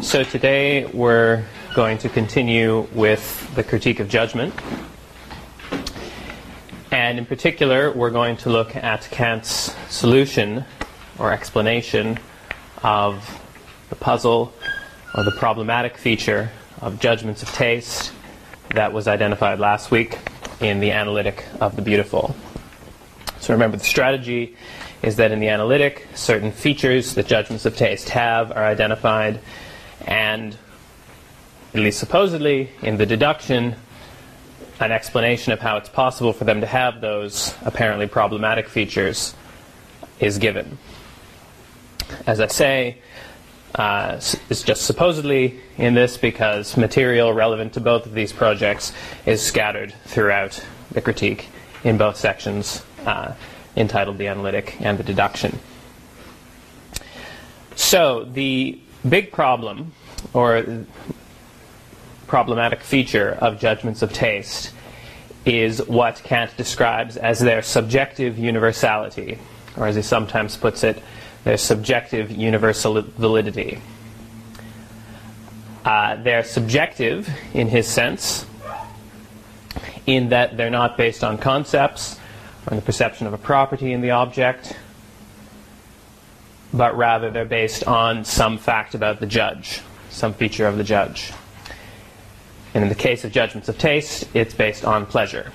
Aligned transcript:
So 0.00 0.22
today 0.22 0.86
we're 0.86 1.44
going 1.74 1.98
to 1.98 2.08
continue 2.08 2.86
with 2.94 3.52
the 3.56 3.64
critique 3.64 3.98
of 3.98 4.08
judgment. 4.08 4.54
And 6.92 7.18
in 7.18 7.26
particular, 7.26 7.90
we're 7.90 8.10
going 8.10 8.36
to 8.38 8.48
look 8.48 8.76
at 8.76 9.08
Kant's 9.10 9.74
solution 9.92 10.64
or 11.18 11.32
explanation 11.32 12.16
of 12.84 13.42
the 13.90 13.96
puzzle 13.96 14.52
or 15.16 15.24
the 15.24 15.32
problematic 15.32 15.98
feature 15.98 16.50
of 16.80 17.00
judgments 17.00 17.42
of 17.42 17.48
taste 17.52 18.12
that 18.74 18.92
was 18.92 19.08
identified 19.08 19.58
last 19.58 19.90
week 19.90 20.16
in 20.60 20.78
the 20.78 20.92
analytic 20.92 21.44
of 21.60 21.74
the 21.74 21.82
beautiful. 21.82 22.36
So 23.40 23.52
remember, 23.52 23.76
the 23.76 23.84
strategy 23.84 24.56
is 25.02 25.16
that 25.16 25.32
in 25.32 25.40
the 25.40 25.48
analytic, 25.48 26.06
certain 26.14 26.52
features 26.52 27.14
that 27.14 27.26
judgments 27.26 27.66
of 27.66 27.76
taste 27.76 28.10
have 28.10 28.52
are 28.52 28.64
identified, 28.64 29.40
and 30.08 30.56
at 31.74 31.80
least 31.80 32.00
supposedly, 32.00 32.70
in 32.82 32.96
the 32.96 33.04
deduction, 33.04 33.76
an 34.80 34.90
explanation 34.90 35.52
of 35.52 35.60
how 35.60 35.76
it's 35.76 35.90
possible 35.90 36.32
for 36.32 36.44
them 36.44 36.62
to 36.62 36.66
have 36.66 37.02
those 37.02 37.54
apparently 37.62 38.06
problematic 38.06 38.68
features 38.68 39.34
is 40.18 40.38
given. 40.38 40.78
As 42.26 42.40
I 42.40 42.46
say, 42.46 42.98
uh, 43.74 44.18
is 44.48 44.62
just 44.62 44.86
supposedly 44.86 45.60
in 45.76 45.92
this 45.92 46.16
because 46.16 46.74
material 46.78 47.34
relevant 47.34 47.74
to 47.74 47.80
both 47.80 48.06
of 48.06 48.14
these 48.14 48.32
projects 48.32 48.92
is 49.26 49.42
scattered 49.42 49.92
throughout 50.06 50.64
the 50.90 51.02
critique 51.02 51.48
in 51.84 51.98
both 51.98 52.16
sections 52.16 52.82
uh, 53.04 53.34
entitled 53.76 54.16
The 54.16 54.28
Analytic 54.28 54.80
and 54.80 54.98
the 54.98 55.04
Deduction. 55.04 55.58
So, 57.76 58.24
the 58.24 58.80
big 59.06 59.32
problem, 59.32 59.92
or 60.32 60.84
problematic 62.26 62.80
feature 62.80 63.36
of 63.40 63.58
judgments 63.58 64.02
of 64.02 64.12
taste, 64.12 64.72
is 65.44 65.86
what 65.86 66.22
Kant 66.24 66.54
describes 66.56 67.16
as 67.16 67.40
their 67.40 67.62
subjective 67.62 68.38
universality, 68.38 69.38
or 69.76 69.86
as 69.86 69.96
he 69.96 70.02
sometimes 70.02 70.56
puts 70.56 70.84
it, 70.84 71.02
their 71.44 71.56
subjective 71.56 72.30
universal 72.30 73.00
validity. 73.00 73.80
Uh, 75.84 76.16
they're 76.16 76.44
subjective 76.44 77.28
in 77.54 77.68
his 77.68 77.86
sense, 77.86 78.44
in 80.06 80.30
that 80.30 80.56
they're 80.56 80.70
not 80.70 80.96
based 80.96 81.24
on 81.24 81.38
concepts 81.38 82.18
or 82.70 82.76
the 82.76 82.82
perception 82.82 83.26
of 83.26 83.32
a 83.32 83.38
property 83.38 83.92
in 83.92 84.00
the 84.02 84.10
object, 84.10 84.76
but 86.74 86.96
rather 86.96 87.30
they're 87.30 87.44
based 87.44 87.84
on 87.84 88.24
some 88.24 88.58
fact 88.58 88.94
about 88.94 89.20
the 89.20 89.26
judge, 89.26 89.80
some 90.10 90.34
feature 90.34 90.66
of 90.66 90.76
the 90.76 90.84
judge. 90.84 91.32
And 92.74 92.82
in 92.82 92.88
the 92.88 92.94
case 92.94 93.24
of 93.24 93.32
judgments 93.32 93.68
of 93.68 93.78
taste, 93.78 94.28
it's 94.34 94.54
based 94.54 94.84
on 94.84 95.06
pleasure. 95.06 95.52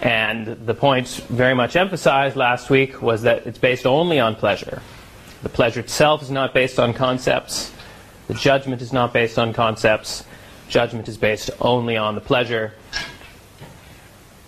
And 0.00 0.46
the 0.66 0.74
point 0.74 1.06
very 1.28 1.54
much 1.54 1.76
emphasized 1.76 2.34
last 2.34 2.70
week 2.70 3.00
was 3.00 3.22
that 3.22 3.46
it's 3.46 3.58
based 3.58 3.86
only 3.86 4.18
on 4.18 4.34
pleasure. 4.34 4.82
The 5.42 5.48
pleasure 5.48 5.80
itself 5.80 6.22
is 6.22 6.30
not 6.30 6.52
based 6.54 6.80
on 6.80 6.92
concepts. 6.92 7.72
The 8.26 8.34
judgment 8.34 8.82
is 8.82 8.92
not 8.92 9.12
based 9.12 9.38
on 9.38 9.52
concepts. 9.52 10.24
Judgment 10.68 11.08
is 11.08 11.16
based 11.16 11.50
only 11.60 11.96
on 11.96 12.14
the 12.14 12.20
pleasure. 12.20 12.72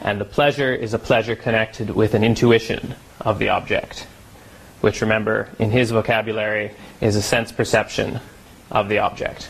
And 0.00 0.20
the 0.20 0.24
pleasure 0.24 0.74
is 0.74 0.92
a 0.92 0.98
pleasure 0.98 1.36
connected 1.36 1.90
with 1.90 2.14
an 2.14 2.24
intuition 2.24 2.94
of 3.20 3.38
the 3.38 3.48
object, 3.48 4.06
which, 4.84 5.00
remember, 5.00 5.48
in 5.58 5.70
his 5.70 5.90
vocabulary, 5.90 6.70
is 7.00 7.16
a 7.16 7.22
sense 7.22 7.50
perception 7.50 8.20
of 8.70 8.88
the 8.88 8.98
object 8.98 9.48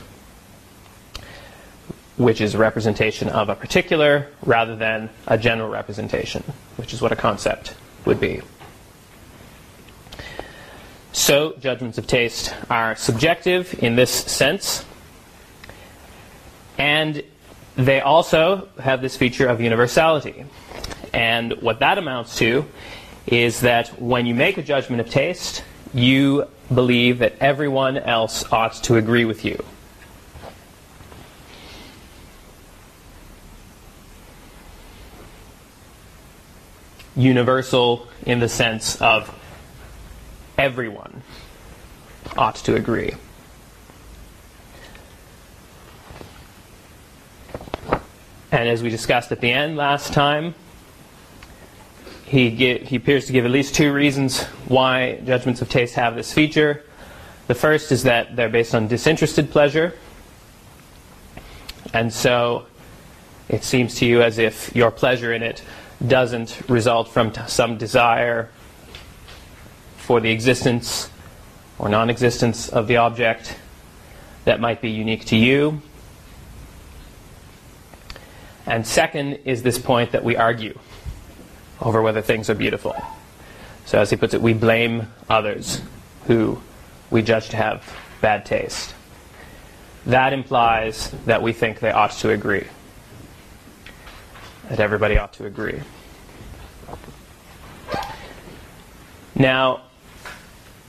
which 2.17 2.41
is 2.41 2.55
a 2.55 2.59
representation 2.59 3.29
of 3.29 3.49
a 3.49 3.57
particular 3.57 4.29
rather 4.43 4.77
than 4.77 5.11
a 5.27 5.37
general 5.37 5.69
representation, 5.69 6.43
which 6.77 6.95
is 6.95 7.03
what 7.03 7.11
a 7.11 7.17
concept 7.17 7.75
would 8.05 8.21
be. 8.21 8.41
So, 11.13 11.55
judgments 11.59 11.99
of 11.99 12.07
taste 12.07 12.55
are 12.71 12.95
subjective 12.97 13.83
in 13.83 13.97
this 13.97 14.13
sense, 14.13 14.85
and 16.79 17.23
they 17.77 18.01
also 18.01 18.69
have 18.81 19.03
this 19.03 19.17
feature 19.17 19.47
of 19.47 19.61
universality. 19.61 20.45
And 21.13 21.53
what 21.63 21.81
that 21.81 21.99
amounts 21.99 22.37
to 22.39 22.65
is 23.27 23.61
that 23.61 24.01
when 24.01 24.27
you 24.27 24.35
make 24.35 24.59
a 24.59 24.63
judgment 24.63 25.01
of 25.01 25.11
taste, 25.11 25.65
you 25.93 26.47
believe 26.73 27.19
that 27.21 27.35
everyone 27.41 27.97
else 27.97 28.45
ought 28.53 28.75
to 28.85 28.97
agree 28.97 29.25
with 29.25 29.45
you. 29.45 29.65
universal 37.17 38.09
in 38.27 38.41
the 38.41 38.49
sense 38.49 39.01
of 39.01 39.33
everyone 40.59 41.23
ought 42.37 42.57
to 42.57 42.75
agree. 42.75 43.15
And 48.51 48.69
as 48.69 48.83
we 48.83 48.91
discussed 48.91 49.33
at 49.33 49.41
the 49.41 49.51
end 49.51 49.77
last 49.77 50.13
time, 50.13 50.55
he, 52.35 52.79
he 52.79 52.97
appears 52.97 53.27
to 53.27 53.33
give 53.33 53.45
at 53.45 53.53
least 53.53 53.77
two 53.77 53.93
reasons 53.93 54.43
why 54.67 55.21
judgments 55.25 55.63
of 55.63 55.69
taste 55.69 55.95
have 55.95 56.17
this 56.17 56.33
feature. 56.33 56.83
The 57.47 57.55
first 57.55 57.93
is 57.93 58.03
that 58.03 58.35
they're 58.35 58.49
based 58.49 58.75
on 58.75 58.89
disinterested 58.89 59.53
pleasure. 59.53 59.95
And 61.93 62.13
so 62.13 62.67
it 63.49 63.63
seems 63.63 63.95
to 63.97 64.07
you 64.07 64.21
as 64.21 64.39
if 64.39 64.75
your 64.75 64.91
pleasure 64.91 65.33
in 65.33 65.45
it 65.45 65.63
doesn't 66.05 66.61
result 66.69 67.07
from 67.09 67.31
t- 67.31 67.41
some 67.47 67.79
desire 67.79 68.51
for 69.97 70.21
the 70.21 70.33
existence 70.33 71.11
or 71.79 71.89
non 71.89 72.11
existence 72.11 72.69
of 72.69 72.89
the 72.89 72.97
object 72.97 73.57
that 74.45 74.59
might 74.59 74.81
be 74.81 74.91
unique 74.91 75.25
to 75.27 75.37
you. 75.37 75.81
And 78.67 78.85
second 78.85 79.35
is 79.45 79.63
this 79.63 79.79
point 79.79 80.11
that 80.11 80.25
we 80.25 80.37
argue 80.37 80.77
over 81.81 82.03
whether 82.03 82.23
things 82.23 82.49
are 82.51 82.55
beautiful. 82.55 82.97
So, 83.87 84.01
as 84.01 84.11
he 84.11 84.17
puts 84.17 84.35
it, 84.35 84.41
we 84.41 84.55
blame 84.55 85.09
others 85.29 85.81
who 86.27 86.61
we 87.11 87.23
judge 87.23 87.51
to 87.51 87.57
have 87.57 87.85
bad 88.21 88.47
taste. 88.47 88.95
That 90.07 90.33
implies 90.33 91.11
that 91.27 91.43
we 91.43 91.53
think 91.53 91.81
they 91.81 91.91
ought 91.91 92.13
to 92.13 92.31
agree 92.31 92.67
that 94.69 94.81
everybody 94.81 95.19
ought 95.19 95.33
to 95.35 95.47
agree. 95.47 95.81
Now, 99.35 99.83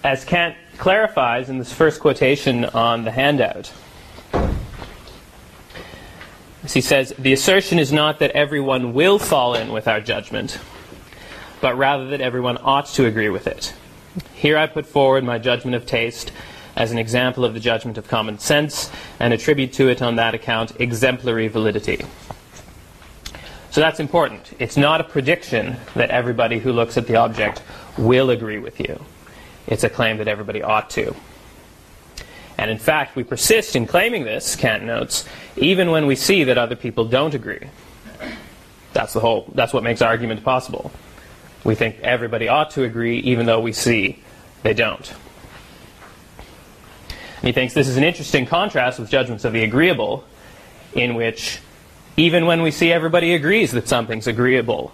as 0.04 0.24
Kant 0.24 0.56
clarifies 0.78 1.50
in 1.50 1.58
this 1.58 1.74
first 1.74 2.00
quotation 2.00 2.66
on 2.66 3.04
the 3.04 3.12
handout, 3.12 3.72
he 6.70 6.82
says, 6.82 7.14
the 7.18 7.34
assertion 7.34 7.80
is 7.80 7.92
not 7.92 8.20
that 8.20 8.32
everyone 8.32 8.94
will 8.94 9.20
fall 9.20 9.54
in 9.56 9.72
with 9.72 9.88
our 9.88 10.02
judgment, 10.02 10.60
but 11.66 11.80
rather 11.80 12.10
that 12.10 12.22
everyone 12.22 12.60
ought 12.62 12.86
to 12.86 13.08
agree 13.08 13.30
with 13.30 13.48
it. 13.48 13.74
Here 14.36 14.56
I 14.56 14.68
put 14.68 14.86
forward 14.86 15.24
my 15.24 15.40
judgment 15.40 15.74
of 15.74 15.88
taste 15.88 16.32
as 16.76 16.92
an 16.92 17.00
example 17.00 17.44
of 17.44 17.56
the 17.56 17.60
judgment 17.60 17.98
of 17.98 18.08
common 18.08 18.38
sense 18.38 18.92
and 19.20 19.34
attribute 19.34 19.74
to 19.74 19.90
it 19.90 20.00
on 20.00 20.18
that 20.18 20.36
account 20.36 20.80
exemplary 20.80 21.48
validity. 21.48 22.06
So 23.72 23.82
that's 23.82 24.00
important. 24.00 24.54
It's 24.60 24.78
not 24.78 25.02
a 25.02 25.04
prediction 25.04 25.78
that 25.96 26.12
everybody 26.12 26.60
who 26.60 26.72
looks 26.72 26.98
at 26.98 27.08
the 27.08 27.16
object 27.16 27.64
will 27.98 28.30
agree 28.30 28.60
with 28.60 28.80
you. 28.80 29.04
It's 29.66 29.84
a 29.84 29.90
claim 29.90 30.18
that 30.20 30.28
everybody 30.28 30.62
ought 30.62 30.92
to. 30.92 31.16
And 32.60 32.70
in 32.70 32.78
fact, 32.78 33.16
we 33.16 33.24
persist 33.24 33.76
in 33.76 33.88
claiming 33.88 34.24
this, 34.24 34.56
Kant 34.56 34.84
notes, 34.84 35.26
even 35.58 35.90
when 35.90 36.06
we 36.06 36.16
see 36.16 36.44
that 36.44 36.60
other 36.60 36.76
people 36.76 37.06
don't 37.06 37.34
agree. 37.34 37.68
That's 38.94 39.14
the 39.14 39.20
whole 39.20 39.52
that's 39.56 39.74
what 39.74 39.82
makes 39.82 40.04
argument 40.04 40.44
possible. 40.44 40.92
We 41.66 41.76
think 41.76 42.00
everybody 42.02 42.48
ought 42.48 42.70
to 42.72 42.84
agree 42.84 43.18
even 43.20 43.48
though 43.48 43.60
we 43.60 43.74
see 43.74 44.24
they 44.64 44.74
don't. 44.74 45.14
And 47.10 47.48
he 47.48 47.52
thinks 47.52 47.74
this 47.74 47.88
is 47.88 47.98
an 47.98 48.04
interesting 48.04 48.46
contrast 48.46 49.00
with 49.00 49.10
judgments 49.10 49.44
of 49.46 49.52
the 49.52 49.64
agreeable, 49.64 50.24
in 50.94 51.16
which 51.16 51.60
even 52.18 52.46
when 52.46 52.62
we 52.62 52.72
see 52.72 52.92
everybody 52.92 53.34
agrees 53.34 53.72
that 53.72 53.88
something's 53.88 54.28
agreeable, 54.28 54.94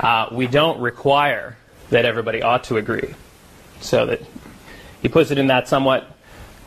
uh, 0.00 0.28
we 0.32 0.46
don't 0.46 0.80
require 0.80 1.56
that 1.90 2.04
everybody 2.04 2.42
ought 2.42 2.64
to 2.64 2.78
agree. 2.78 3.14
So 3.80 4.06
that 4.06 4.20
he 5.02 5.08
puts 5.08 5.30
it 5.30 5.38
in 5.38 5.46
that 5.48 5.68
somewhat 5.68 6.10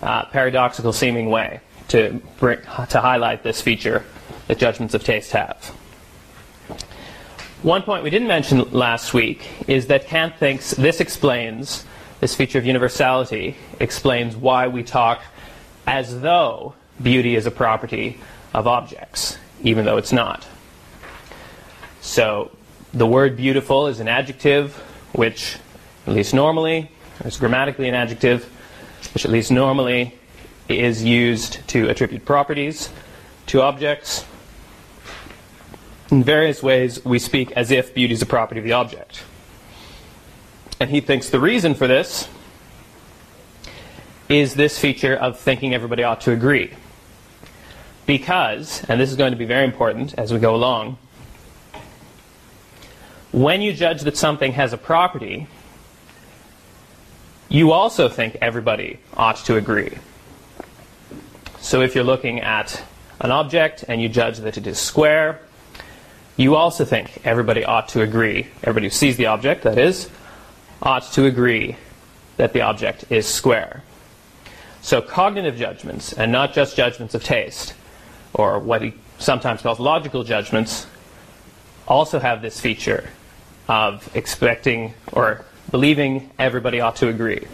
uh, 0.02 0.26
paradoxical 0.26 0.94
seeming 0.94 1.30
way 1.30 1.62
to 1.90 2.22
bring, 2.40 2.60
to 2.90 3.02
highlight 3.02 3.44
this 3.44 3.60
feature 3.60 4.06
that 4.48 4.60
judgments 4.60 4.94
of 4.94 5.04
taste 5.04 5.32
have. 5.32 5.76
One 7.64 7.84
point 7.84 8.04
we 8.04 8.10
didn't 8.10 8.28
mention 8.28 8.72
last 8.72 9.14
week 9.14 9.48
is 9.68 9.86
that 9.88 10.08
Kant 10.08 10.36
thinks 10.38 10.72
this 10.72 11.00
explains 11.00 11.86
this 12.20 12.34
feature 12.34 12.58
of 12.58 12.66
universality 12.66 13.56
explains 13.80 14.36
why 14.36 14.68
we 14.68 14.82
talk 14.82 15.22
as 15.86 16.22
though 16.22 16.74
beauty 17.04 17.36
is 17.36 17.46
a 17.46 17.52
property 17.52 18.20
of 18.52 18.66
objects, 18.66 19.38
even 19.62 19.86
though 19.86 19.98
it's 19.98 20.12
not. 20.12 20.48
So, 22.02 22.50
the 22.96 23.06
word 23.06 23.38
beautiful 23.38 23.86
is 23.86 24.00
an 24.00 24.08
adjective 24.08 24.76
which, 25.14 25.58
at 26.08 26.14
least 26.14 26.34
normally, 26.34 26.90
is 27.26 27.38
grammatically 27.38 27.88
an 27.88 27.94
adjective, 27.94 28.44
which 29.14 29.24
at 29.24 29.30
least 29.30 29.52
normally 29.52 30.18
is 30.68 31.04
used 31.04 31.68
to 31.68 31.90
attribute 31.90 32.26
properties 32.26 32.90
to 33.48 33.62
objects. 33.62 34.26
In 36.12 36.26
various 36.26 36.62
ways, 36.62 37.04
we 37.06 37.20
speak 37.20 37.54
as 37.54 37.72
if 37.72 37.94
beauty 37.94 38.14
is 38.14 38.22
a 38.22 38.26
property 38.26 38.60
of 38.60 38.66
the 38.66 38.74
object. 38.74 39.24
And 40.78 40.90
he 40.90 41.00
thinks 41.00 41.30
the 41.30 41.40
reason 41.40 41.74
for 41.74 41.88
this 41.88 42.28
is 44.28 44.56
this 44.56 44.78
feature 44.78 45.16
of 45.16 45.40
thinking 45.40 45.74
everybody 45.74 46.04
ought 46.04 46.20
to 46.22 46.32
agree. 46.32 46.74
Because, 48.06 48.84
and 48.90 49.00
this 49.00 49.10
is 49.10 49.16
going 49.16 49.32
to 49.32 49.38
be 49.38 49.46
very 49.46 49.64
important 49.64 50.14
as 50.16 50.34
we 50.34 50.40
go 50.40 50.54
along, 50.54 50.98
when 53.32 53.62
you 53.62 53.72
judge 53.72 54.02
that 54.02 54.18
something 54.18 54.52
has 54.52 54.74
a 54.74 54.78
property, 54.78 55.48
you 57.48 57.72
also 57.72 58.10
think 58.10 58.38
everybody 58.42 59.00
ought 59.16 59.38
to 59.38 59.56
agree. 59.56 59.98
So 61.60 61.82
if 61.82 61.96
you're 61.96 62.04
looking 62.04 62.42
at 62.42 62.84
an 63.22 63.32
object 63.32 63.86
and 63.88 64.02
you 64.02 64.10
judge 64.10 64.40
that 64.40 64.58
it 64.58 64.68
is 64.68 64.78
square, 64.78 65.40
you 66.38 66.56
also 66.56 66.86
think 66.86 67.22
everybody 67.26 67.64
ought 67.64 67.90
to 67.90 68.02
agree, 68.02 68.48
everybody 68.64 68.88
who 68.88 68.92
sees 68.92 69.18
the 69.18 69.28
object, 69.28 69.64
that 69.64 69.78
is, 69.78 70.10
ought 70.82 71.04
to 71.14 71.26
agree 71.26 71.78
that 72.38 72.54
the 72.54 72.62
object 72.62 73.06
is 73.10 73.28
square. 73.28 73.84
So 74.82 75.02
cognitive 75.02 75.58
judgments, 75.58 76.14
and 76.14 76.32
not 76.32 76.54
just 76.54 76.76
judgments 76.76 77.14
of 77.14 77.24
taste, 77.24 77.76
or 78.34 78.58
what 78.60 78.82
he 78.82 78.94
sometimes 79.20 79.62
calls 79.62 79.80
logical 79.80 80.24
judgments, 80.24 80.88
also 81.88 82.20
have 82.20 82.42
this 82.42 82.60
feature 82.60 83.10
of 83.68 84.10
expecting 84.16 84.94
or 85.12 85.46
believing 85.70 86.32
everybody 86.40 86.80
ought 86.80 86.96
to 86.98 87.10
agree. 87.10 87.48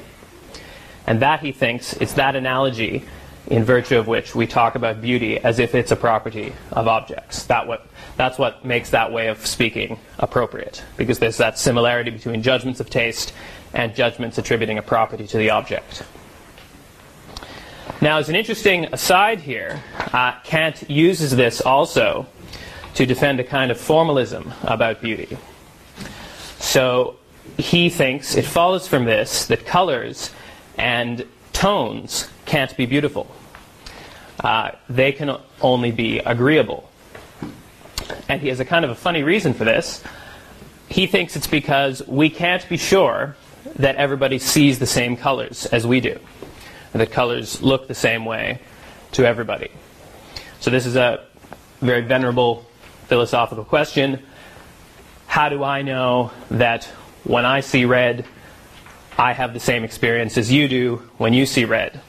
And 1.05 1.21
that, 1.21 1.41
he 1.41 1.51
thinks, 1.51 1.93
is 1.93 2.13
that 2.15 2.35
analogy 2.35 3.03
in 3.47 3.63
virtue 3.63 3.97
of 3.97 4.07
which 4.07 4.35
we 4.35 4.45
talk 4.45 4.75
about 4.75 5.01
beauty 5.01 5.37
as 5.39 5.59
if 5.59 5.73
it's 5.73 5.91
a 5.91 5.95
property 5.95 6.53
of 6.71 6.87
objects. 6.87 7.45
That 7.45 7.67
what, 7.67 7.87
that's 8.17 8.37
what 8.37 8.65
makes 8.65 8.89
that 8.89 9.11
way 9.11 9.27
of 9.27 9.45
speaking 9.45 9.99
appropriate, 10.19 10.83
because 10.97 11.19
there's 11.19 11.37
that 11.37 11.57
similarity 11.57 12.09
between 12.11 12.41
judgments 12.41 12.79
of 12.79 12.89
taste 12.89 13.31
and 13.73 13.95
judgments 13.95 14.37
attributing 14.37 14.77
a 14.77 14.81
property 14.81 15.27
to 15.27 15.37
the 15.37 15.51
object. 15.51 16.03
Now, 18.01 18.17
as 18.17 18.29
an 18.29 18.35
interesting 18.35 18.85
aside 18.91 19.39
here, 19.39 19.81
uh, 20.13 20.33
Kant 20.43 20.89
uses 20.89 21.35
this 21.35 21.61
also 21.61 22.27
to 22.95 23.05
defend 23.05 23.39
a 23.39 23.43
kind 23.43 23.71
of 23.71 23.79
formalism 23.79 24.53
about 24.63 25.01
beauty. 25.01 25.37
So 26.59 27.17
he 27.57 27.89
thinks 27.89 28.35
it 28.35 28.45
follows 28.45 28.87
from 28.87 29.05
this 29.05 29.45
that 29.47 29.65
colors 29.65 30.31
and 30.77 31.25
tones 31.53 32.29
can't 32.45 32.75
be 32.77 32.85
beautiful. 32.85 33.27
Uh, 34.39 34.71
they 34.89 35.11
can 35.11 35.37
only 35.61 35.91
be 35.91 36.19
agreeable. 36.19 36.89
And 38.29 38.41
he 38.41 38.49
has 38.49 38.59
a 38.59 38.65
kind 38.65 38.83
of 38.83 38.91
a 38.91 38.95
funny 38.95 39.23
reason 39.23 39.53
for 39.53 39.65
this. 39.65 40.03
He 40.89 41.07
thinks 41.07 41.35
it's 41.35 41.47
because 41.47 42.05
we 42.07 42.29
can't 42.29 42.67
be 42.69 42.77
sure 42.77 43.35
that 43.75 43.95
everybody 43.95 44.39
sees 44.39 44.79
the 44.79 44.85
same 44.85 45.17
colors 45.17 45.65
as 45.67 45.85
we 45.85 45.99
do, 45.99 46.19
that 46.93 47.11
colors 47.11 47.61
look 47.61 47.87
the 47.87 47.95
same 47.95 48.25
way 48.25 48.59
to 49.11 49.25
everybody. 49.25 49.69
So, 50.59 50.71
this 50.71 50.85
is 50.85 50.95
a 50.95 51.25
very 51.81 52.01
venerable 52.01 52.65
philosophical 53.07 53.63
question. 53.63 54.23
How 55.27 55.49
do 55.49 55.63
I 55.63 55.81
know 55.81 56.31
that 56.49 56.85
when 57.23 57.45
I 57.45 57.59
see 57.59 57.85
red, 57.85 58.25
I 59.17 59.33
have 59.33 59.53
the 59.53 59.59
same 59.59 59.83
experience 59.83 60.37
as 60.37 60.51
you 60.51 60.67
do 60.67 60.97
when 61.17 61.33
you 61.33 61.45
see 61.45 61.65
red? 61.65 61.99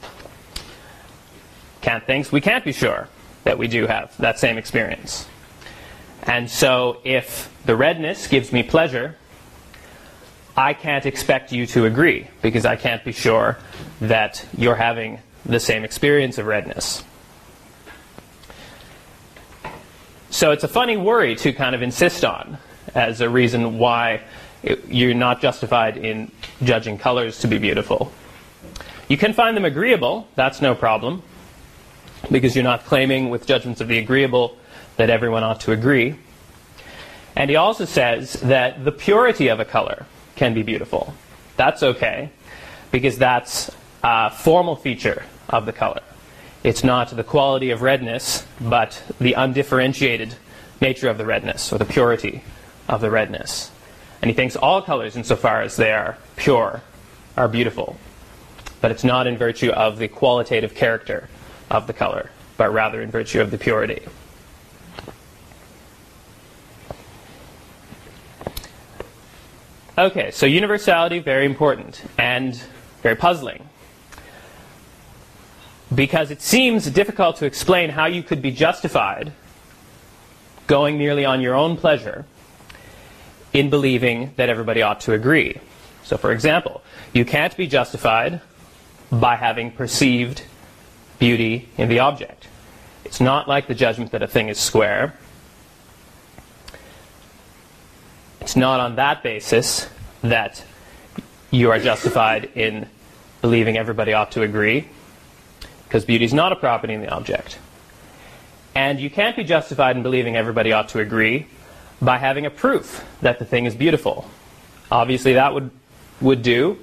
Kant 1.81 2.05
thinks 2.05 2.31
we 2.31 2.41
can't 2.41 2.65
be 2.65 2.71
sure 2.71 3.07
that 3.43 3.57
we 3.57 3.67
do 3.67 3.87
have 3.87 4.15
that 4.17 4.39
same 4.39 4.57
experience. 4.57 5.27
And 6.23 6.49
so 6.49 6.97
if 7.03 7.51
the 7.65 7.75
redness 7.75 8.27
gives 8.27 8.51
me 8.51 8.63
pleasure, 8.63 9.15
I 10.55 10.73
can't 10.73 11.05
expect 11.05 11.51
you 11.51 11.65
to 11.67 11.85
agree 11.85 12.27
because 12.41 12.65
I 12.65 12.75
can't 12.75 13.03
be 13.03 13.11
sure 13.11 13.57
that 14.01 14.45
you're 14.57 14.75
having 14.75 15.19
the 15.45 15.59
same 15.59 15.83
experience 15.83 16.37
of 16.37 16.45
redness. 16.45 17.03
So 20.29 20.51
it's 20.51 20.63
a 20.63 20.67
funny 20.67 20.97
worry 20.97 21.35
to 21.37 21.53
kind 21.53 21.75
of 21.75 21.81
insist 21.81 22.23
on 22.23 22.57
as 22.93 23.21
a 23.21 23.29
reason 23.29 23.79
why 23.79 24.21
it, 24.63 24.87
you're 24.87 25.13
not 25.13 25.41
justified 25.41 25.97
in 25.97 26.31
judging 26.63 26.97
colors 26.97 27.39
to 27.39 27.47
be 27.47 27.57
beautiful. 27.57 28.11
You 29.07 29.17
can 29.17 29.33
find 29.33 29.55
them 29.57 29.65
agreeable, 29.65 30.27
that's 30.35 30.61
no 30.61 30.75
problem 30.75 31.23
because 32.29 32.55
you're 32.55 32.63
not 32.63 32.85
claiming 32.85 33.29
with 33.29 33.47
judgments 33.47 33.81
of 33.81 33.87
the 33.87 33.97
agreeable 33.97 34.57
that 34.99 35.09
everyone 35.09 35.45
ought 35.45 35.61
to 35.61 35.71
agree. 35.71 36.13
And 37.33 37.49
he 37.49 37.55
also 37.55 37.85
says 37.85 38.33
that 38.41 38.83
the 38.83 38.91
purity 38.91 39.47
of 39.47 39.61
a 39.61 39.63
color 39.65 40.05
can 40.35 40.53
be 40.53 40.61
beautiful. 40.61 41.13
That's 41.55 41.81
okay, 41.83 42.31
because 42.91 43.17
that's 43.17 43.71
a 44.03 44.29
formal 44.29 44.75
feature 44.75 45.23
of 45.47 45.65
the 45.65 45.71
color. 45.71 46.01
It's 46.65 46.83
not 46.83 47.15
the 47.15 47.23
quality 47.23 47.71
of 47.71 47.81
redness, 47.81 48.45
but 48.59 49.01
the 49.21 49.33
undifferentiated 49.33 50.35
nature 50.81 51.07
of 51.07 51.17
the 51.17 51.25
redness, 51.25 51.71
or 51.71 51.77
the 51.77 51.85
purity 51.85 52.43
of 52.89 52.99
the 52.99 53.09
redness. 53.09 53.71
And 54.21 54.29
he 54.29 54.35
thinks 54.35 54.57
all 54.57 54.81
colors, 54.81 55.15
insofar 55.15 55.61
as 55.61 55.77
they 55.77 55.93
are 55.93 56.17
pure, 56.35 56.81
are 57.37 57.47
beautiful. 57.47 57.95
But 58.81 58.91
it's 58.91 59.05
not 59.05 59.27
in 59.27 59.37
virtue 59.37 59.69
of 59.69 59.97
the 59.97 60.09
qualitative 60.09 60.75
character 60.75 61.29
of 61.69 61.87
the 61.87 61.93
color, 61.93 62.31
but 62.57 62.73
rather 62.73 63.01
in 63.01 63.11
virtue 63.11 63.39
of 63.39 63.49
the 63.49 63.57
purity. 63.57 64.01
Okay, 69.99 70.31
so 70.31 70.45
universality, 70.45 71.19
very 71.19 71.45
important 71.45 72.01
and 72.17 72.55
very 73.03 73.17
puzzling. 73.17 73.67
Because 75.93 76.31
it 76.31 76.41
seems 76.41 76.89
difficult 76.89 77.35
to 77.37 77.45
explain 77.45 77.89
how 77.89 78.05
you 78.05 78.23
could 78.23 78.41
be 78.41 78.49
justified 78.49 79.33
going 80.67 80.97
merely 80.97 81.25
on 81.25 81.41
your 81.41 81.53
own 81.53 81.75
pleasure 81.75 82.23
in 83.51 83.69
believing 83.69 84.31
that 84.37 84.47
everybody 84.47 84.81
ought 84.81 85.01
to 85.01 85.11
agree. 85.11 85.59
So, 86.05 86.15
for 86.15 86.31
example, 86.31 86.81
you 87.11 87.25
can't 87.25 87.57
be 87.57 87.67
justified 87.67 88.39
by 89.11 89.35
having 89.35 89.69
perceived 89.69 90.43
beauty 91.19 91.67
in 91.77 91.89
the 91.89 91.99
object. 91.99 92.47
It's 93.03 93.19
not 93.19 93.49
like 93.49 93.67
the 93.67 93.75
judgment 93.75 94.11
that 94.11 94.23
a 94.23 94.27
thing 94.27 94.47
is 94.47 94.57
square. 94.57 95.17
It's 98.41 98.55
not 98.55 98.79
on 98.79 98.95
that 98.95 99.23
basis 99.23 99.87
that 100.21 100.63
you 101.51 101.71
are 101.71 101.79
justified 101.79 102.51
in 102.55 102.87
believing 103.41 103.77
everybody 103.77 104.13
ought 104.13 104.31
to 104.31 104.41
agree, 104.41 104.87
because 105.85 106.05
beauty 106.05 106.25
is 106.25 106.33
not 106.33 106.51
a 106.51 106.55
property 106.55 106.93
in 106.93 107.01
the 107.01 107.09
object. 107.09 107.57
And 108.75 108.99
you 108.99 109.09
can't 109.09 109.35
be 109.35 109.43
justified 109.43 109.97
in 109.97 110.03
believing 110.03 110.35
everybody 110.35 110.71
ought 110.71 110.89
to 110.89 110.99
agree 110.99 111.47
by 112.01 112.17
having 112.17 112.45
a 112.45 112.49
proof 112.49 113.03
that 113.21 113.39
the 113.39 113.45
thing 113.45 113.65
is 113.65 113.75
beautiful. 113.75 114.29
Obviously, 114.91 115.33
that 115.33 115.53
would, 115.53 115.71
would 116.21 116.41
do. 116.41 116.77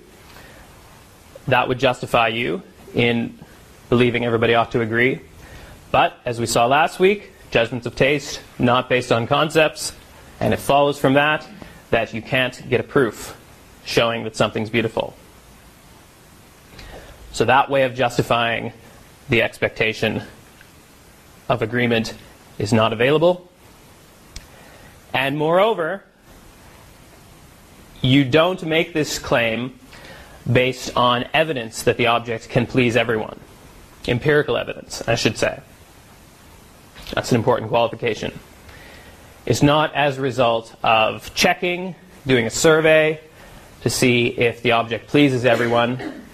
That 1.49 1.69
would 1.69 1.79
justify 1.79 2.29
you 2.29 2.63
in 2.95 3.39
believing 3.89 4.25
everybody 4.25 4.55
ought 4.55 4.73
to 4.73 4.81
agree. 4.81 5.21
But, 5.91 6.15
as 6.25 6.41
we 6.41 6.47
saw 6.47 6.67
last 6.67 6.99
week, 6.99 7.33
judgments 7.51 7.87
of 7.87 7.95
taste, 7.95 8.41
not 8.59 8.89
based 8.89 9.13
on 9.13 9.27
concepts, 9.27 9.93
and 10.41 10.53
it 10.53 10.59
follows 10.59 10.99
from 10.99 11.15
that 11.15 11.47
that 11.91 12.13
you 12.13 12.23
can't 12.23 12.69
get 12.69 12.81
a 12.81 12.85
proof 12.85 13.37
showing 13.85 14.25
that 14.25 14.37
something's 14.37 14.71
beautiful. 14.71 15.15
So 17.33 17.45
that 17.45 17.71
way 17.71 17.85
of 17.85 17.95
justifying 17.95 18.73
the 19.29 19.43
expectation 19.43 20.23
of 21.49 21.63
agreement 21.63 22.15
is 22.59 22.73
not 22.73 22.93
available. 22.93 23.51
And 25.13 25.39
moreover, 25.39 26.05
you 28.03 28.25
don't 28.25 28.63
make 28.65 28.93
this 28.93 29.19
claim 29.19 29.79
based 30.51 30.97
on 30.97 31.27
evidence 31.35 31.83
that 31.83 31.97
the 31.97 32.07
object 32.07 32.49
can 32.49 32.67
please 32.67 32.97
everyone 32.97 33.41
empirical 34.09 34.57
evidence, 34.57 35.03
I 35.09 35.15
should 35.15 35.37
say. 35.37 35.61
That's 37.13 37.31
an 37.33 37.37
important 37.37 37.71
qualification. 37.71 38.39
It's 39.47 39.63
not 39.63 39.95
as 39.95 40.19
a 40.19 40.21
result 40.21 40.75
of 40.83 41.33
checking, 41.35 41.95
doing 42.27 42.47
a 42.47 42.51
survey, 42.51 43.21
to 43.83 43.91
see 43.91 44.27
if 44.27 44.61
the 44.63 44.73
object 44.73 45.07
pleases 45.07 45.45
everyone. 45.45 46.25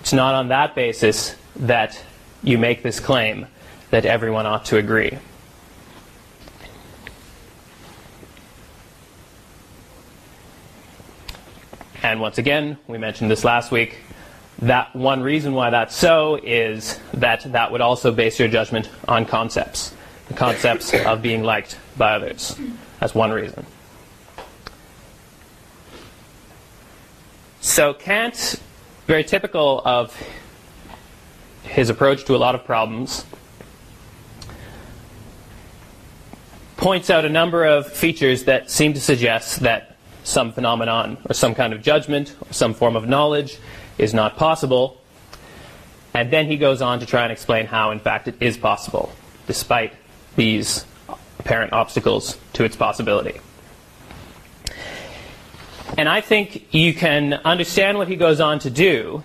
It's 0.00 0.12
not 0.12 0.34
on 0.34 0.48
that 0.48 0.74
basis 0.74 1.36
that 1.54 2.02
you 2.42 2.58
make 2.58 2.82
this 2.82 2.98
claim 2.98 3.46
that 3.90 4.04
everyone 4.04 4.44
ought 4.44 4.64
to 4.66 4.76
agree. 4.76 5.18
And 12.02 12.20
once 12.20 12.38
again, 12.38 12.76
we 12.88 12.98
mentioned 12.98 13.30
this 13.30 13.44
last 13.44 13.70
week, 13.70 13.98
that 14.62 14.96
one 14.96 15.22
reason 15.22 15.52
why 15.54 15.70
that's 15.70 15.94
so 15.94 16.40
is 16.42 16.98
that 17.14 17.52
that 17.52 17.70
would 17.70 17.80
also 17.80 18.10
base 18.10 18.38
your 18.38 18.48
judgment 18.48 18.90
on 19.06 19.26
concepts, 19.26 19.94
the 20.30 20.36
concepts 20.36 20.94
of 20.94 21.20
being 21.20 21.42
liked 21.42 21.76
by 21.98 22.12
others. 22.12 22.56
That's 23.00 23.14
one 23.14 23.32
reason. 23.32 23.66
So 27.60 27.92
Kant, 27.92 28.60
very 29.06 29.24
typical 29.24 29.82
of 29.84 30.16
his 31.64 31.90
approach 31.90 32.24
to 32.26 32.36
a 32.36 32.38
lot 32.38 32.54
of 32.54 32.64
problems, 32.64 33.26
points 36.76 37.10
out 37.10 37.24
a 37.24 37.28
number 37.28 37.64
of 37.64 37.92
features 37.92 38.44
that 38.44 38.70
seem 38.70 38.94
to 38.94 39.00
suggest 39.00 39.60
that 39.60 39.96
some 40.22 40.52
phenomenon 40.52 41.18
or 41.28 41.34
some 41.34 41.56
kind 41.56 41.72
of 41.72 41.82
judgment 41.82 42.36
or 42.48 42.52
some 42.52 42.72
form 42.72 42.94
of 42.94 43.08
knowledge 43.08 43.58
is 43.98 44.14
not 44.14 44.36
possible. 44.36 45.00
And 46.14 46.30
then 46.32 46.46
he 46.46 46.56
goes 46.56 46.80
on 46.80 47.00
to 47.00 47.06
try 47.06 47.24
and 47.24 47.32
explain 47.32 47.66
how, 47.66 47.90
in 47.90 47.98
fact, 47.98 48.28
it 48.28 48.36
is 48.40 48.56
possible, 48.56 49.12
despite 49.46 49.92
these 50.36 50.84
apparent 51.38 51.72
obstacles 51.72 52.38
to 52.52 52.64
its 52.64 52.76
possibility. 52.76 53.40
And 55.98 56.08
I 56.08 56.20
think 56.20 56.72
you 56.72 56.94
can 56.94 57.34
understand 57.34 57.98
what 57.98 58.08
he 58.08 58.16
goes 58.16 58.40
on 58.40 58.58
to 58.60 58.70
do 58.70 59.22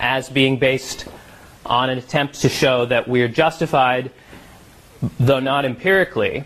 as 0.00 0.28
being 0.28 0.58
based 0.58 1.06
on 1.64 1.90
an 1.90 1.98
attempt 1.98 2.40
to 2.42 2.48
show 2.48 2.86
that 2.86 3.06
we're 3.06 3.28
justified, 3.28 4.10
though 5.20 5.40
not 5.40 5.64
empirically, 5.64 6.44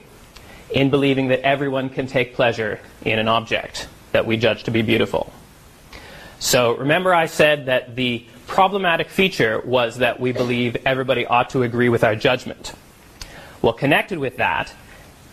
in 0.70 0.90
believing 0.90 1.28
that 1.28 1.40
everyone 1.40 1.88
can 1.88 2.06
take 2.06 2.34
pleasure 2.34 2.80
in 3.04 3.18
an 3.18 3.28
object 3.28 3.88
that 4.12 4.26
we 4.26 4.36
judge 4.36 4.64
to 4.64 4.70
be 4.70 4.82
beautiful. 4.82 5.32
So 6.38 6.76
remember, 6.76 7.14
I 7.14 7.26
said 7.26 7.66
that 7.66 7.96
the 7.96 8.26
problematic 8.46 9.08
feature 9.08 9.60
was 9.64 9.98
that 9.98 10.20
we 10.20 10.32
believe 10.32 10.76
everybody 10.84 11.24
ought 11.26 11.50
to 11.50 11.62
agree 11.62 11.88
with 11.88 12.04
our 12.04 12.14
judgment. 12.14 12.74
Well, 13.62 13.72
connected 13.72 14.18
with 14.18 14.36
that 14.36 14.74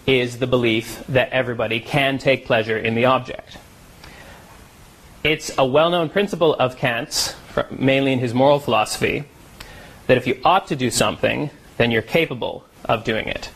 is 0.06 0.40
the 0.40 0.48
belief 0.48 1.04
that 1.08 1.30
everybody 1.32 1.80
can 1.80 2.18
take 2.18 2.46
pleasure 2.46 2.78
in 2.78 2.96
the 2.96 3.06
object. 3.06 3.58
It's 5.24 5.52
a 5.58 5.66
well 5.66 5.90
known 5.90 6.10
principle 6.10 6.54
of 6.56 6.76
Kant's, 6.78 7.36
mainly 7.72 8.12
in 8.12 8.20
his 8.20 8.34
moral 8.34 8.60
philosophy, 8.60 9.24
that 10.08 10.18
if 10.18 10.28
you 10.28 10.40
ought 10.44 10.68
to 10.68 10.76
do 10.76 10.90
something, 10.90 11.50
then 11.78 11.92
you're 11.92 12.02
capable 12.02 12.66
of 12.86 13.04
doing 13.04 13.28
it. 13.28 13.50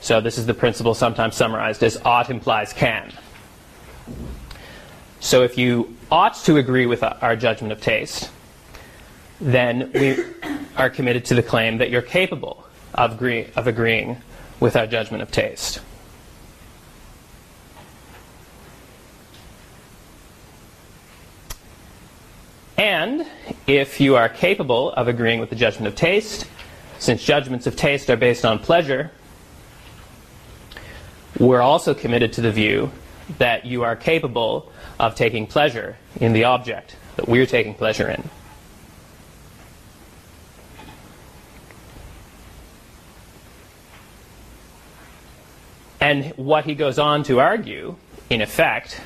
So 0.00 0.20
this 0.20 0.38
is 0.38 0.46
the 0.46 0.54
principle 0.54 0.94
sometimes 0.94 1.34
summarized 1.34 1.82
as 1.82 1.96
ought 2.04 2.30
implies 2.30 2.72
can. 2.72 3.12
So 5.20 5.42
if 5.42 5.56
you 5.56 5.96
ought 6.10 6.34
to 6.44 6.56
agree 6.56 6.86
with 6.86 7.02
our 7.02 7.36
judgment 7.36 7.72
of 7.72 7.80
taste, 7.80 8.30
then 9.40 9.90
we 9.92 10.24
are 10.76 10.90
committed 10.90 11.24
to 11.26 11.34
the 11.34 11.42
claim 11.42 11.78
that 11.78 11.90
you're 11.90 12.02
capable 12.02 12.61
of, 12.94 13.12
agree- 13.12 13.48
of 13.56 13.66
agreeing 13.66 14.20
with 14.60 14.76
our 14.76 14.86
judgment 14.86 15.22
of 15.22 15.30
taste. 15.30 15.80
And 22.76 23.26
if 23.66 24.00
you 24.00 24.16
are 24.16 24.28
capable 24.28 24.92
of 24.92 25.08
agreeing 25.08 25.40
with 25.40 25.50
the 25.50 25.56
judgment 25.56 25.86
of 25.86 25.94
taste, 25.94 26.46
since 26.98 27.22
judgments 27.24 27.66
of 27.66 27.76
taste 27.76 28.10
are 28.10 28.16
based 28.16 28.44
on 28.44 28.58
pleasure, 28.58 29.10
we're 31.38 31.60
also 31.60 31.94
committed 31.94 32.32
to 32.34 32.40
the 32.40 32.52
view 32.52 32.90
that 33.38 33.64
you 33.64 33.82
are 33.84 33.96
capable 33.96 34.70
of 34.98 35.14
taking 35.14 35.46
pleasure 35.46 35.96
in 36.20 36.32
the 36.32 36.44
object 36.44 36.96
that 37.16 37.28
we're 37.28 37.46
taking 37.46 37.74
pleasure 37.74 38.08
in. 38.08 38.28
And 46.02 46.32
what 46.34 46.64
he 46.64 46.74
goes 46.74 46.98
on 46.98 47.22
to 47.22 47.38
argue, 47.38 47.94
in 48.28 48.40
effect, 48.40 49.00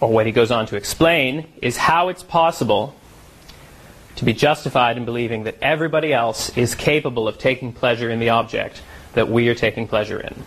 or 0.00 0.12
what 0.12 0.26
he 0.26 0.32
goes 0.32 0.52
on 0.52 0.66
to 0.66 0.76
explain, 0.76 1.48
is 1.60 1.76
how 1.76 2.08
it's 2.08 2.22
possible 2.22 2.94
to 4.14 4.24
be 4.24 4.32
justified 4.32 4.96
in 4.96 5.04
believing 5.04 5.42
that 5.42 5.56
everybody 5.60 6.12
else 6.12 6.56
is 6.56 6.76
capable 6.76 7.26
of 7.26 7.36
taking 7.36 7.72
pleasure 7.72 8.08
in 8.10 8.20
the 8.20 8.28
object 8.28 8.80
that 9.14 9.28
we 9.28 9.48
are 9.48 9.56
taking 9.56 9.88
pleasure 9.88 10.20
in. 10.20 10.44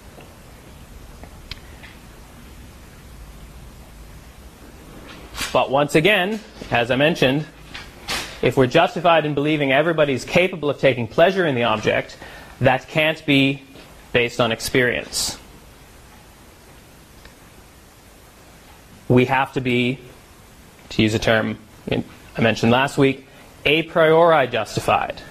But 5.51 5.69
once 5.69 5.95
again, 5.95 6.39
as 6.71 6.91
I 6.91 6.95
mentioned, 6.95 7.45
if 8.41 8.55
we're 8.55 8.67
justified 8.67 9.25
in 9.25 9.33
believing 9.33 9.73
everybody's 9.73 10.23
capable 10.23 10.69
of 10.69 10.79
taking 10.79 11.09
pleasure 11.09 11.45
in 11.45 11.55
the 11.55 11.63
object, 11.63 12.15
that 12.61 12.87
can't 12.87 13.25
be 13.25 13.63
based 14.13 14.39
on 14.39 14.51
experience. 14.51 15.37
We 19.07 19.25
have 19.25 19.53
to 19.53 19.61
be, 19.61 19.99
to 20.89 21.01
use 21.01 21.13
a 21.13 21.19
term 21.19 21.57
I 21.89 22.41
mentioned 22.41 22.71
last 22.71 22.97
week, 22.99 23.25
a 23.65 23.83
priori 23.83 24.47
justified 24.47 25.21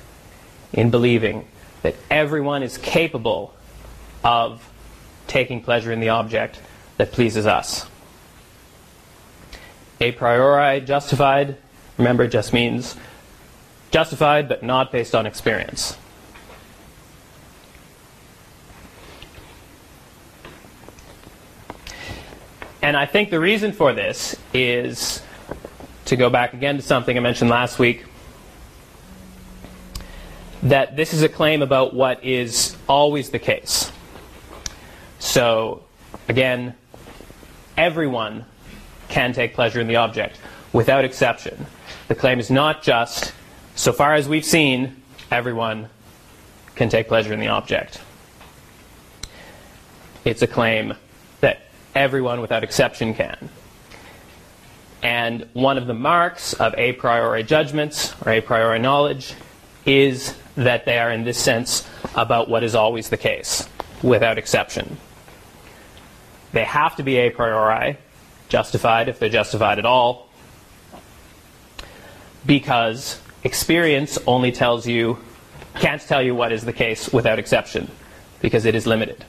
in 0.72 0.90
believing 0.90 1.46
that 1.82 1.94
everyone 2.10 2.64
is 2.64 2.78
capable 2.78 3.54
of 4.24 4.68
taking 5.28 5.62
pleasure 5.62 5.92
in 5.92 6.00
the 6.00 6.08
object 6.08 6.60
that 6.96 7.12
pleases 7.12 7.46
us. 7.46 7.86
A 10.00 10.10
priori 10.12 10.80
justified, 10.80 11.56
remember, 11.96 12.26
just 12.26 12.52
means 12.52 12.96
justified 13.92 14.48
but 14.48 14.64
not 14.64 14.90
based 14.90 15.14
on 15.14 15.26
experience. 15.26 15.96
And 22.86 22.96
I 22.96 23.04
think 23.04 23.30
the 23.30 23.40
reason 23.40 23.72
for 23.72 23.92
this 23.92 24.36
is 24.54 25.20
to 26.04 26.14
go 26.14 26.30
back 26.30 26.54
again 26.54 26.76
to 26.76 26.82
something 26.82 27.16
I 27.16 27.20
mentioned 27.20 27.50
last 27.50 27.80
week 27.80 28.04
that 30.62 30.94
this 30.94 31.12
is 31.12 31.24
a 31.24 31.28
claim 31.28 31.62
about 31.62 31.94
what 31.94 32.22
is 32.22 32.76
always 32.88 33.30
the 33.30 33.40
case. 33.40 33.90
So, 35.18 35.82
again, 36.28 36.76
everyone 37.76 38.44
can 39.08 39.32
take 39.32 39.54
pleasure 39.54 39.80
in 39.80 39.88
the 39.88 39.96
object, 39.96 40.38
without 40.72 41.04
exception. 41.04 41.66
The 42.06 42.14
claim 42.14 42.38
is 42.38 42.52
not 42.52 42.84
just, 42.84 43.32
so 43.74 43.92
far 43.92 44.14
as 44.14 44.28
we've 44.28 44.44
seen, 44.44 45.02
everyone 45.32 45.88
can 46.76 46.88
take 46.88 47.08
pleasure 47.08 47.32
in 47.32 47.40
the 47.40 47.48
object. 47.48 48.00
It's 50.24 50.42
a 50.42 50.46
claim 50.46 50.94
everyone, 51.96 52.40
without 52.40 52.62
exception, 52.62 53.14
can. 53.14 53.48
And 55.02 55.48
one 55.54 55.78
of 55.78 55.86
the 55.86 55.94
marks 55.94 56.52
of 56.52 56.74
a 56.76 56.92
priori 56.92 57.42
judgments 57.42 58.14
or 58.24 58.32
a 58.32 58.40
priori 58.40 58.78
knowledge 58.78 59.34
is 59.84 60.36
that 60.56 60.84
they 60.84 60.98
are, 60.98 61.10
in 61.10 61.24
this 61.24 61.38
sense, 61.38 61.88
about 62.14 62.48
what 62.48 62.62
is 62.62 62.74
always 62.74 63.08
the 63.08 63.16
case, 63.16 63.68
without 64.02 64.38
exception. 64.38 64.96
They 66.52 66.64
have 66.64 66.96
to 66.96 67.02
be 67.02 67.16
a 67.16 67.30
priori, 67.30 67.98
justified 68.48 69.08
if 69.08 69.18
they're 69.18 69.28
justified 69.28 69.78
at 69.78 69.86
all, 69.86 70.28
because 72.44 73.20
experience 73.42 74.18
only 74.26 74.52
tells 74.52 74.86
you, 74.86 75.18
can't 75.74 76.00
tell 76.00 76.22
you 76.22 76.34
what 76.34 76.52
is 76.52 76.64
the 76.64 76.72
case 76.72 77.12
without 77.12 77.38
exception, 77.38 77.90
because 78.40 78.64
it 78.64 78.74
is 78.74 78.86
limited. 78.86 79.24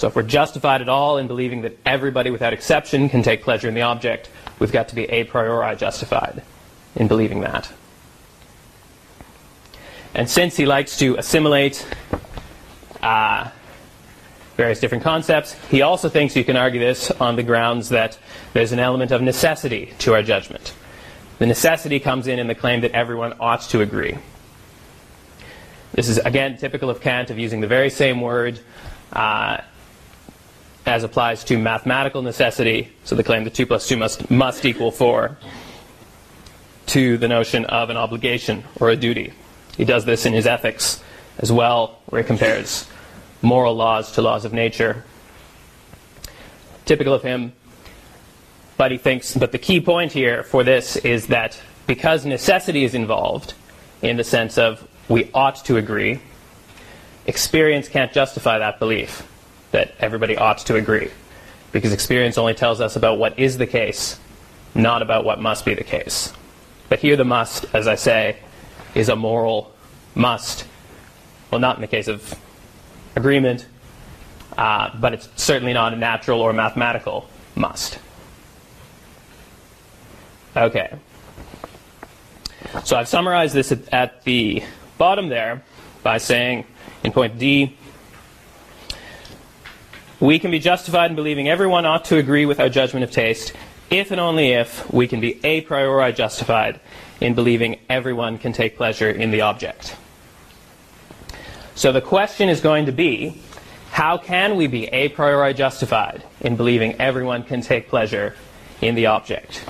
So 0.00 0.08
if 0.08 0.16
we're 0.16 0.22
justified 0.22 0.80
at 0.80 0.88
all 0.88 1.18
in 1.18 1.26
believing 1.26 1.60
that 1.60 1.76
everybody 1.84 2.30
without 2.30 2.54
exception 2.54 3.10
can 3.10 3.22
take 3.22 3.42
pleasure 3.42 3.68
in 3.68 3.74
the 3.74 3.82
object, 3.82 4.30
we've 4.58 4.72
got 4.72 4.88
to 4.88 4.94
be 4.94 5.04
a 5.04 5.24
priori 5.24 5.76
justified 5.76 6.42
in 6.96 7.06
believing 7.06 7.40
that. 7.40 7.70
And 10.14 10.30
since 10.30 10.56
he 10.56 10.64
likes 10.64 10.96
to 11.00 11.16
assimilate 11.16 11.86
uh, 13.02 13.50
various 14.56 14.80
different 14.80 15.04
concepts, 15.04 15.52
he 15.68 15.82
also 15.82 16.08
thinks 16.08 16.34
you 16.34 16.44
can 16.44 16.56
argue 16.56 16.80
this 16.80 17.10
on 17.10 17.36
the 17.36 17.42
grounds 17.42 17.90
that 17.90 18.18
there's 18.54 18.72
an 18.72 18.78
element 18.78 19.10
of 19.10 19.20
necessity 19.20 19.92
to 19.98 20.14
our 20.14 20.22
judgment. 20.22 20.72
The 21.40 21.46
necessity 21.46 22.00
comes 22.00 22.26
in 22.26 22.38
in 22.38 22.46
the 22.46 22.54
claim 22.54 22.80
that 22.80 22.92
everyone 22.92 23.34
ought 23.38 23.60
to 23.68 23.82
agree. 23.82 24.16
This 25.92 26.08
is, 26.08 26.16
again, 26.16 26.56
typical 26.56 26.88
of 26.88 27.02
Kant 27.02 27.28
of 27.28 27.38
using 27.38 27.60
the 27.60 27.66
very 27.66 27.90
same 27.90 28.22
word 28.22 28.60
uh, 29.12 29.58
as 30.86 31.04
applies 31.04 31.44
to 31.44 31.58
mathematical 31.58 32.22
necessity, 32.22 32.92
so 33.04 33.14
the 33.14 33.22
claim 33.22 33.44
that 33.44 33.54
2 33.54 33.66
plus 33.66 33.88
2 33.88 33.96
must, 33.96 34.30
must 34.30 34.64
equal 34.64 34.90
4, 34.90 35.36
to 36.86 37.18
the 37.18 37.28
notion 37.28 37.64
of 37.66 37.90
an 37.90 37.96
obligation 37.96 38.64
or 38.80 38.90
a 38.90 38.96
duty. 38.96 39.32
He 39.76 39.84
does 39.84 40.04
this 40.04 40.26
in 40.26 40.32
his 40.32 40.46
ethics 40.46 41.02
as 41.38 41.52
well, 41.52 41.98
where 42.06 42.22
he 42.22 42.26
compares 42.26 42.88
moral 43.42 43.74
laws 43.74 44.12
to 44.12 44.22
laws 44.22 44.44
of 44.44 44.52
nature. 44.52 45.04
Typical 46.84 47.14
of 47.14 47.22
him. 47.22 47.52
But 48.76 48.90
he 48.90 48.98
thinks, 48.98 49.36
but 49.36 49.52
the 49.52 49.58
key 49.58 49.80
point 49.80 50.12
here 50.12 50.42
for 50.42 50.64
this 50.64 50.96
is 50.96 51.26
that 51.28 51.60
because 51.86 52.24
necessity 52.24 52.84
is 52.84 52.94
involved, 52.94 53.54
in 54.02 54.16
the 54.16 54.24
sense 54.24 54.56
of 54.56 54.88
we 55.08 55.30
ought 55.34 55.56
to 55.66 55.76
agree, 55.76 56.20
experience 57.26 57.88
can't 57.88 58.12
justify 58.12 58.58
that 58.58 58.78
belief 58.78 59.29
that 59.70 59.94
everybody 59.98 60.36
ought 60.36 60.58
to 60.58 60.76
agree. 60.76 61.10
Because 61.72 61.92
experience 61.92 62.36
only 62.38 62.54
tells 62.54 62.80
us 62.80 62.96
about 62.96 63.18
what 63.18 63.38
is 63.38 63.58
the 63.58 63.66
case, 63.66 64.18
not 64.74 65.02
about 65.02 65.24
what 65.24 65.40
must 65.40 65.64
be 65.64 65.74
the 65.74 65.84
case. 65.84 66.32
But 66.88 66.98
here, 66.98 67.16
the 67.16 67.24
must, 67.24 67.66
as 67.72 67.86
I 67.86 67.94
say, 67.94 68.38
is 68.94 69.08
a 69.08 69.16
moral 69.16 69.72
must. 70.14 70.66
Well, 71.50 71.60
not 71.60 71.76
in 71.76 71.80
the 71.80 71.86
case 71.86 72.08
of 72.08 72.34
agreement, 73.14 73.66
uh, 74.58 74.90
but 74.98 75.14
it's 75.14 75.28
certainly 75.36 75.72
not 75.72 75.92
a 75.92 75.96
natural 75.96 76.40
or 76.40 76.52
mathematical 76.52 77.28
must. 77.54 77.98
Okay. 80.56 80.92
So 82.84 82.96
I've 82.96 83.08
summarized 83.08 83.54
this 83.54 83.72
at, 83.72 83.92
at 83.92 84.24
the 84.24 84.62
bottom 84.98 85.28
there 85.28 85.62
by 86.02 86.18
saying 86.18 86.66
in 87.02 87.12
point 87.12 87.38
D, 87.38 87.76
we 90.20 90.38
can 90.38 90.50
be 90.50 90.58
justified 90.58 91.10
in 91.10 91.16
believing 91.16 91.48
everyone 91.48 91.86
ought 91.86 92.04
to 92.04 92.18
agree 92.18 92.44
with 92.44 92.60
our 92.60 92.68
judgment 92.68 93.02
of 93.02 93.10
taste 93.10 93.54
if 93.90 94.10
and 94.10 94.20
only 94.20 94.50
if 94.52 94.90
we 94.92 95.08
can 95.08 95.20
be 95.20 95.40
a 95.44 95.62
priori 95.62 96.12
justified 96.12 96.78
in 97.20 97.34
believing 97.34 97.78
everyone 97.88 98.38
can 98.38 98.52
take 98.52 98.76
pleasure 98.76 99.10
in 99.10 99.30
the 99.30 99.40
object. 99.40 99.96
So 101.74 101.90
the 101.90 102.02
question 102.02 102.48
is 102.48 102.60
going 102.60 102.86
to 102.86 102.92
be 102.92 103.40
how 103.90 104.18
can 104.18 104.56
we 104.56 104.66
be 104.66 104.86
a 104.88 105.08
priori 105.08 105.54
justified 105.54 106.22
in 106.40 106.54
believing 106.54 106.94
everyone 107.00 107.42
can 107.42 107.62
take 107.62 107.88
pleasure 107.88 108.36
in 108.80 108.94
the 108.94 109.06
object? 109.06 109.64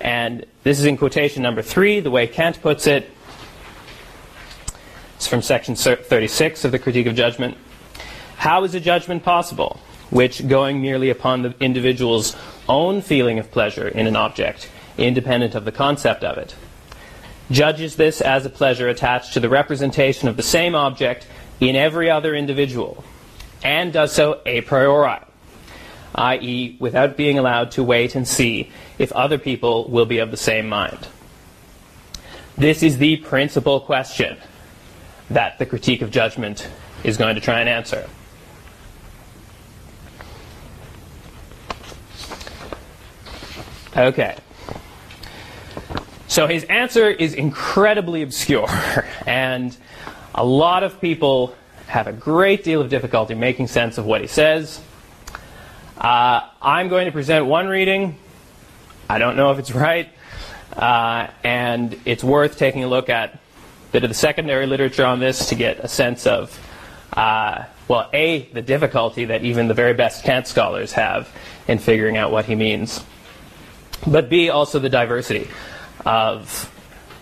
And 0.00 0.46
this 0.64 0.80
is 0.80 0.86
in 0.86 0.96
quotation 0.96 1.42
number 1.42 1.62
three, 1.62 2.00
the 2.00 2.10
way 2.10 2.26
Kant 2.26 2.60
puts 2.60 2.86
it. 2.86 3.08
It's 5.16 5.26
from 5.28 5.42
section 5.42 5.76
36 5.76 6.64
of 6.64 6.72
the 6.72 6.78
Critique 6.78 7.06
of 7.06 7.14
Judgment. 7.14 7.56
How 8.42 8.64
is 8.64 8.74
a 8.74 8.80
judgment 8.80 9.22
possible, 9.22 9.78
which, 10.10 10.48
going 10.48 10.82
merely 10.82 11.10
upon 11.10 11.42
the 11.42 11.54
individual's 11.60 12.34
own 12.68 13.00
feeling 13.00 13.38
of 13.38 13.52
pleasure 13.52 13.86
in 13.86 14.08
an 14.08 14.16
object, 14.16 14.68
independent 14.98 15.54
of 15.54 15.64
the 15.64 15.70
concept 15.70 16.24
of 16.24 16.38
it, 16.38 16.56
judges 17.52 17.94
this 17.94 18.20
as 18.20 18.44
a 18.44 18.50
pleasure 18.50 18.88
attached 18.88 19.32
to 19.34 19.38
the 19.38 19.48
representation 19.48 20.26
of 20.26 20.36
the 20.36 20.42
same 20.42 20.74
object 20.74 21.24
in 21.60 21.76
every 21.76 22.10
other 22.10 22.34
individual, 22.34 23.04
and 23.62 23.92
does 23.92 24.10
so 24.10 24.40
a 24.44 24.62
priori, 24.62 25.20
i.e., 26.16 26.76
without 26.80 27.16
being 27.16 27.38
allowed 27.38 27.70
to 27.70 27.84
wait 27.84 28.16
and 28.16 28.26
see 28.26 28.72
if 28.98 29.12
other 29.12 29.38
people 29.38 29.88
will 29.88 30.04
be 30.04 30.18
of 30.18 30.32
the 30.32 30.36
same 30.36 30.68
mind. 30.68 31.06
This 32.58 32.82
is 32.82 32.98
the 32.98 33.18
principal 33.18 33.78
question 33.78 34.36
that 35.30 35.60
the 35.60 35.66
critique 35.66 36.02
of 36.02 36.10
judgment 36.10 36.68
is 37.04 37.16
going 37.16 37.36
to 37.36 37.40
try 37.40 37.60
and 37.60 37.68
answer. 37.68 38.08
Okay. 43.96 44.36
So 46.26 46.46
his 46.46 46.64
answer 46.64 47.10
is 47.10 47.34
incredibly 47.34 48.22
obscure, 48.22 48.66
and 49.26 49.76
a 50.34 50.44
lot 50.44 50.82
of 50.82 50.98
people 50.98 51.54
have 51.88 52.06
a 52.06 52.12
great 52.12 52.64
deal 52.64 52.80
of 52.80 52.88
difficulty 52.88 53.34
making 53.34 53.66
sense 53.66 53.98
of 53.98 54.06
what 54.06 54.22
he 54.22 54.26
says. 54.26 54.80
Uh, 55.98 56.40
I'm 56.62 56.88
going 56.88 57.04
to 57.04 57.12
present 57.12 57.44
one 57.44 57.68
reading. 57.68 58.16
I 59.10 59.18
don't 59.18 59.36
know 59.36 59.50
if 59.52 59.58
it's 59.58 59.72
right, 59.72 60.08
uh, 60.74 61.26
and 61.44 62.00
it's 62.06 62.24
worth 62.24 62.56
taking 62.56 62.82
a 62.82 62.88
look 62.88 63.10
at 63.10 63.34
a 63.34 63.38
bit 63.92 64.02
of 64.02 64.08
the 64.08 64.14
secondary 64.14 64.64
literature 64.66 65.04
on 65.04 65.20
this 65.20 65.50
to 65.50 65.54
get 65.54 65.80
a 65.80 65.88
sense 65.88 66.26
of, 66.26 66.58
uh, 67.12 67.64
well, 67.88 68.08
A, 68.14 68.48
the 68.54 68.62
difficulty 68.62 69.26
that 69.26 69.44
even 69.44 69.68
the 69.68 69.74
very 69.74 69.92
best 69.92 70.24
Kant 70.24 70.46
scholars 70.46 70.92
have 70.92 71.28
in 71.68 71.78
figuring 71.78 72.16
out 72.16 72.32
what 72.32 72.46
he 72.46 72.54
means, 72.54 73.04
but 74.06 74.28
B, 74.28 74.50
also 74.50 74.78
the 74.78 74.88
diversity 74.88 75.48
of 76.04 76.70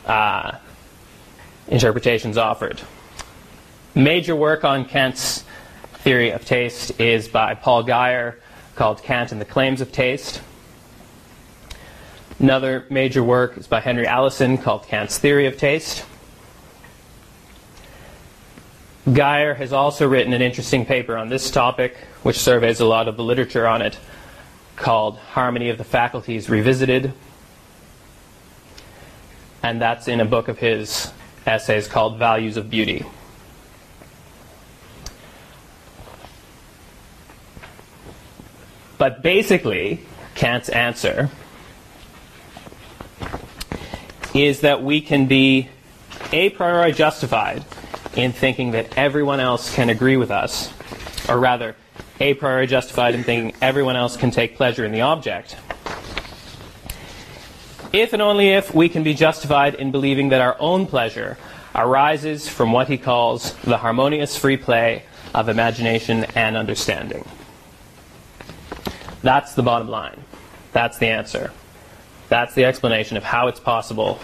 uh, 0.06 0.52
interpretations 1.68 2.36
offered. 2.36 2.80
Major 3.94 4.36
work 4.36 4.64
on 4.64 4.84
Kant's 4.84 5.44
theory 5.94 6.30
of 6.30 6.44
taste 6.44 6.98
is 7.00 7.28
by 7.28 7.54
Paul 7.54 7.84
Guyer 7.84 8.36
called 8.74 9.02
Kant 9.02 9.32
and 9.32 9.40
the 9.40 9.44
Claims 9.44 9.80
of 9.80 9.92
Taste. 9.92 10.40
Another 12.38 12.86
major 12.88 13.22
work 13.22 13.58
is 13.58 13.66
by 13.66 13.80
Henry 13.80 14.06
Allison 14.06 14.56
called 14.56 14.86
Kant's 14.86 15.18
Theory 15.18 15.46
of 15.46 15.58
Taste. 15.58 16.06
Guyer 19.06 19.54
has 19.56 19.72
also 19.72 20.08
written 20.08 20.32
an 20.32 20.40
interesting 20.40 20.86
paper 20.86 21.16
on 21.18 21.28
this 21.28 21.50
topic, 21.50 21.96
which 22.22 22.38
surveys 22.38 22.80
a 22.80 22.86
lot 22.86 23.08
of 23.08 23.16
the 23.16 23.24
literature 23.24 23.66
on 23.66 23.82
it, 23.82 23.98
called 24.80 25.16
Harmony 25.18 25.68
of 25.68 25.78
the 25.78 25.84
Faculties 25.84 26.50
Revisited 26.50 27.12
and 29.62 29.80
that's 29.80 30.08
in 30.08 30.20
a 30.20 30.24
book 30.24 30.48
of 30.48 30.58
his 30.58 31.12
essays 31.46 31.86
called 31.86 32.18
Values 32.18 32.56
of 32.56 32.70
Beauty. 32.70 33.04
But 38.98 39.22
basically, 39.22 40.00
Kant's 40.34 40.68
answer 40.68 41.30
is 44.34 44.60
that 44.60 44.82
we 44.82 45.00
can 45.00 45.26
be 45.26 45.68
a 46.32 46.50
priori 46.50 46.92
justified 46.92 47.64
in 48.14 48.32
thinking 48.32 48.72
that 48.72 48.96
everyone 48.96 49.40
else 49.40 49.74
can 49.74 49.88
agree 49.88 50.16
with 50.16 50.30
us, 50.30 50.72
or 51.28 51.38
rather, 51.38 51.76
a 52.20 52.34
priori 52.34 52.66
justified 52.66 53.14
in 53.14 53.24
thinking 53.24 53.54
everyone 53.60 53.96
else 53.96 54.16
can 54.16 54.30
take 54.30 54.56
pleasure 54.56 54.84
in 54.84 54.92
the 54.92 55.00
object 55.00 55.56
if 57.92 58.12
and 58.12 58.22
only 58.22 58.50
if 58.50 58.74
we 58.74 58.88
can 58.88 59.02
be 59.02 59.14
justified 59.14 59.74
in 59.74 59.90
believing 59.90 60.28
that 60.28 60.40
our 60.40 60.56
own 60.60 60.86
pleasure 60.86 61.36
arises 61.74 62.48
from 62.48 62.72
what 62.72 62.88
he 62.88 62.96
calls 62.96 63.54
the 63.64 63.78
harmonious 63.78 64.36
free 64.36 64.56
play 64.56 65.02
of 65.34 65.48
imagination 65.48 66.24
and 66.34 66.56
understanding. 66.56 67.26
That's 69.22 69.54
the 69.54 69.62
bottom 69.62 69.88
line. 69.88 70.22
That's 70.72 70.98
the 70.98 71.08
answer. 71.08 71.52
That's 72.28 72.54
the 72.54 72.64
explanation 72.64 73.16
of 73.16 73.24
how 73.24 73.48
it's 73.48 73.60
possible 73.60 74.20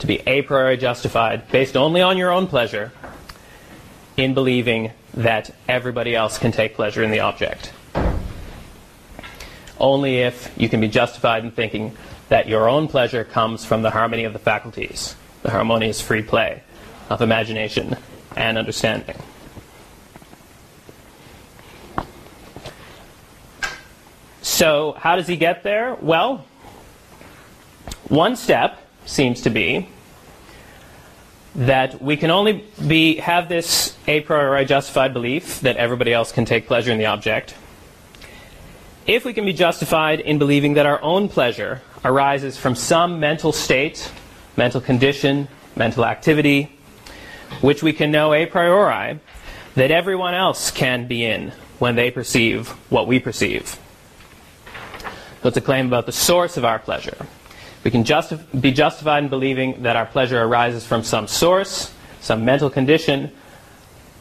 to 0.00 0.06
be 0.06 0.20
a 0.26 0.42
priori 0.42 0.76
justified, 0.76 1.50
based 1.50 1.76
only 1.76 2.00
on 2.00 2.16
your 2.16 2.30
own 2.30 2.46
pleasure, 2.46 2.92
in 4.16 4.34
believing 4.34 4.92
that 5.14 5.50
everybody 5.68 6.14
else 6.14 6.38
can 6.38 6.52
take 6.52 6.74
pleasure 6.74 7.02
in 7.02 7.10
the 7.10 7.20
object. 7.20 7.72
Only 9.78 10.18
if 10.18 10.52
you 10.56 10.68
can 10.68 10.80
be 10.80 10.88
justified 10.88 11.44
in 11.44 11.50
thinking 11.50 11.96
that 12.28 12.48
your 12.48 12.68
own 12.68 12.88
pleasure 12.88 13.24
comes 13.24 13.64
from 13.64 13.82
the 13.82 13.90
harmony 13.90 14.24
of 14.24 14.32
the 14.32 14.38
faculties, 14.38 15.16
the 15.42 15.50
harmonious 15.50 16.00
free 16.00 16.22
play 16.22 16.62
of 17.08 17.22
imagination 17.22 17.96
and 18.36 18.58
understanding. 18.58 19.16
So, 24.42 24.96
how 24.98 25.16
does 25.16 25.26
he 25.26 25.36
get 25.36 25.62
there? 25.62 25.96
Well, 26.00 26.44
one 28.08 28.34
step 28.34 28.78
seems 29.06 29.42
to 29.42 29.50
be 29.50 29.88
that 31.58 32.00
we 32.00 32.16
can 32.16 32.30
only 32.30 32.64
be 32.86 33.16
have 33.16 33.48
this 33.48 33.96
a 34.06 34.20
priori 34.20 34.64
justified 34.64 35.12
belief 35.12 35.60
that 35.60 35.76
everybody 35.76 36.12
else 36.12 36.32
can 36.32 36.44
take 36.44 36.66
pleasure 36.66 36.92
in 36.92 36.98
the 36.98 37.06
object 37.06 37.54
if 39.08 39.24
we 39.24 39.32
can 39.32 39.46
be 39.46 39.54
justified 39.54 40.20
in 40.20 40.38
believing 40.38 40.74
that 40.74 40.84
our 40.84 41.00
own 41.00 41.30
pleasure 41.30 41.80
arises 42.04 42.58
from 42.58 42.74
some 42.74 43.18
mental 43.18 43.52
state, 43.52 44.12
mental 44.54 44.82
condition, 44.82 45.48
mental 45.74 46.04
activity, 46.04 46.70
which 47.62 47.82
we 47.82 47.94
can 47.94 48.10
know 48.10 48.34
a 48.34 48.44
priori 48.44 49.18
that 49.76 49.90
everyone 49.90 50.34
else 50.34 50.70
can 50.70 51.08
be 51.08 51.24
in 51.24 51.50
when 51.78 51.96
they 51.96 52.10
perceive 52.10 52.68
what 52.90 53.06
we 53.06 53.18
perceive. 53.18 53.78
So 55.42 55.48
it's 55.48 55.56
a 55.56 55.62
claim 55.62 55.86
about 55.86 56.04
the 56.04 56.12
source 56.12 56.58
of 56.58 56.66
our 56.66 56.78
pleasure. 56.78 57.16
We 57.88 57.92
can 57.92 58.04
be 58.60 58.70
justified 58.70 59.22
in 59.22 59.30
believing 59.30 59.84
that 59.84 59.96
our 59.96 60.04
pleasure 60.04 60.42
arises 60.42 60.86
from 60.86 61.02
some 61.02 61.26
source, 61.26 61.90
some 62.20 62.44
mental 62.44 62.68
condition, 62.68 63.32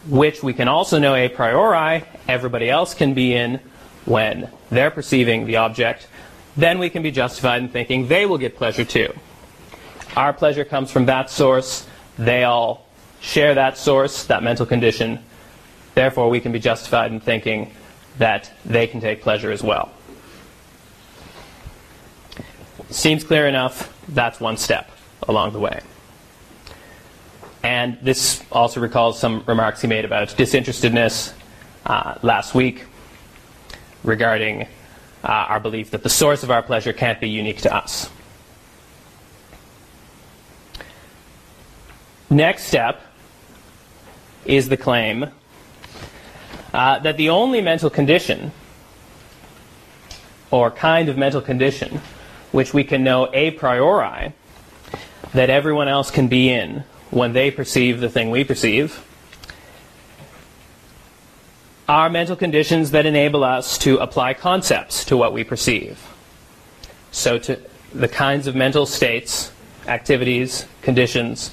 which 0.07 0.41
we 0.41 0.53
can 0.53 0.69
also 0.69 0.99
know 0.99 1.15
a 1.15 1.27
priori 1.27 2.05
everybody 2.29 2.69
else 2.69 2.93
can 2.93 3.13
be 3.13 3.33
in 3.33 3.59
when 4.05 4.49
they're 4.69 4.89
perceiving 4.89 5.45
the 5.45 5.57
object, 5.57 6.07
then 6.55 6.79
we 6.79 6.89
can 6.89 7.03
be 7.03 7.11
justified 7.11 7.61
in 7.61 7.67
thinking 7.67 8.07
they 8.07 8.25
will 8.25 8.37
get 8.37 8.55
pleasure 8.55 8.85
too. 8.85 9.13
Our 10.15 10.31
pleasure 10.31 10.63
comes 10.63 10.89
from 10.89 11.07
that 11.07 11.29
source. 11.29 11.85
They 12.17 12.45
all 12.45 12.87
share 13.19 13.53
that 13.55 13.77
source, 13.77 14.23
that 14.27 14.43
mental 14.43 14.65
condition. 14.65 15.19
Therefore, 15.93 16.29
we 16.29 16.39
can 16.39 16.53
be 16.53 16.59
justified 16.59 17.11
in 17.11 17.19
thinking 17.19 17.73
that 18.17 18.49
they 18.63 18.87
can 18.87 19.01
take 19.01 19.21
pleasure 19.21 19.51
as 19.51 19.61
well. 19.61 19.91
Seems 22.89 23.23
clear 23.23 23.47
enough. 23.47 23.93
That's 24.07 24.39
one 24.39 24.57
step 24.57 24.89
along 25.27 25.53
the 25.53 25.59
way. 25.59 25.81
And 27.63 27.97
this 28.01 28.43
also 28.51 28.79
recalls 28.79 29.19
some 29.19 29.43
remarks 29.45 29.81
he 29.81 29.87
made 29.87 30.05
about 30.05 30.29
disinterestedness 30.29 31.33
uh, 31.85 32.15
last 32.21 32.55
week 32.55 32.85
regarding 34.03 34.63
uh, 35.23 35.27
our 35.27 35.59
belief 35.59 35.91
that 35.91 36.03
the 36.03 36.09
source 36.09 36.43
of 36.43 36.51
our 36.51 36.61
pleasure 36.61 36.93
can't 36.93 37.19
be 37.19 37.29
unique 37.29 37.61
to 37.61 37.75
us. 37.75 38.09
Next 42.29 42.63
step 42.63 43.01
is 44.45 44.69
the 44.69 44.77
claim 44.77 45.29
uh, 46.73 46.99
that 46.99 47.17
the 47.17 47.29
only 47.29 47.61
mental 47.61 47.89
condition 47.89 48.51
or 50.51 50.71
kind 50.71 51.09
of 51.09 51.17
mental 51.17 51.41
condition 51.41 52.01
which 52.51 52.73
we 52.73 52.83
can 52.83 53.03
know 53.03 53.29
a 53.33 53.51
priori 53.51 54.33
that 55.33 55.49
everyone 55.49 55.87
else 55.87 56.11
can 56.11 56.27
be 56.27 56.49
in 56.49 56.83
when 57.09 57.33
they 57.33 57.51
perceive 57.51 57.99
the 57.99 58.09
thing 58.09 58.29
we 58.29 58.43
perceive 58.43 59.03
are 61.87 62.09
mental 62.09 62.35
conditions 62.35 62.91
that 62.91 63.05
enable 63.05 63.43
us 63.43 63.77
to 63.77 63.97
apply 63.97 64.33
concepts 64.33 65.05
to 65.05 65.15
what 65.15 65.31
we 65.31 65.43
perceive. 65.43 65.99
So, 67.11 67.39
to 67.39 67.59
the 67.93 68.09
kinds 68.09 68.47
of 68.47 68.55
mental 68.55 68.85
states, 68.85 69.51
activities, 69.87 70.65
conditions 70.81 71.51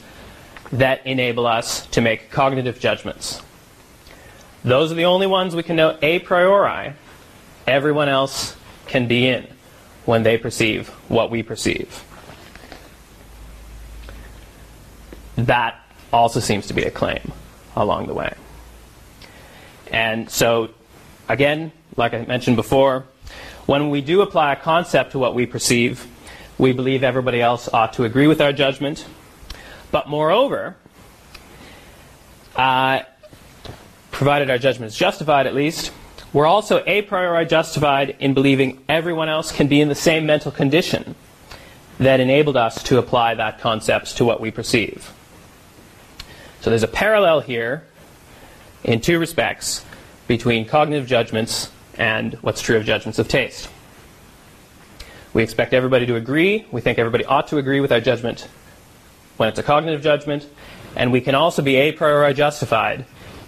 that 0.73 1.07
enable 1.07 1.47
us 1.47 1.87
to 1.89 2.01
make 2.01 2.31
cognitive 2.31 2.81
judgments. 2.81 3.43
Those 4.65 4.91
are 4.91 4.97
the 4.97 5.05
only 5.05 5.29
ones 5.29 5.55
we 5.55 5.63
can 5.63 5.77
know 5.77 5.97
a 6.03 6.19
priori. 6.19 6.95
Everyone 7.67 8.09
else 8.09 8.57
can 8.87 9.07
be 9.07 9.29
in 9.29 9.47
when 10.05 10.23
they 10.23 10.37
perceive 10.37 10.89
what 11.09 11.31
we 11.31 11.43
perceive. 11.43 12.05
That 15.37 15.81
also 16.13 16.41
seems 16.41 16.67
to 16.69 16.75
be 16.75 16.83
a 16.83 16.91
claim 16.91 17.33
along 17.75 18.07
the 18.07 18.15
way. 18.15 18.35
And 19.91 20.31
so, 20.31 20.71
again, 21.29 21.73
like 21.97 22.15
I 22.15 22.25
mentioned 22.25 22.57
before, 22.57 23.05
when 23.67 23.91
we 23.91 24.01
do 24.01 24.21
apply 24.21 24.53
a 24.53 24.57
concept 24.57 25.13
to 25.13 25.19
what 25.19 25.35
we 25.35 25.47
perceive, 25.47 26.07
we 26.59 26.73
believe 26.73 27.03
everybody 27.03 27.41
else 27.41 27.69
ought 27.73 27.95
to 27.95 28.05
agree 28.05 28.27
with 28.27 28.41
our 28.41 28.53
judgment. 28.53 29.07
But 29.91 30.09
moreover, 30.09 30.77
uh, 32.57 33.01
provided 34.11 34.51
our 34.51 34.59
judgment 34.59 34.93
is 34.93 34.97
justified 34.97 35.47
at 35.47 35.55
least, 35.55 35.93
we're 36.35 36.47
also 36.47 36.83
a 36.85 37.01
priori 37.03 37.47
justified 37.47 38.17
in 38.19 38.35
believing 38.35 38.85
everyone 38.89 39.29
else 39.29 39.53
can 39.53 39.69
be 39.69 39.81
in 39.81 39.89
the 39.89 39.95
same 39.95 40.27
mental 40.27 40.51
condition 40.51 41.15
that 41.99 42.19
enabled 42.19 42.57
us 42.57 42.83
to 42.83 42.99
apply 42.99 43.35
that 43.37 43.61
concept 43.61 44.17
to 44.17 44.25
what 44.25 44.41
we 44.41 44.51
perceive. 44.51 45.13
So 46.61 46.71
there's 46.71 46.83
a 46.83 46.89
parallel 46.89 47.41
here 47.41 47.85
in 48.83 49.01
two 49.01 49.21
respects 49.21 49.85
between 50.27 50.67
cognitive 50.67 51.07
judgments 51.07 51.71
and 51.97 52.35
what's 52.43 52.61
true 52.61 52.77
of 52.77 52.85
judgments 52.85 53.21
of 53.21 53.29
taste. 53.29 53.71
We 55.33 55.43
expect 55.43 55.73
everybody 55.73 56.05
to 56.07 56.17
agree. 56.17 56.67
We 56.73 56.81
think 56.81 56.99
everybody 56.99 57.25
ought 57.25 57.47
to 57.49 57.59
agree 57.59 57.81
with 57.81 57.93
our 57.93 58.01
judgment 58.01 58.49
when 59.37 59.49
it's 59.49 59.59
a 59.59 59.63
cognitive 59.63 60.03
judgment. 60.03 60.49
And 60.97 61.13
we 61.13 61.21
can 61.21 61.37
also 61.37 61.63
be 61.63 61.77
a 61.77 61.93
priori 61.93 62.35
justified 62.35 63.05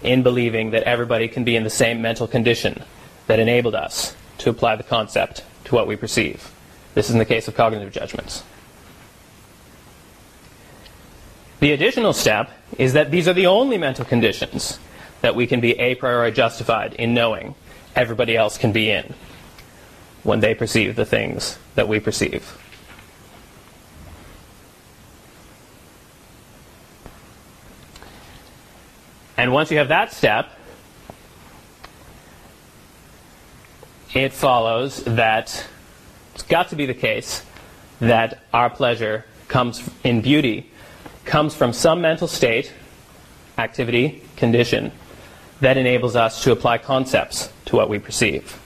in 0.06 0.22
believing 0.22 0.70
that 0.70 0.84
everybody 0.84 1.28
can 1.28 1.44
be 1.44 1.56
in 1.56 1.64
the 1.64 1.70
same 1.70 2.00
mental 2.00 2.26
condition 2.26 2.82
that 3.26 3.40
enabled 3.40 3.74
us 3.74 4.14
to 4.38 4.50
apply 4.50 4.76
the 4.76 4.82
concept 4.82 5.42
to 5.64 5.74
what 5.74 5.86
we 5.86 5.96
perceive. 5.96 6.52
This 6.94 7.08
is 7.08 7.12
in 7.12 7.18
the 7.18 7.24
case 7.24 7.48
of 7.48 7.54
cognitive 7.54 7.92
judgments. 7.92 8.44
The 11.60 11.72
additional 11.72 12.12
step 12.12 12.50
is 12.78 12.92
that 12.92 13.10
these 13.10 13.26
are 13.26 13.32
the 13.32 13.46
only 13.46 13.78
mental 13.78 14.04
conditions 14.04 14.78
that 15.22 15.34
we 15.34 15.46
can 15.46 15.60
be 15.60 15.72
a 15.78 15.94
priori 15.94 16.30
justified 16.30 16.94
in 16.94 17.14
knowing 17.14 17.54
everybody 17.94 18.36
else 18.36 18.58
can 18.58 18.72
be 18.72 18.90
in 18.90 19.14
when 20.22 20.40
they 20.40 20.54
perceive 20.54 20.96
the 20.96 21.06
things 21.06 21.58
that 21.74 21.88
we 21.88 21.98
perceive. 21.98 22.56
And 29.36 29.52
once 29.52 29.70
you 29.70 29.78
have 29.78 29.88
that 29.88 30.12
step, 30.12 30.50
it 34.14 34.32
follows 34.32 35.04
that 35.04 35.66
it's 36.34 36.42
got 36.42 36.68
to 36.68 36.76
be 36.76 36.86
the 36.86 36.94
case 36.94 37.44
that 38.00 38.42
our 38.52 38.70
pleasure 38.70 39.24
comes 39.48 39.88
in 40.04 40.20
beauty 40.20 40.70
comes 41.24 41.54
from 41.54 41.72
some 41.72 42.00
mental 42.00 42.28
state, 42.28 42.72
activity, 43.58 44.22
condition 44.36 44.92
that 45.60 45.76
enables 45.76 46.16
us 46.16 46.42
to 46.44 46.52
apply 46.52 46.78
concepts 46.78 47.50
to 47.64 47.76
what 47.76 47.88
we 47.88 47.98
perceive, 47.98 48.60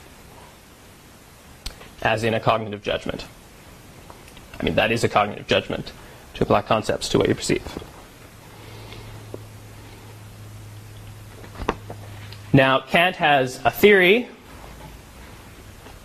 as 2.01 2.23
in 2.23 2.33
a 2.33 2.39
cognitive 2.39 2.83
judgment. 2.83 3.25
I 4.59 4.63
mean, 4.63 4.75
that 4.75 4.91
is 4.91 5.03
a 5.03 5.09
cognitive 5.09 5.47
judgment 5.47 5.91
to 6.35 6.43
apply 6.43 6.61
concepts 6.61 7.09
to 7.09 7.17
what 7.17 7.27
you 7.27 7.35
perceive. 7.35 7.63
Now, 12.53 12.81
Kant 12.81 13.15
has 13.15 13.61
a 13.63 13.71
theory, 13.71 14.27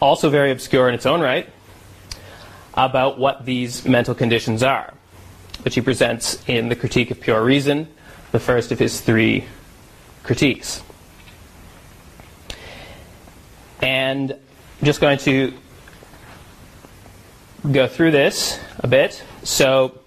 also 0.00 0.30
very 0.30 0.52
obscure 0.52 0.88
in 0.88 0.94
its 0.94 1.04
own 1.04 1.20
right, 1.20 1.48
about 2.74 3.18
what 3.18 3.44
these 3.44 3.84
mental 3.84 4.14
conditions 4.14 4.62
are, 4.62 4.94
which 5.64 5.74
he 5.74 5.80
presents 5.80 6.40
in 6.46 6.68
the 6.68 6.76
Critique 6.76 7.10
of 7.10 7.20
Pure 7.20 7.42
Reason, 7.42 7.88
the 8.30 8.38
first 8.38 8.70
of 8.70 8.78
his 8.78 9.00
three 9.00 9.44
critiques. 10.22 10.82
And 13.82 14.30
I'm 14.32 14.84
just 14.84 15.00
going 15.00 15.18
to 15.18 15.52
go 17.72 17.88
through 17.88 18.12
this 18.12 18.60
a 18.78 18.86
bit. 18.86 19.20
So, 19.42 19.98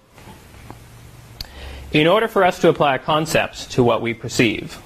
in 1.92 2.06
order 2.06 2.28
for 2.28 2.44
us 2.44 2.58
to 2.60 2.68
apply 2.68 2.94
a 2.94 2.98
concept 2.98 3.72
to 3.72 3.82
what 3.82 4.00
we 4.00 4.14
perceive, 4.14 4.80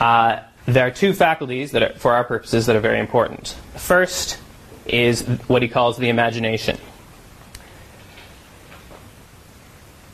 uh, 0.00 0.40
there 0.66 0.86
are 0.86 0.90
two 0.90 1.12
faculties 1.12 1.72
that 1.72 1.82
are, 1.82 1.92
for 1.94 2.12
our 2.12 2.24
purposes, 2.24 2.66
that 2.66 2.76
are 2.76 2.80
very 2.80 3.00
important. 3.00 3.56
The 3.72 3.78
first 3.78 4.38
is 4.86 5.22
what 5.46 5.62
he 5.62 5.68
calls 5.68 5.98
the 5.98 6.08
imagination. 6.08 6.78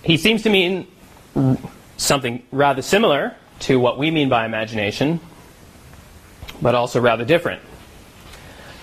He 0.02 0.16
seems 0.16 0.42
to 0.42 0.50
mean 0.50 0.86
something 1.96 2.42
rather 2.50 2.82
similar 2.82 3.34
to 3.60 3.78
what 3.78 3.98
we 3.98 4.10
mean 4.10 4.28
by 4.28 4.46
imagination, 4.46 5.20
but 6.62 6.74
also 6.74 7.00
rather 7.00 7.24
different. 7.24 7.60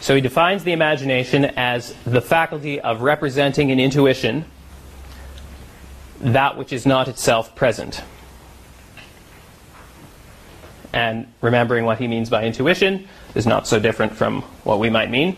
So 0.02 0.14
he 0.14 0.22
defines 0.22 0.64
the 0.64 0.72
imagination 0.72 1.46
as 1.46 1.96
the 2.06 2.22
faculty 2.22 2.80
of 2.80 3.02
representing 3.02 3.72
an 3.72 3.80
intuition 3.80 4.46
that 6.20 6.58
which 6.58 6.72
is 6.72 6.86
not 6.86 7.08
itself 7.08 7.56
present. 7.56 8.04
And 10.96 11.28
remembering 11.42 11.86
what 11.86 12.00
he 12.00 12.08
means 12.08 12.30
by 12.30 12.46
intuition 12.46 13.08
is 13.36 13.46
not 13.46 13.68
so 13.68 13.80
different 13.80 14.14
from 14.14 14.42
what 14.64 14.80
we 14.80 14.90
might 14.90 15.12
mean. 15.12 15.36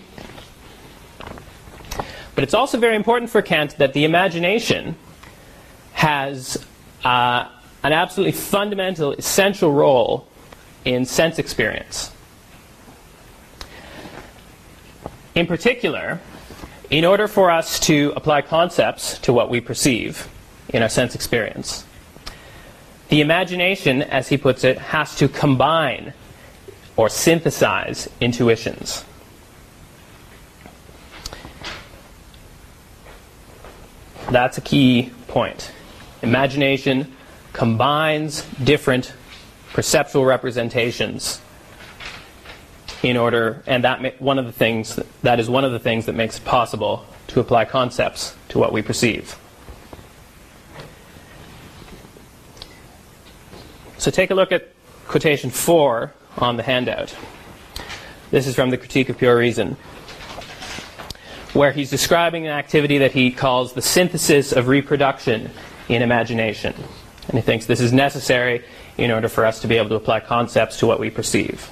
But 2.35 2.43
it's 2.43 2.53
also 2.53 2.77
very 2.77 2.95
important 2.95 3.31
for 3.31 3.41
Kant 3.41 3.75
that 3.79 3.93
the 3.93 4.05
imagination 4.05 4.95
has 5.93 6.63
uh, 7.03 7.49
an 7.83 7.91
absolutely 7.91 8.33
fundamental, 8.33 9.13
essential 9.13 9.73
role 9.73 10.27
in 10.85 11.05
sense 11.05 11.39
experience. 11.39 12.11
In 15.33 15.47
particular, 15.47 16.19
in 16.91 17.03
order 17.03 17.27
for 17.27 17.49
us 17.49 17.79
to 17.79 18.13
apply 18.15 18.43
concepts 18.43 19.17
to 19.19 19.33
what 19.33 19.49
we 19.49 19.59
perceive 19.59 20.27
in 20.69 20.83
our 20.83 20.89
sense 20.89 21.15
experience, 21.15 21.83
the 23.09 23.21
imagination, 23.21 24.01
as 24.01 24.27
he 24.27 24.37
puts 24.37 24.63
it, 24.63 24.77
has 24.77 25.15
to 25.15 25.27
combine 25.27 26.13
or 26.95 27.09
synthesize 27.09 28.09
intuitions. 28.19 29.05
That's 34.29 34.57
a 34.57 34.61
key 34.61 35.11
point. 35.27 35.71
Imagination 36.21 37.13
combines 37.53 38.41
different 38.63 39.13
perceptual 39.71 40.25
representations 40.25 41.39
in 43.03 43.15
order, 43.15 43.63
and 43.67 43.83
that 43.83 44.19
one 44.19 44.39
of 44.39 44.45
the 44.45 44.51
things 44.51 44.99
that 45.21 45.39
is 45.39 45.49
one 45.49 45.63
of 45.63 45.71
the 45.71 45.79
things 45.79 46.07
that 46.07 46.13
makes 46.13 46.39
it 46.39 46.45
possible 46.45 47.05
to 47.27 47.39
apply 47.39 47.63
concepts 47.65 48.35
to 48.49 48.59
what 48.59 48.73
we 48.73 48.81
perceive. 48.81 49.37
So 53.97 54.11
take 54.11 54.29
a 54.29 54.35
look 54.35 54.51
at 54.51 54.69
quotation 55.07 55.49
four 55.49 56.13
on 56.37 56.57
the 56.57 56.63
handout. 56.63 57.15
This 58.29 58.45
is 58.45 58.55
from 58.55 58.69
the 58.69 58.77
Critique 58.77 59.09
of 59.09 59.17
Pure 59.17 59.37
Reason, 59.37 59.75
where 61.53 61.71
he's 61.71 61.89
describing 61.89 62.45
an 62.45 62.51
activity 62.51 62.99
that 62.99 63.13
he 63.13 63.31
calls 63.31 63.73
the 63.73 63.81
synthesis 63.81 64.51
of 64.51 64.67
reproduction 64.67 65.49
in 65.89 66.01
imagination. 66.01 66.75
And 67.27 67.35
he 67.35 67.41
thinks 67.41 67.65
this 67.65 67.81
is 67.81 67.91
necessary 67.91 68.63
in 68.97 69.11
order 69.11 69.29
for 69.29 69.45
us 69.45 69.61
to 69.61 69.67
be 69.67 69.77
able 69.77 69.89
to 69.89 69.95
apply 69.95 70.19
concepts 70.19 70.77
to 70.79 70.87
what 70.87 70.99
we 70.99 71.09
perceive. 71.09 71.71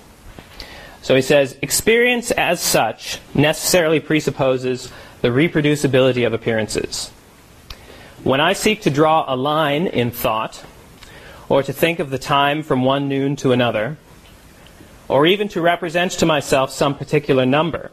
So 1.01 1.13
he 1.15 1.21
says, 1.21 1.57
experience 1.61 2.31
as 2.31 2.59
such 2.59 3.19
necessarily 3.35 3.99
presupposes 3.99 4.91
the 5.21 5.27
reproducibility 5.27 6.25
of 6.25 6.33
appearances. 6.33 7.11
When 8.23 8.41
I 8.41 8.53
seek 8.53 8.81
to 8.81 8.89
draw 8.89 9.25
a 9.27 9.35
line 9.35 9.85
in 9.85 10.09
thought, 10.09 10.65
or 11.49 11.63
to 11.63 11.73
think 11.73 11.99
of 11.99 12.09
the 12.09 12.17
time 12.17 12.63
from 12.63 12.83
one 12.83 13.07
noon 13.07 13.35
to 13.37 13.51
another, 13.51 13.97
or 15.07 15.25
even 15.25 15.47
to 15.47 15.61
represent 15.61 16.11
to 16.11 16.25
myself 16.25 16.71
some 16.71 16.95
particular 16.95 17.45
number, 17.45 17.91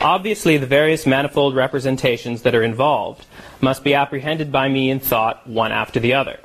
obviously 0.00 0.56
the 0.56 0.66
various 0.66 1.06
manifold 1.06 1.54
representations 1.54 2.42
that 2.42 2.54
are 2.54 2.62
involved 2.62 3.26
must 3.60 3.84
be 3.84 3.94
apprehended 3.94 4.50
by 4.50 4.68
me 4.68 4.90
in 4.90 5.00
thought 5.00 5.46
one 5.46 5.72
after 5.72 6.00
the 6.00 6.14
other. 6.14 6.38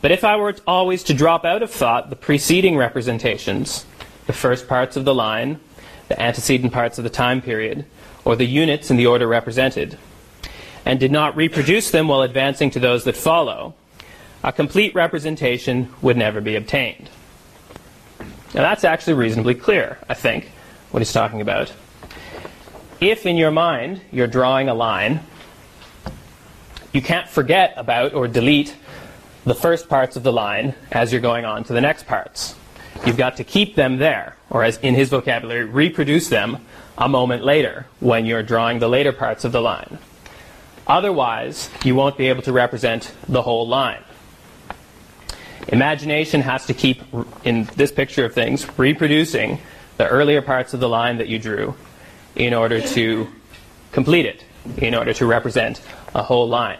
But 0.00 0.12
if 0.12 0.22
I 0.22 0.36
were 0.36 0.54
always 0.66 1.02
to 1.04 1.14
drop 1.14 1.44
out 1.44 1.62
of 1.62 1.70
thought 1.70 2.10
the 2.10 2.16
preceding 2.16 2.76
representations, 2.76 3.84
the 4.26 4.32
first 4.32 4.68
parts 4.68 4.96
of 4.96 5.04
the 5.04 5.14
line, 5.14 5.58
the 6.06 6.20
antecedent 6.20 6.72
parts 6.72 6.98
of 6.98 7.04
the 7.04 7.10
time 7.10 7.42
period, 7.42 7.84
or 8.24 8.36
the 8.36 8.44
units 8.44 8.90
in 8.90 8.96
the 8.96 9.06
order 9.06 9.26
represented, 9.26 9.98
and 10.84 11.00
did 11.00 11.10
not 11.10 11.36
reproduce 11.36 11.90
them 11.90 12.08
while 12.08 12.22
advancing 12.22 12.70
to 12.70 12.78
those 12.78 13.04
that 13.04 13.16
follow, 13.16 13.74
a 14.42 14.52
complete 14.52 14.94
representation 14.94 15.92
would 16.02 16.16
never 16.16 16.40
be 16.40 16.56
obtained. 16.56 17.10
Now 18.54 18.62
that's 18.62 18.84
actually 18.84 19.14
reasonably 19.14 19.54
clear, 19.54 19.98
I 20.08 20.14
think, 20.14 20.50
what 20.90 21.00
he's 21.00 21.12
talking 21.12 21.40
about. 21.40 21.72
If 23.00 23.26
in 23.26 23.36
your 23.36 23.50
mind 23.50 24.00
you're 24.10 24.26
drawing 24.26 24.68
a 24.68 24.74
line, 24.74 25.20
you 26.92 27.02
can't 27.02 27.28
forget 27.28 27.74
about 27.76 28.14
or 28.14 28.26
delete 28.26 28.74
the 29.44 29.54
first 29.54 29.88
parts 29.88 30.16
of 30.16 30.22
the 30.22 30.32
line 30.32 30.74
as 30.90 31.12
you're 31.12 31.20
going 31.20 31.44
on 31.44 31.64
to 31.64 31.72
the 31.72 31.80
next 31.80 32.06
parts. 32.06 32.54
You've 33.06 33.16
got 33.16 33.36
to 33.36 33.44
keep 33.44 33.76
them 33.76 33.98
there, 33.98 34.36
or 34.50 34.64
as 34.64 34.78
in 34.78 34.94
his 34.94 35.08
vocabulary, 35.10 35.64
reproduce 35.64 36.28
them 36.28 36.58
a 36.96 37.08
moment 37.08 37.44
later 37.44 37.86
when 38.00 38.26
you're 38.26 38.42
drawing 38.42 38.80
the 38.80 38.88
later 38.88 39.12
parts 39.12 39.44
of 39.44 39.52
the 39.52 39.60
line. 39.60 39.98
Otherwise, 40.86 41.70
you 41.84 41.94
won't 41.94 42.16
be 42.16 42.28
able 42.28 42.42
to 42.42 42.52
represent 42.52 43.14
the 43.28 43.42
whole 43.42 43.68
line. 43.68 44.02
Imagination 45.68 46.40
has 46.42 46.66
to 46.66 46.74
keep, 46.74 47.02
in 47.44 47.64
this 47.76 47.92
picture 47.92 48.24
of 48.24 48.34
things, 48.34 48.66
reproducing 48.78 49.58
the 49.96 50.06
earlier 50.08 50.42
parts 50.42 50.74
of 50.74 50.80
the 50.80 50.88
line 50.88 51.18
that 51.18 51.28
you 51.28 51.38
drew 51.38 51.74
in 52.36 52.54
order 52.54 52.80
to 52.80 53.28
complete 53.92 54.26
it, 54.26 54.44
in 54.78 54.94
order 54.94 55.12
to 55.12 55.26
represent 55.26 55.82
a 56.14 56.22
whole 56.22 56.48
line. 56.48 56.78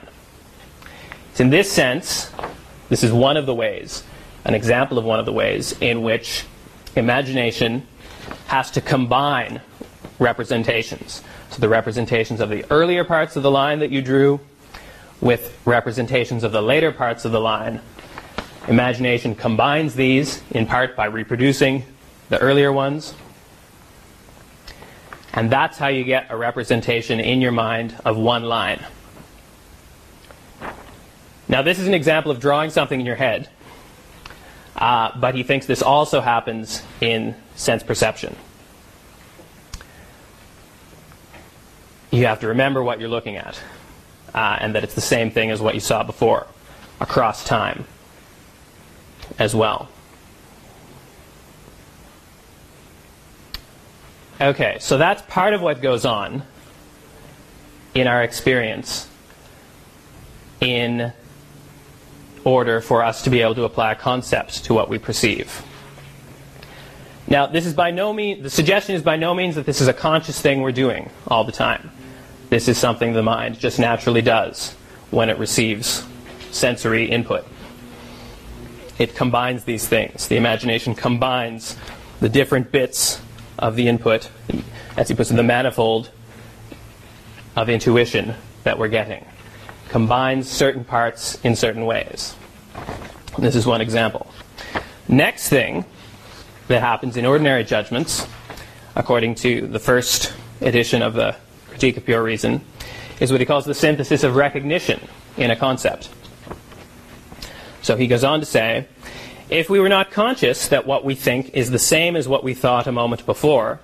It's 1.31 1.41
in 1.41 1.51
this 1.51 1.71
sense, 1.71 2.31
this 2.89 3.03
is 3.03 3.13
one 3.13 3.37
of 3.37 3.47
the 3.47 3.55
ways 3.55 4.05
an 4.49 4.55
example 4.55 4.99
of 4.99 5.05
one 5.05 5.19
of 5.19 5.27
the 5.27 5.33
ways 5.33 5.77
in 5.81 6.03
which 6.03 6.45
imagination 6.97 7.87
has 8.47 8.71
to 8.71 8.81
combine 8.81 9.61
representations. 10.19 11.23
So 11.51 11.59
the 11.59 11.69
representations 11.69 12.41
of 12.41 12.49
the 12.49 12.65
earlier 12.71 13.05
parts 13.05 13.37
of 13.37 13.43
the 13.43 13.51
line 13.51 13.81
that 13.81 13.91
you 13.91 14.01
drew 14.01 14.41
with 15.21 15.59
representations 15.67 16.45
of 16.45 16.53
the 16.53 16.63
later 16.63 16.93
parts 16.93 17.27
of 17.27 17.33
the 17.33 17.41
line. 17.41 17.81
Imagination 18.69 19.35
combines 19.35 19.95
these 19.95 20.43
in 20.51 20.67
part 20.67 20.95
by 20.95 21.07
reproducing 21.07 21.85
the 22.29 22.39
earlier 22.39 22.71
ones. 22.71 23.15
And 25.33 25.51
that's 25.51 25.79
how 25.79 25.89
you 25.89 26.05
get 26.05 26.27
a 26.29 26.37
representation 26.37 27.19
in 27.19 27.41
your 27.41 27.53
mind 27.53 27.97
of 28.05 28.19
one 28.19 28.43
line. 28.43 28.85
Now, 31.49 31.63
this 31.63 31.79
is 31.79 31.87
an 31.87 31.95
example 31.95 32.31
of 32.31 32.41
drawing 32.41 32.69
something 32.69 33.01
in 33.01 33.07
your 33.07 33.17
head. 33.17 33.49
Uh, 34.77 35.19
but 35.19 35.35
he 35.35 35.43
thinks 35.43 35.65
this 35.65 35.83
also 35.83 36.21
happens 36.21 36.83
in 37.01 37.35
sense 37.57 37.83
perception. 37.83 38.37
You 42.11 42.27
have 42.27 42.41
to 42.41 42.49
remember 42.49 42.83
what 42.83 43.01
you're 43.01 43.09
looking 43.09 43.37
at, 43.37 43.59
uh, 44.35 44.59
and 44.61 44.75
that 44.75 44.85
it's 44.85 44.95
the 44.95 45.01
same 45.01 45.31
thing 45.31 45.51
as 45.51 45.61
what 45.61 45.75
you 45.75 45.81
saw 45.81 46.03
before 46.03 46.47
across 47.01 47.45
time 47.45 47.87
as 49.39 49.55
well. 49.55 49.89
Okay, 54.41 54.77
so 54.81 54.99
that's 54.99 55.23
part 55.23 55.53
of 55.53 55.61
what 55.61 55.83
goes 55.83 56.05
on 56.05 56.43
in 57.95 58.07
our 58.07 58.23
experience 58.23 59.09
in 60.61 61.13
order 62.45 62.81
for 62.81 63.03
us 63.03 63.23
to 63.23 63.31
be 63.31 63.41
able 63.43 63.57
to 63.57 63.65
apply 63.65 63.95
concepts 63.95 64.61
to 64.61 64.75
what 64.75 64.89
we 64.89 64.99
perceive. 64.99 65.63
Now, 67.27 67.47
this 67.47 67.67
is 67.67 67.75
by 67.75 67.91
no 67.91 68.13
means, 68.13 68.43
the 68.43 68.51
suggestion 68.51 68.95
is 68.95 69.03
by 69.03 69.17
no 69.17 69.35
means 69.35 69.57
that 69.57 69.67
this 69.67 69.81
is 69.81 69.89
a 69.89 69.93
conscious 69.93 70.41
thing 70.41 70.63
we're 70.63 70.73
doing 70.73 71.11
all 71.27 71.45
the 71.45 71.53
time. 71.53 71.91
This 72.49 72.69
is 72.69 72.79
something 72.79 73.13
the 73.13 73.23
mind 73.23 73.59
just 73.59 73.79
naturally 73.79 74.23
does 74.23 74.73
when 75.11 75.29
it 75.29 75.39
receives 75.39 76.07
sensory 76.51 77.11
input. 77.11 77.47
It 78.99 79.15
combines 79.15 79.65
these 79.65 79.87
things. 79.87 80.29
The 80.29 80.37
imagination 80.37 80.95
combines 80.95 81.77
the 82.21 82.29
different 82.29 82.73
bits 82.73 83.21
of 83.59 83.77
the 83.77 83.89
input, 83.89 84.29
as 84.97 85.09
he 85.09 85.15
puts 85.15 85.31
it, 85.31 85.35
the 85.35 85.43
manifold 85.43 86.11
of 87.57 87.69
intuition 87.69 88.35
that 88.65 88.79
we're 88.79 88.89
getting 88.89 89.25
combines 89.89 90.49
certain 90.49 90.85
parts 90.85 91.43
in 91.45 91.57
certain 91.57 91.87
ways. 91.87 92.37
This 93.39 93.57
is 93.57 93.67
one 93.67 93.81
example. 93.81 94.27
Next 95.09 95.49
thing 95.49 95.85
that 96.69 96.81
happens 96.83 97.17
in 97.17 97.25
ordinary 97.25 97.65
judgments, 97.65 98.27
according 98.95 99.37
to 99.37 99.67
the 99.67 99.79
first 99.79 100.35
edition 100.61 101.03
of 101.03 101.15
the 101.15 101.37
Critique 101.69 101.97
of 101.97 102.05
Pure 102.05 102.23
Reason, 102.23 102.61
is 103.21 103.33
what 103.33 103.41
he 103.41 103.47
calls 103.47 103.65
the 103.65 103.75
synthesis 103.75 104.23
of 104.23 104.37
recognition 104.37 105.01
in 105.37 105.51
a 105.51 105.57
concept. 105.57 106.11
So 107.89 107.97
he 107.97 108.07
goes 108.07 108.23
on 108.23 108.41
to 108.41 108.45
say, 108.45 108.87
if 109.49 109.71
we 109.71 109.81
were 109.81 109.89
not 109.89 110.11
conscious 110.11 110.69
that 110.69 110.87
what 110.87 111.07
we 111.07 111.15
think 111.15 111.55
is 111.55 111.71
the 111.71 111.79
same 111.79 112.17
as 112.17 112.29
what 112.29 112.45
we 112.45 112.53
thought 112.53 112.87
a 112.87 112.93
moment 112.93 113.25
before, 113.25 113.81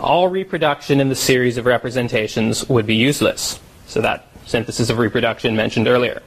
all 0.00 0.26
reproduction 0.26 0.98
in 0.98 1.08
the 1.08 1.14
series 1.14 1.56
of 1.56 1.66
representations 1.66 2.68
would 2.68 2.84
be 2.84 2.96
useless. 2.96 3.60
So 3.86 4.00
that 4.00 4.26
synthesis 4.44 4.90
of 4.90 4.98
reproduction 4.98 5.54
mentioned 5.54 5.86
earlier. 5.86 6.20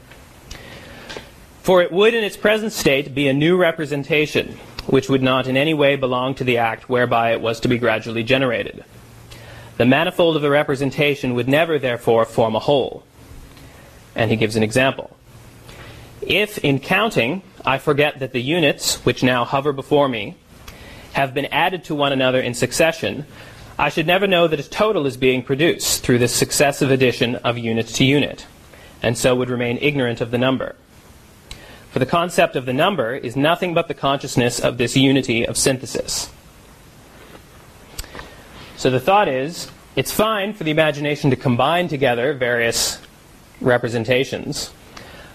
For 1.63 1.81
it 1.81 1.91
would 1.91 2.13
in 2.13 2.23
its 2.23 2.37
present 2.37 2.71
state 2.71 3.13
be 3.13 3.27
a 3.27 3.33
new 3.33 3.57
representation, 3.57 4.57
which 4.85 5.09
would 5.09 5.21
not 5.21 5.47
in 5.47 5.57
any 5.57 5.73
way 5.73 5.97
belong 5.97 6.33
to 6.35 6.45
the 6.45 6.59
act 6.59 6.87
whereby 6.87 7.33
it 7.33 7.41
was 7.41 7.59
to 7.59 7.67
be 7.67 7.77
gradually 7.77 8.23
generated. 8.23 8.85
The 9.75 9.85
manifold 9.85 10.37
of 10.37 10.45
a 10.45 10.49
representation 10.49 11.33
would 11.33 11.49
never, 11.49 11.77
therefore, 11.77 12.23
form 12.23 12.55
a 12.55 12.59
whole. 12.59 13.03
And 14.15 14.31
he 14.31 14.37
gives 14.37 14.55
an 14.55 14.63
example. 14.63 15.17
If, 16.29 16.59
in 16.59 16.79
counting, 16.79 17.41
I 17.65 17.79
forget 17.79 18.19
that 18.19 18.33
the 18.33 18.41
units, 18.41 19.03
which 19.03 19.23
now 19.23 19.45
hover 19.45 19.73
before 19.73 20.07
me, 20.07 20.35
have 21.13 21.33
been 21.33 21.47
added 21.47 21.83
to 21.85 21.95
one 21.95 22.13
another 22.13 22.39
in 22.39 22.53
succession, 22.53 23.25
I 23.79 23.89
should 23.89 24.05
never 24.05 24.27
know 24.27 24.47
that 24.47 24.59
a 24.59 24.69
total 24.69 25.07
is 25.07 25.17
being 25.17 25.41
produced 25.41 26.03
through 26.03 26.19
this 26.19 26.35
successive 26.35 26.91
addition 26.91 27.37
of 27.37 27.57
unit 27.57 27.87
to 27.87 28.05
unit, 28.05 28.45
and 29.01 29.17
so 29.17 29.35
would 29.35 29.49
remain 29.49 29.79
ignorant 29.81 30.21
of 30.21 30.29
the 30.29 30.37
number. 30.37 30.75
For 31.89 31.97
the 31.97 32.05
concept 32.05 32.55
of 32.55 32.67
the 32.67 32.73
number 32.73 33.15
is 33.15 33.35
nothing 33.35 33.73
but 33.73 33.87
the 33.87 33.95
consciousness 33.95 34.59
of 34.59 34.77
this 34.77 34.95
unity 34.95 35.47
of 35.47 35.57
synthesis. 35.57 36.29
So 38.77 38.91
the 38.91 38.99
thought 38.99 39.27
is, 39.27 39.71
it's 39.95 40.11
fine 40.11 40.53
for 40.53 40.63
the 40.63 40.71
imagination 40.71 41.31
to 41.31 41.35
combine 41.35 41.87
together 41.87 42.33
various 42.33 43.01
representations, 43.59 44.71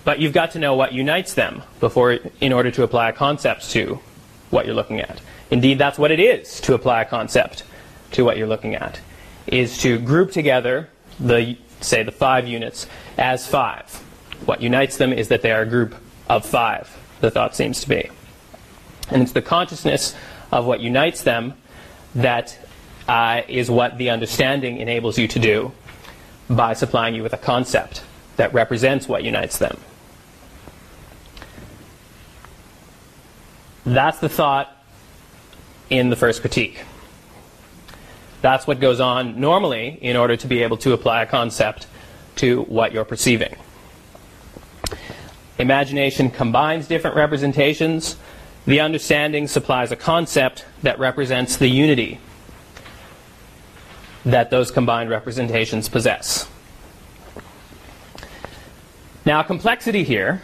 but 0.05 0.21
you've 0.21 0.33
got 0.33 0.53
to 0.53 0.59
know 0.59 0.75
what 0.75 0.93
unites 0.93 1.35
them 1.35 1.63
before, 1.81 2.19
in 2.41 2.53
order 2.53 2.71
to 2.71 2.83
apply 2.83 3.09
a 3.09 3.13
concept 3.13 3.71
to 3.71 3.99
what 4.51 4.67
you're 4.67 4.75
looking 4.75 5.01
at. 5.01 5.21
Indeed, 5.51 5.79
that's 5.79 5.99
what 5.99 6.11
it 6.11 6.21
is 6.21 6.61
to 6.63 6.75
apply 6.75 7.03
a 7.03 7.05
concept 7.05 7.65
to 8.13 8.25
what 8.25 8.37
you're 8.37 8.47
looking 8.47 8.75
at, 8.75 9.01
is 9.47 9.79
to 9.79 9.99
group 9.99 10.31
together 10.31 10.89
the, 11.19 11.57
say, 11.81 12.03
the 12.03 12.13
five 12.13 12.47
units 12.47 12.87
as 13.19 13.47
five. 13.47 14.01
what 14.47 14.61
unites 14.61 14.97
them 14.97 15.13
is 15.13 15.29
that 15.29 15.43
they 15.43 15.53
are 15.53 15.63
a 15.63 15.67
group 15.67 15.95
of 16.29 16.45
five, 16.45 16.91
the 17.21 17.31
thought 17.31 17.57
seems 17.57 17.81
to 17.81 17.89
be. 17.89 18.11
And 19.11 19.23
it's 19.23 19.33
the 19.33 19.43
consciousness 19.43 20.15
of 20.51 20.67
what 20.67 20.81
unites 20.81 21.23
them 21.23 21.55
that 22.15 22.57
uh, 23.09 23.43
is 23.49 23.71
what 23.71 23.99
the 23.99 24.11
understanding 24.11 24.79
enables 24.79 25.19
you 25.19 25.29
to 25.29 25.39
do 25.39 25.73
by 26.49 26.75
supplying 26.75 27.15
you 27.15 27.23
with 27.23 27.33
a 27.33 27.39
concept 27.39 28.03
that 28.37 28.53
represents 28.53 29.09
what 29.09 29.25
unites 29.25 29.59
them. 29.59 29.79
That's 33.85 34.19
the 34.19 34.29
thought 34.29 34.75
in 35.91 36.11
the 36.11 36.17
first 36.17 36.41
critique. 36.41 36.85
That's 38.41 38.67
what 38.67 38.81
goes 38.81 39.01
on 39.01 39.41
normally 39.41 39.99
in 40.01 40.17
order 40.17 40.37
to 40.37 40.47
be 40.47 40.63
able 40.63 40.77
to 40.79 40.93
apply 40.93 41.23
a 41.23 41.27
concept 41.27 41.87
to 42.37 42.63
what 42.63 42.93
you're 42.93 43.05
perceiving. 43.05 43.57
Imagination 45.59 46.31
combines 46.31 46.89
different 46.89 47.17
representations. 47.17 48.17
The 48.67 48.81
understanding 48.81 49.47
supplies 49.47 49.93
a 49.93 49.97
concept 49.97 50.65
that 50.83 50.99
represents 50.99 51.57
the 51.57 51.69
unity 51.69 52.21
that 54.25 54.51
those 54.51 54.71
combined 54.71 55.11
representations 55.11 55.89
possess. 55.89 56.49
Now, 59.27 59.43
complexity 59.43 60.03
here, 60.03 60.43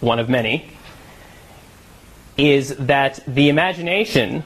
one 0.00 0.18
of 0.18 0.28
many, 0.28 0.70
is 2.38 2.76
that 2.76 3.18
the 3.26 3.48
imagination 3.48 4.44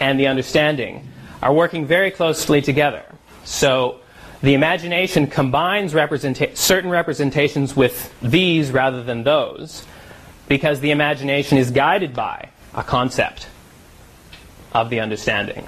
and 0.00 0.18
the 0.18 0.28
understanding 0.28 1.06
are 1.42 1.52
working 1.52 1.84
very 1.84 2.10
closely 2.10 2.62
together. 2.62 3.04
So 3.44 4.00
the 4.40 4.54
imagination 4.54 5.26
combines 5.26 5.92
certain 5.92 6.90
representations 6.90 7.76
with 7.76 8.14
these 8.22 8.70
rather 8.70 9.02
than 9.02 9.24
those 9.24 9.84
because 10.48 10.80
the 10.80 10.92
imagination 10.92 11.58
is 11.58 11.70
guided 11.70 12.14
by 12.14 12.50
a 12.74 12.82
concept 12.82 13.48
of 14.72 14.90
the 14.90 15.00
understanding. 15.00 15.66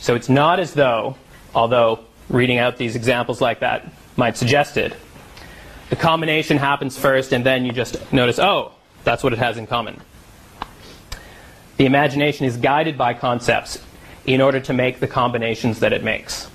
So 0.00 0.14
it's 0.14 0.28
not 0.28 0.58
as 0.58 0.72
though, 0.74 1.16
although 1.54 2.00
reading 2.28 2.58
out 2.58 2.78
these 2.78 2.96
examples 2.96 3.40
like 3.40 3.60
that 3.60 3.86
might 4.16 4.36
suggest 4.36 4.76
it, 4.76 4.94
the 5.90 5.96
combination 5.96 6.56
happens 6.56 6.98
first 6.98 7.32
and 7.32 7.44
then 7.44 7.64
you 7.64 7.72
just 7.72 8.12
notice, 8.12 8.38
oh, 8.38 8.72
that's 9.04 9.22
what 9.22 9.32
it 9.32 9.38
has 9.38 9.56
in 9.56 9.66
common. 9.66 10.00
The 11.80 11.86
imagination 11.86 12.44
is 12.44 12.58
guided 12.58 12.98
by 12.98 13.14
concepts 13.14 13.78
in 14.26 14.42
order 14.42 14.60
to 14.60 14.74
make 14.74 15.00
the 15.00 15.06
combinations 15.06 15.80
that 15.80 15.94
it 15.94 16.04
makes. 16.04 16.50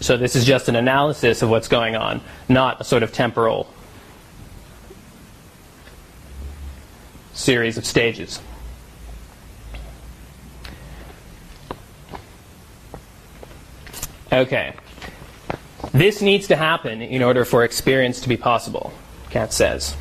So 0.00 0.18
this 0.18 0.36
is 0.36 0.44
just 0.44 0.68
an 0.68 0.76
analysis 0.76 1.40
of 1.40 1.48
what's 1.48 1.68
going 1.68 1.96
on, 1.96 2.20
not 2.50 2.82
a 2.82 2.84
sort 2.84 3.02
of 3.02 3.14
temporal 3.14 3.66
series 7.32 7.78
of 7.78 7.86
stages. 7.86 8.40
Okay. 14.30 14.74
This 15.92 16.22
needs 16.22 16.46
to 16.48 16.56
happen 16.56 17.02
in 17.02 17.22
order 17.22 17.44
for 17.44 17.64
experience 17.64 18.20
to 18.20 18.28
be 18.28 18.36
possible, 18.36 18.92
Kant 19.30 19.52
says. 19.52 19.96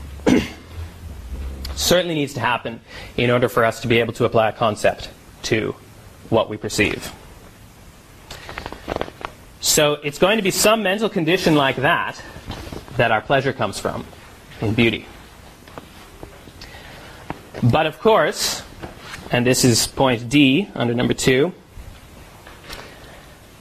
certainly 1.76 2.14
needs 2.14 2.34
to 2.34 2.40
happen 2.40 2.82
in 3.18 3.32
order 3.32 3.50
for 3.50 3.64
us 3.64 3.82
to 3.82 3.88
be 3.88 4.00
able 4.00 4.14
to 4.14 4.26
apply 4.26 4.50
a 4.50 4.52
concept 4.52 5.10
to 5.44 5.74
what 6.30 6.50
we 6.50 6.58
perceive. 6.58 7.12
So 9.62 9.94
it's 10.04 10.20
going 10.20 10.38
to 10.38 10.44
be 10.44 10.52
some 10.52 10.84
mental 10.84 11.10
condition 11.10 11.56
like 11.56 11.78
that 11.78 12.22
that 12.98 13.12
our 13.12 13.22
pleasure 13.22 13.54
comes 13.54 13.80
from 13.80 14.06
in 14.62 14.74
beauty. 14.74 15.06
But 17.64 17.86
of 17.86 18.00
course, 18.00 18.62
and 19.32 19.46
this 19.46 19.64
is 19.64 19.88
point 19.88 20.30
D 20.30 20.70
under 20.76 20.94
number 20.94 21.14
two, 21.14 21.54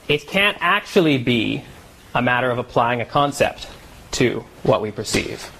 it 0.07 0.27
can't 0.27 0.57
actually 0.59 1.17
be 1.17 1.63
a 2.13 2.21
matter 2.21 2.49
of 2.49 2.57
applying 2.57 3.01
a 3.01 3.05
concept 3.05 3.67
to 4.11 4.43
what 4.63 4.81
we 4.81 4.91
perceive 4.91 5.51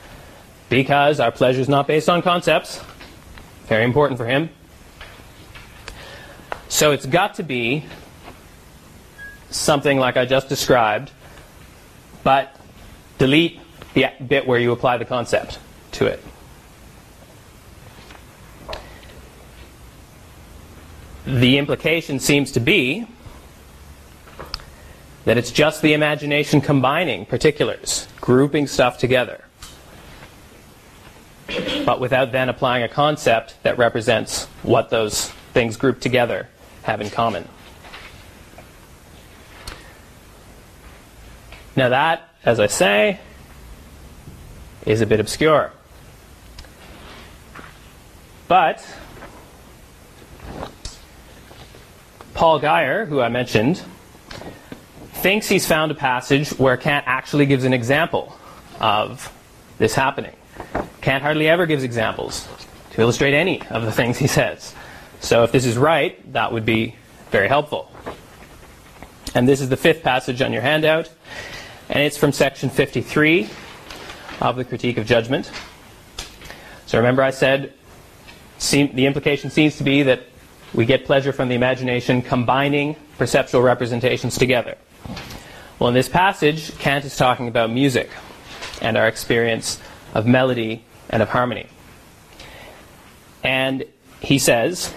because 0.69 1.19
our 1.19 1.31
pleasure 1.31 1.61
is 1.61 1.69
not 1.69 1.87
based 1.87 2.09
on 2.09 2.21
concepts. 2.21 2.81
Very 3.65 3.83
important 3.83 4.17
for 4.17 4.25
him. 4.25 4.49
So 6.67 6.91
it's 6.91 7.05
got 7.05 7.35
to 7.35 7.43
be 7.43 7.85
something 9.49 9.97
like 9.97 10.17
I 10.17 10.25
just 10.25 10.47
described, 10.49 11.11
but 12.23 12.55
delete 13.17 13.59
the 13.93 14.07
bit 14.25 14.47
where 14.47 14.59
you 14.59 14.71
apply 14.71 14.97
the 14.97 15.05
concept 15.05 15.59
to 15.93 16.05
it. 16.05 16.23
The 21.25 21.57
implication 21.57 22.19
seems 22.19 22.51
to 22.53 22.59
be 22.59 23.05
that 25.25 25.37
it's 25.37 25.51
just 25.51 25.81
the 25.81 25.93
imagination 25.93 26.61
combining 26.61 27.25
particulars, 27.25 28.07
grouping 28.21 28.67
stuff 28.67 28.97
together 28.97 29.43
but 31.85 31.99
without 31.99 32.31
then 32.31 32.49
applying 32.49 32.83
a 32.83 32.87
concept 32.87 33.55
that 33.63 33.77
represents 33.77 34.45
what 34.63 34.89
those 34.89 35.29
things 35.53 35.77
grouped 35.77 36.01
together 36.01 36.47
have 36.83 37.01
in 37.01 37.09
common. 37.09 37.47
Now, 41.75 41.89
that, 41.89 42.29
as 42.43 42.59
I 42.59 42.67
say, 42.67 43.19
is 44.85 45.01
a 45.01 45.05
bit 45.05 45.19
obscure. 45.19 45.71
But 48.47 48.85
Paul 52.33 52.59
Guyer, 52.59 53.07
who 53.07 53.21
I 53.21 53.29
mentioned, 53.29 53.81
thinks 55.19 55.47
he's 55.47 55.65
found 55.65 55.91
a 55.91 55.95
passage 55.95 56.49
where 56.51 56.77
Kant 56.77 57.05
actually 57.07 57.45
gives 57.45 57.63
an 57.63 57.73
example 57.73 58.35
of 58.79 59.31
this 59.77 59.93
happening. 59.93 60.35
Kant 61.01 61.23
hardly 61.23 61.47
ever 61.47 61.65
gives 61.65 61.83
examples 61.83 62.47
to 62.91 63.01
illustrate 63.01 63.33
any 63.33 63.61
of 63.69 63.83
the 63.83 63.91
things 63.91 64.17
he 64.17 64.27
says. 64.27 64.73
So 65.19 65.43
if 65.43 65.51
this 65.51 65.65
is 65.65 65.77
right, 65.77 66.33
that 66.33 66.51
would 66.51 66.65
be 66.65 66.95
very 67.31 67.47
helpful. 67.47 67.91
And 69.35 69.47
this 69.47 69.61
is 69.61 69.69
the 69.69 69.77
fifth 69.77 70.01
passage 70.01 70.41
on 70.41 70.51
your 70.51 70.61
handout, 70.61 71.09
and 71.89 72.03
it's 72.03 72.17
from 72.17 72.31
section 72.31 72.69
53 72.69 73.49
of 74.41 74.55
the 74.55 74.65
Critique 74.65 74.97
of 74.97 75.05
Judgment. 75.05 75.51
So 76.85 76.97
remember, 76.97 77.21
I 77.21 77.29
said 77.29 77.73
the 78.71 79.05
implication 79.05 79.49
seems 79.49 79.77
to 79.77 79.83
be 79.83 80.03
that 80.03 80.23
we 80.73 80.85
get 80.85 81.05
pleasure 81.05 81.31
from 81.31 81.49
the 81.49 81.55
imagination 81.55 82.21
combining 82.21 82.95
perceptual 83.17 83.61
representations 83.61 84.37
together. 84.37 84.75
Well, 85.79 85.87
in 85.87 85.93
this 85.93 86.09
passage, 86.09 86.77
Kant 86.77 87.05
is 87.05 87.15
talking 87.15 87.47
about 87.47 87.71
music 87.71 88.09
and 88.81 88.97
our 88.97 89.07
experience 89.07 89.79
of 90.13 90.27
melody 90.27 90.83
and 91.09 91.23
of 91.23 91.29
harmony. 91.29 91.67
And 93.45 93.85
he 94.19 94.39
says, 94.39 94.93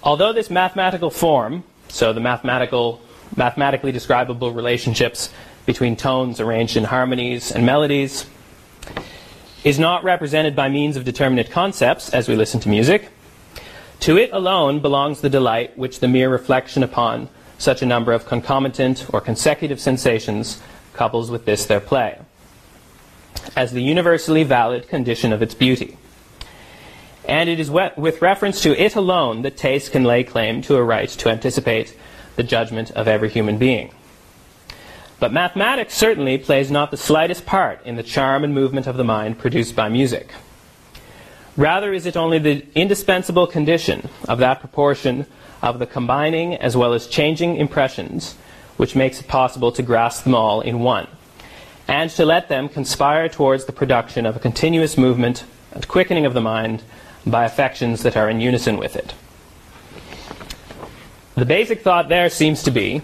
although 0.00 0.32
this 0.32 0.50
mathematical 0.50 1.10
form, 1.10 1.64
so 1.88 2.12
the 2.12 2.20
mathematical, 2.20 3.02
mathematically 3.34 3.90
describable 3.90 4.52
relationships 4.52 5.30
between 5.66 5.96
tones 5.96 6.38
arranged 6.38 6.76
in 6.76 6.84
harmonies 6.84 7.50
and 7.50 7.66
melodies, 7.66 8.26
is 9.64 9.80
not 9.80 10.04
represented 10.04 10.54
by 10.54 10.68
means 10.68 10.96
of 10.96 11.02
determinate 11.02 11.50
concepts 11.50 12.08
as 12.10 12.28
we 12.28 12.36
listen 12.36 12.60
to 12.60 12.68
music, 12.68 13.08
to 13.98 14.16
it 14.16 14.30
alone 14.32 14.78
belongs 14.78 15.22
the 15.22 15.30
delight 15.30 15.76
which 15.76 15.98
the 15.98 16.06
mere 16.06 16.30
reflection 16.30 16.84
upon 16.84 17.28
such 17.62 17.80
a 17.80 17.86
number 17.86 18.12
of 18.12 18.26
concomitant 18.26 19.06
or 19.12 19.20
consecutive 19.20 19.80
sensations 19.80 20.60
couples 20.92 21.30
with 21.30 21.44
this 21.44 21.64
their 21.66 21.80
play 21.80 22.18
as 23.56 23.72
the 23.72 23.82
universally 23.82 24.42
valid 24.42 24.88
condition 24.88 25.32
of 25.32 25.42
its 25.42 25.54
beauty. 25.54 25.96
And 27.24 27.48
it 27.48 27.60
is 27.60 27.70
with 27.70 28.20
reference 28.20 28.60
to 28.62 28.76
it 28.76 28.96
alone 28.96 29.42
that 29.42 29.56
taste 29.56 29.92
can 29.92 30.04
lay 30.04 30.24
claim 30.24 30.60
to 30.62 30.76
a 30.76 30.82
right 30.82 31.08
to 31.08 31.28
anticipate 31.30 31.96
the 32.36 32.42
judgment 32.42 32.90
of 32.90 33.06
every 33.06 33.28
human 33.28 33.58
being. 33.58 33.92
But 35.20 35.32
mathematics 35.32 35.94
certainly 35.94 36.36
plays 36.38 36.70
not 36.70 36.90
the 36.90 36.96
slightest 36.96 37.46
part 37.46 37.84
in 37.86 37.94
the 37.94 38.02
charm 38.02 38.42
and 38.42 38.52
movement 38.52 38.88
of 38.88 38.96
the 38.96 39.04
mind 39.04 39.38
produced 39.38 39.76
by 39.76 39.88
music. 39.88 40.32
Rather 41.56 41.92
is 41.92 42.06
it 42.06 42.16
only 42.16 42.38
the 42.38 42.66
indispensable 42.74 43.46
condition 43.46 44.08
of 44.28 44.38
that 44.38 44.58
proportion 44.58 45.26
of 45.62 45.78
the 45.78 45.86
combining 45.86 46.54
as 46.56 46.76
well 46.76 46.92
as 46.92 47.06
changing 47.06 47.56
impressions 47.56 48.34
which 48.76 48.96
makes 48.96 49.20
it 49.20 49.28
possible 49.28 49.70
to 49.72 49.82
grasp 49.82 50.24
them 50.24 50.34
all 50.34 50.60
in 50.60 50.80
one 50.80 51.06
and 51.88 52.10
to 52.10 52.24
let 52.24 52.48
them 52.48 52.68
conspire 52.68 53.28
towards 53.28 53.64
the 53.64 53.72
production 53.72 54.26
of 54.26 54.36
a 54.36 54.40
continuous 54.40 54.98
movement 54.98 55.44
and 55.72 55.86
quickening 55.88 56.26
of 56.26 56.34
the 56.34 56.40
mind 56.40 56.82
by 57.26 57.44
affections 57.44 58.02
that 58.02 58.16
are 58.16 58.28
in 58.28 58.40
unison 58.40 58.76
with 58.76 58.96
it. 58.96 59.14
the 61.36 61.44
basic 61.44 61.82
thought 61.82 62.08
there 62.08 62.28
seems 62.28 62.62
to 62.62 62.70
be 62.70 63.02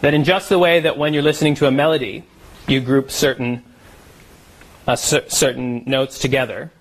that 0.00 0.14
in 0.14 0.24
just 0.24 0.48
the 0.48 0.58
way 0.58 0.80
that 0.80 0.96
when 0.96 1.12
you're 1.12 1.22
listening 1.22 1.54
to 1.54 1.66
a 1.66 1.70
melody, 1.70 2.24
you 2.66 2.80
group 2.80 3.10
certain 3.10 3.62
uh, 4.86 4.96
cer- 4.96 5.28
certain 5.28 5.84
notes 5.86 6.18
together, 6.18 6.72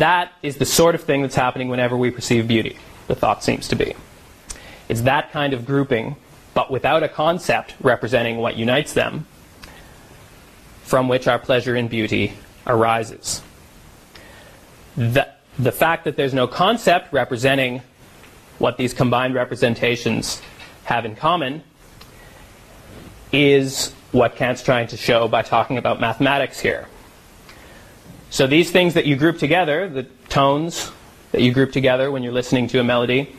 that 0.00 0.32
is 0.42 0.56
the 0.56 0.64
sort 0.64 0.94
of 0.94 1.02
thing 1.02 1.22
that's 1.22 1.34
happening 1.34 1.68
whenever 1.68 1.96
we 1.96 2.10
perceive 2.10 2.48
beauty. 2.48 2.78
The 3.06 3.14
thought 3.14 3.44
seems 3.44 3.68
to 3.68 3.76
be. 3.76 3.94
It's 4.88 5.02
that 5.02 5.30
kind 5.32 5.52
of 5.52 5.66
grouping, 5.66 6.16
but 6.54 6.70
without 6.70 7.02
a 7.02 7.08
concept 7.08 7.74
representing 7.80 8.38
what 8.38 8.56
unites 8.56 8.92
them, 8.92 9.26
from 10.82 11.08
which 11.08 11.26
our 11.26 11.38
pleasure 11.38 11.76
in 11.76 11.88
beauty 11.88 12.34
arises. 12.66 13.42
The, 14.96 15.28
the 15.58 15.72
fact 15.72 16.04
that 16.04 16.16
there's 16.16 16.34
no 16.34 16.46
concept 16.46 17.12
representing 17.12 17.82
what 18.58 18.76
these 18.76 18.94
combined 18.94 19.34
representations 19.34 20.40
have 20.84 21.04
in 21.04 21.16
common 21.16 21.62
is 23.32 23.92
what 24.12 24.36
Kant's 24.36 24.62
trying 24.62 24.86
to 24.88 24.96
show 24.96 25.26
by 25.26 25.42
talking 25.42 25.76
about 25.76 26.00
mathematics 26.00 26.60
here. 26.60 26.86
So 28.34 28.48
these 28.48 28.72
things 28.72 28.94
that 28.94 29.06
you 29.06 29.14
group 29.14 29.38
together, 29.38 29.88
the 29.88 30.02
tones 30.28 30.90
that 31.30 31.40
you 31.40 31.52
group 31.52 31.70
together 31.70 32.10
when 32.10 32.24
you're 32.24 32.32
listening 32.32 32.66
to 32.66 32.80
a 32.80 32.82
melody, 32.82 33.32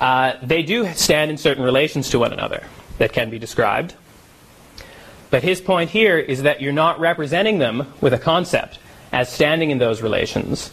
uh, 0.00 0.36
they 0.42 0.62
do 0.62 0.90
stand 0.94 1.30
in 1.30 1.36
certain 1.36 1.62
relations 1.62 2.08
to 2.08 2.18
one 2.18 2.32
another 2.32 2.64
that 2.96 3.12
can 3.12 3.28
be 3.28 3.38
described. 3.38 3.94
But 5.28 5.42
his 5.42 5.60
point 5.60 5.90
here 5.90 6.16
is 6.16 6.44
that 6.44 6.62
you're 6.62 6.72
not 6.72 6.98
representing 6.98 7.58
them 7.58 7.92
with 8.00 8.14
a 8.14 8.18
concept 8.18 8.78
as 9.12 9.30
standing 9.30 9.70
in 9.70 9.76
those 9.76 10.00
relations 10.00 10.72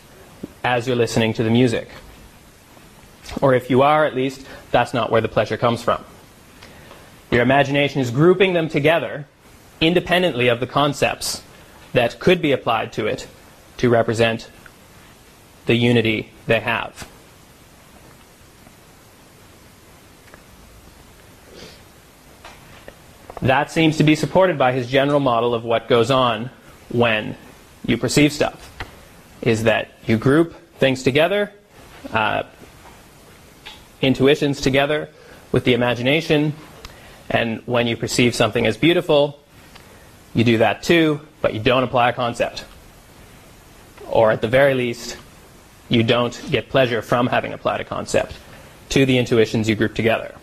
as 0.64 0.88
you're 0.88 0.96
listening 0.96 1.34
to 1.34 1.44
the 1.44 1.50
music. 1.50 1.90
Or 3.42 3.54
if 3.54 3.70
you 3.70 3.82
are, 3.82 4.06
at 4.06 4.16
least, 4.16 4.48
that's 4.72 4.94
not 4.94 5.12
where 5.12 5.20
the 5.20 5.28
pleasure 5.28 5.58
comes 5.58 5.84
from. 5.84 6.06
Your 7.30 7.42
imagination 7.42 8.00
is 8.00 8.10
grouping 8.10 8.54
them 8.54 8.70
together 8.70 9.28
independently 9.82 10.48
of 10.48 10.62
the 10.62 10.68
concepts 10.68 11.44
that 11.94 12.20
could 12.20 12.42
be 12.42 12.52
applied 12.52 12.94
to 12.94 13.08
it 13.08 13.28
to 13.78 13.90
represent 13.90 14.50
the 15.66 15.76
unity 15.76 16.32
they 16.48 16.60
have. 16.60 17.08
That 23.42 23.72
seems 23.72 23.98
to 23.98 24.04
be 24.04 24.16
supported 24.16 24.58
by 24.58 24.74
his 24.74 24.88
general 24.88 25.20
model 25.20 25.54
of 25.54 25.64
what 25.64 25.88
goes 25.88 26.12
on 26.12 26.50
when 26.90 27.38
you 27.86 27.98
perceive 27.98 28.34
stuff. 28.34 28.66
Is 29.42 29.64
that 29.64 29.92
you 30.06 30.18
group 30.18 30.56
things 30.78 31.04
together, 31.04 31.54
uh, 32.12 32.44
intuitions 34.02 34.60
together 34.60 35.10
with 35.54 35.64
the 35.64 35.74
imagination, 35.74 36.54
and 37.30 37.62
when 37.66 37.88
you 37.88 37.96
perceive 37.96 38.36
something 38.36 38.66
as 38.66 38.76
beautiful, 38.76 39.40
you 40.34 40.44
do 40.44 40.58
that 40.58 40.84
too, 40.84 41.22
but 41.42 41.54
you 41.54 41.60
don't 41.60 41.84
apply 41.84 42.10
a 42.10 42.14
concept. 42.14 42.66
Or 44.08 44.32
at 44.32 44.42
the 44.42 44.48
very 44.48 44.74
least, 44.74 45.18
you 45.88 46.04
don't 46.04 46.40
get 46.50 46.70
pleasure 46.70 47.02
from 47.02 47.28
having 47.28 47.54
applied 47.54 47.82
a 47.82 47.86
concept 47.86 48.36
to 48.90 49.06
the 49.06 49.18
intuitions 49.18 49.70
you 49.70 49.76
group 49.76 49.96
together. 49.96 50.36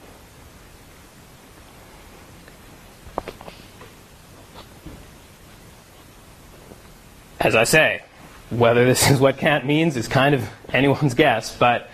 As 7.40 7.54
I 7.54 7.64
say, 7.64 8.02
whether 8.50 8.84
this 8.84 9.10
is 9.10 9.20
what 9.20 9.38
Kant 9.38 9.66
means 9.66 9.96
is 9.96 10.08
kind 10.08 10.34
of 10.34 10.48
anyone's 10.72 11.14
guess, 11.24 11.56
but 11.56 11.90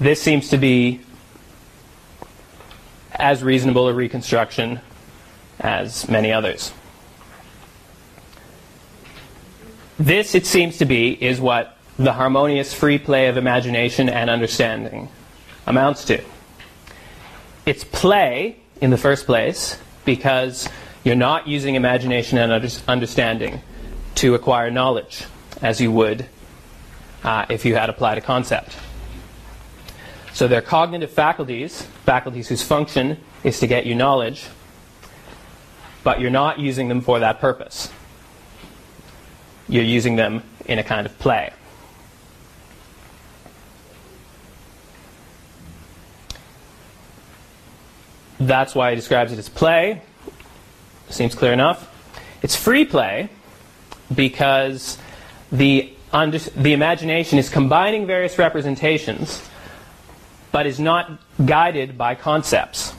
this 0.00 0.22
seems 0.22 0.48
to 0.50 0.56
be 0.56 1.00
as 3.12 3.42
reasonable 3.42 3.88
a 3.88 3.94
reconstruction 3.94 4.80
as 5.60 6.08
many 6.08 6.32
others. 6.32 6.72
This, 9.98 10.36
it 10.36 10.46
seems 10.46 10.78
to 10.78 10.84
be, 10.84 11.12
is 11.22 11.40
what 11.40 11.76
the 11.98 12.12
harmonious 12.12 12.72
free 12.72 12.98
play 12.98 13.26
of 13.26 13.36
imagination 13.36 14.08
and 14.08 14.30
understanding 14.30 15.08
amounts 15.66 16.04
to. 16.04 16.22
It's 17.66 17.82
play 17.82 18.56
in 18.80 18.90
the 18.90 18.96
first 18.96 19.26
place 19.26 19.76
because 20.04 20.68
you're 21.02 21.16
not 21.16 21.48
using 21.48 21.74
imagination 21.74 22.38
and 22.38 22.52
understanding 22.86 23.60
to 24.14 24.34
acquire 24.34 24.70
knowledge 24.70 25.24
as 25.60 25.80
you 25.80 25.90
would 25.90 26.26
uh, 27.24 27.46
if 27.50 27.64
you 27.64 27.74
had 27.74 27.90
applied 27.90 28.18
a 28.18 28.20
concept. 28.20 28.76
So 30.32 30.46
they're 30.46 30.62
cognitive 30.62 31.10
faculties, 31.10 31.82
faculties 32.04 32.46
whose 32.48 32.62
function 32.62 33.18
is 33.42 33.58
to 33.58 33.66
get 33.66 33.86
you 33.86 33.96
knowledge, 33.96 34.46
but 36.04 36.20
you're 36.20 36.30
not 36.30 36.60
using 36.60 36.86
them 36.86 37.00
for 37.00 37.18
that 37.18 37.40
purpose. 37.40 37.90
You're 39.68 39.84
using 39.84 40.16
them 40.16 40.42
in 40.66 40.78
a 40.78 40.82
kind 40.82 41.06
of 41.06 41.18
play. 41.18 41.52
That's 48.40 48.74
why 48.74 48.90
he 48.90 48.96
describes 48.96 49.32
it 49.32 49.38
as 49.38 49.48
play. 49.48 50.02
Seems 51.10 51.34
clear 51.34 51.52
enough. 51.52 51.94
It's 52.42 52.54
free 52.54 52.84
play 52.84 53.30
because 54.14 54.96
the, 55.50 55.92
under, 56.12 56.38
the 56.38 56.72
imagination 56.72 57.38
is 57.38 57.48
combining 57.48 58.06
various 58.06 58.38
representations 58.38 59.42
but 60.50 60.66
is 60.66 60.80
not 60.80 61.20
guided 61.44 61.98
by 61.98 62.14
concepts 62.14 62.94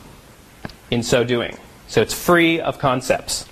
in 0.91 1.01
so 1.03 1.23
doing. 1.23 1.57
So 1.87 2.01
it's 2.01 2.13
free 2.13 2.59
of 2.59 2.77
concepts. 2.77 3.48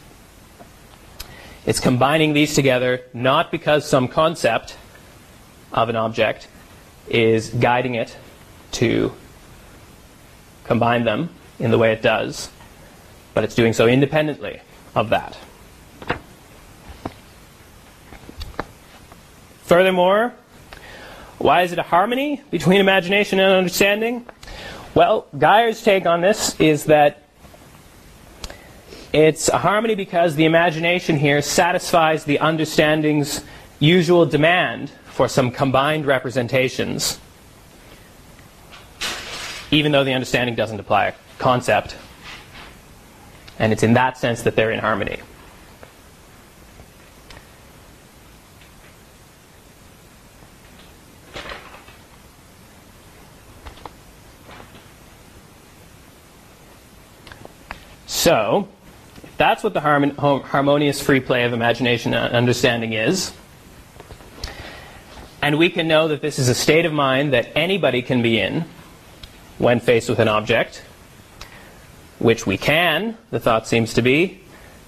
It's 1.68 1.82
combining 1.82 2.32
these 2.32 2.55
together 2.55 3.01
not 3.13 3.51
because 3.51 3.86
some 3.86 4.07
concept 4.07 4.78
of 5.74 5.89
an 5.89 5.97
object 5.97 6.47
is 7.09 7.49
guiding 7.49 7.95
it 7.95 8.15
to 8.72 9.11
combine 10.63 11.03
them 11.03 11.30
in 11.59 11.70
the 11.72 11.78
way 11.78 11.91
it 11.91 12.01
does, 12.01 12.49
but 13.34 13.43
it's 13.43 13.53
doing 13.53 13.74
so 13.74 13.86
independently 13.86 14.61
of 14.95 15.09
that. 15.09 15.38
Furthermore, 19.63 20.34
why 21.38 21.63
is 21.63 21.74
it 21.74 21.80
a 21.80 21.84
harmony 21.84 22.41
between 22.49 22.80
imagination 22.80 23.41
and 23.41 23.53
understanding? 23.53 24.26
Well, 24.95 25.28
Guyer's 25.38 25.84
take 25.84 26.05
on 26.05 26.22
this 26.22 26.57
is 26.61 26.86
that 26.86 27.26
it's 29.14 29.47
a 29.49 29.58
harmony 29.58 29.95
because 29.95 30.36
the 30.36 30.45
imagination 30.45 31.18
here 31.18 31.41
satisfies 31.41 32.26
the 32.26 32.39
understanding's 32.39 33.43
usual 33.80 34.26
demand 34.26 34.91
for 35.05 35.28
some 35.28 35.49
combined 35.49 36.05
representations, 36.05 37.20
even 39.72 39.91
though 39.91 40.03
the 40.03 40.14
understanding 40.14 40.55
doesn't 40.55 40.80
apply 40.80 41.08
a 41.08 41.14
concept. 41.39 41.95
And 43.60 43.72
it's 43.74 43.84
in 43.84 43.93
that 43.93 44.18
sense 44.18 44.43
that 44.43 44.55
they're 44.55 44.72
in 44.72 44.80
harmony. 44.80 45.20
So, 58.05 58.68
that's 59.38 59.63
what 59.63 59.73
the 59.73 59.81
harmonious 59.81 61.01
free 61.01 61.19
play 61.19 61.43
of 61.43 61.53
imagination 61.53 62.13
and 62.13 62.33
understanding 62.33 62.93
is. 62.93 63.31
And 65.41 65.57
we 65.57 65.69
can 65.69 65.88
know 65.88 66.07
that 66.07 66.21
this 66.21 66.39
is 66.39 66.49
a 66.49 66.55
state 66.55 66.85
of 66.85 66.93
mind 66.93 67.33
that 67.33 67.49
anybody 67.55 68.01
can 68.01 68.21
be 68.21 68.39
in 68.39 68.65
when 69.59 69.79
faced 69.79 70.09
with 70.09 70.19
an 70.19 70.27
object, 70.27 70.83
which 72.19 72.45
we 72.47 72.57
can, 72.57 73.17
the 73.29 73.39
thought 73.39 73.67
seems 73.67 73.93
to 73.93 74.01
be, 74.01 74.41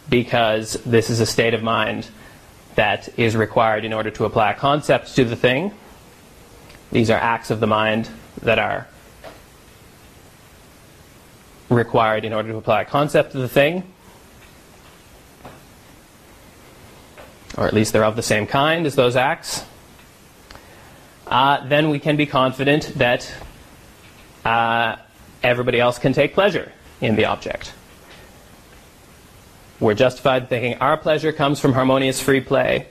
because 0.10 0.74
this 0.86 1.10
is 1.12 1.20
a 1.20 1.26
state 1.26 1.54
of 1.54 1.62
mind 1.62 2.10
that 2.76 3.08
is 3.20 3.36
required 3.36 3.86
in 3.86 3.94
order 3.94 4.10
to 4.10 4.26
apply 4.26 4.54
concepts 4.54 5.14
to 5.16 5.24
the 5.24 5.36
thing. 5.36 5.72
These 6.92 7.12
are 7.12 7.20
acts 7.20 7.52
of 7.52 7.60
the 7.60 7.68
mind 7.68 8.10
that 8.42 8.58
are 8.58 8.88
required 11.70 12.26
in 12.26 12.34
order 12.34 12.50
to 12.50 12.58
apply 12.58 12.82
a 12.82 12.86
concept 12.86 13.34
to 13.34 13.38
the 13.38 13.48
thing. 13.48 13.84
Or 17.58 17.68
at 17.68 17.74
least 17.74 17.94
they're 17.94 18.06
of 18.06 18.16
the 18.16 18.24
same 18.24 18.46
kind 18.48 18.86
as 18.86 18.96
those 18.96 19.16
acts. 19.16 19.64
Uh, 21.28 21.68
then 21.68 21.90
we 21.90 22.00
can 22.00 22.16
be 22.16 22.26
confident 22.26 22.92
that 22.96 23.32
uh, 24.44 24.96
everybody 25.44 25.80
else 25.80 26.00
can 26.00 26.12
take 26.14 26.34
pleasure 26.34 26.72
in 27.02 27.16
the 27.16 27.26
object. 27.26 27.74
We're 29.80 29.94
justified 29.94 30.44
in 30.44 30.48
thinking 30.48 30.74
our 30.80 30.98
pleasure 30.98 31.32
comes 31.32 31.60
from 31.60 31.74
harmonious 31.74 32.20
free 32.20 32.42
play, 32.42 32.88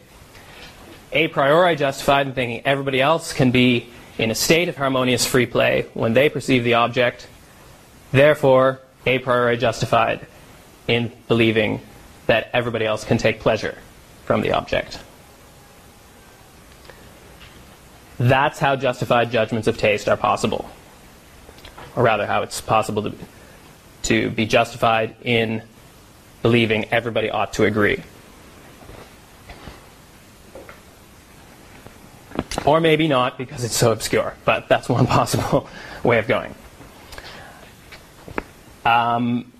a 1.12 1.28
priori 1.28 1.76
justified 1.76 2.28
in 2.28 2.32
thinking 2.32 2.62
everybody 2.64 3.00
else 3.00 3.32
can 3.32 3.50
be 3.50 3.88
in 4.18 4.30
a 4.30 4.34
state 4.34 4.68
of 4.68 4.76
harmonious 4.76 5.26
free 5.26 5.46
play 5.46 5.86
when 5.94 6.14
they 6.14 6.28
perceive 6.28 6.64
the 6.64 6.74
object, 6.74 7.28
therefore 8.12 8.80
a 9.04 9.18
priori 9.18 9.56
justified 9.56 10.26
in 10.86 11.12
believing 11.28 11.80
that 12.26 12.50
everybody 12.52 12.86
else 12.86 13.04
can 13.04 13.18
take 13.18 13.40
pleasure 13.40 13.76
from 14.28 14.42
the 14.42 14.52
object. 14.52 15.00
That's 18.18 18.58
how 18.58 18.76
justified 18.76 19.30
judgments 19.30 19.66
of 19.68 19.78
taste 19.78 20.06
are 20.06 20.18
possible. 20.18 20.68
Or 21.96 22.02
rather, 22.02 22.26
how 22.26 22.42
it's 22.42 22.60
possible 22.60 23.04
to, 23.04 23.14
to 24.02 24.28
be 24.28 24.44
justified 24.44 25.16
in 25.22 25.62
believing 26.42 26.84
everybody 26.92 27.30
ought 27.30 27.54
to 27.54 27.64
agree. 27.64 28.02
Or 32.66 32.82
maybe 32.82 33.08
not 33.08 33.38
because 33.38 33.64
it's 33.64 33.76
so 33.76 33.92
obscure, 33.92 34.34
but 34.44 34.68
that's 34.68 34.90
one 34.90 35.06
possible 35.18 35.66
way 36.04 36.18
of 36.18 36.28
going. 36.28 36.54
Um, 38.84 39.50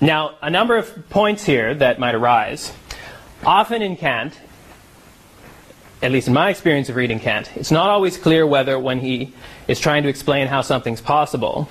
now, 0.00 0.34
a 0.42 0.50
number 0.50 0.76
of 0.76 1.08
points 1.10 1.44
here 1.44 1.76
that 1.76 2.00
might 2.00 2.16
arise. 2.16 2.72
Often 3.44 3.80
in 3.80 3.96
Kant, 3.96 4.38
at 6.02 6.12
least 6.12 6.28
in 6.28 6.34
my 6.34 6.50
experience 6.50 6.90
of 6.90 6.96
reading 6.96 7.18
Kant, 7.18 7.50
it's 7.56 7.70
not 7.70 7.88
always 7.88 8.18
clear 8.18 8.46
whether 8.46 8.78
when 8.78 9.00
he 9.00 9.32
is 9.66 9.80
trying 9.80 10.02
to 10.02 10.10
explain 10.10 10.46
how 10.46 10.60
something's 10.60 11.00
possible, 11.00 11.66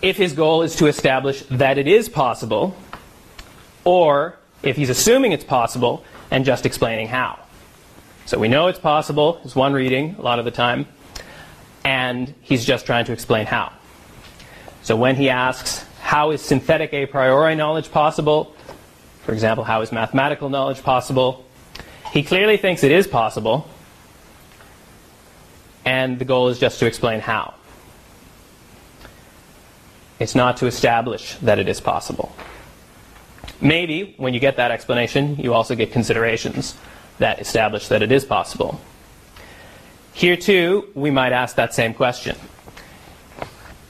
if 0.00 0.16
his 0.16 0.32
goal 0.32 0.62
is 0.62 0.76
to 0.76 0.86
establish 0.86 1.42
that 1.50 1.76
it 1.76 1.86
is 1.86 2.08
possible, 2.08 2.74
or 3.84 4.36
if 4.62 4.76
he's 4.76 4.88
assuming 4.88 5.32
it's 5.32 5.44
possible 5.44 6.02
and 6.30 6.46
just 6.46 6.64
explaining 6.64 7.08
how. 7.08 7.38
So 8.24 8.38
we 8.38 8.48
know 8.48 8.68
it's 8.68 8.78
possible, 8.78 9.40
is 9.44 9.54
one 9.54 9.74
reading 9.74 10.16
a 10.18 10.22
lot 10.22 10.38
of 10.38 10.46
the 10.46 10.50
time, 10.50 10.86
and 11.84 12.32
he's 12.40 12.64
just 12.64 12.86
trying 12.86 13.04
to 13.04 13.12
explain 13.12 13.44
how. 13.44 13.72
So 14.82 14.96
when 14.96 15.16
he 15.16 15.28
asks, 15.28 15.84
how 16.00 16.30
is 16.30 16.40
synthetic 16.40 16.94
a 16.94 17.04
priori 17.04 17.54
knowledge 17.54 17.90
possible? 17.90 18.53
For 19.24 19.32
example, 19.32 19.64
how 19.64 19.80
is 19.80 19.90
mathematical 19.90 20.50
knowledge 20.50 20.82
possible? 20.82 21.44
He 22.12 22.22
clearly 22.22 22.56
thinks 22.56 22.84
it 22.84 22.92
is 22.92 23.06
possible, 23.06 23.68
and 25.84 26.18
the 26.18 26.24
goal 26.24 26.48
is 26.48 26.58
just 26.58 26.78
to 26.80 26.86
explain 26.86 27.20
how. 27.20 27.54
It's 30.20 30.34
not 30.34 30.58
to 30.58 30.66
establish 30.66 31.34
that 31.36 31.58
it 31.58 31.68
is 31.68 31.80
possible. 31.80 32.34
Maybe 33.60 34.14
when 34.16 34.34
you 34.34 34.40
get 34.40 34.56
that 34.56 34.70
explanation, 34.70 35.36
you 35.36 35.54
also 35.54 35.74
get 35.74 35.90
considerations 35.90 36.76
that 37.18 37.40
establish 37.40 37.88
that 37.88 38.02
it 38.02 38.12
is 38.12 38.24
possible. 38.24 38.80
Here, 40.12 40.36
too, 40.36 40.88
we 40.94 41.10
might 41.10 41.32
ask 41.32 41.56
that 41.56 41.74
same 41.74 41.94
question 41.94 42.36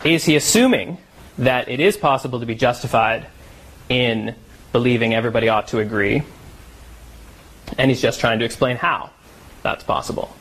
Is 0.05 0.24
he 0.24 0.37
assuming 0.37 0.99
that 1.37 1.68
it 1.68 1.80
is 1.80 1.97
possible 1.97 2.41
to 2.41 2.47
be 2.47 2.55
justified 2.55 3.26
in 3.89 4.35
believing 4.75 5.14
everybody 5.14 5.49
ought 5.49 5.68
to 5.68 5.79
agree? 5.79 6.25
And 7.79 7.93
he's 7.93 8.03
just 8.03 8.18
trying 8.18 8.41
to 8.41 8.45
explain 8.45 8.77
how 8.77 9.11
that's 9.62 9.85
possible. 9.85 10.35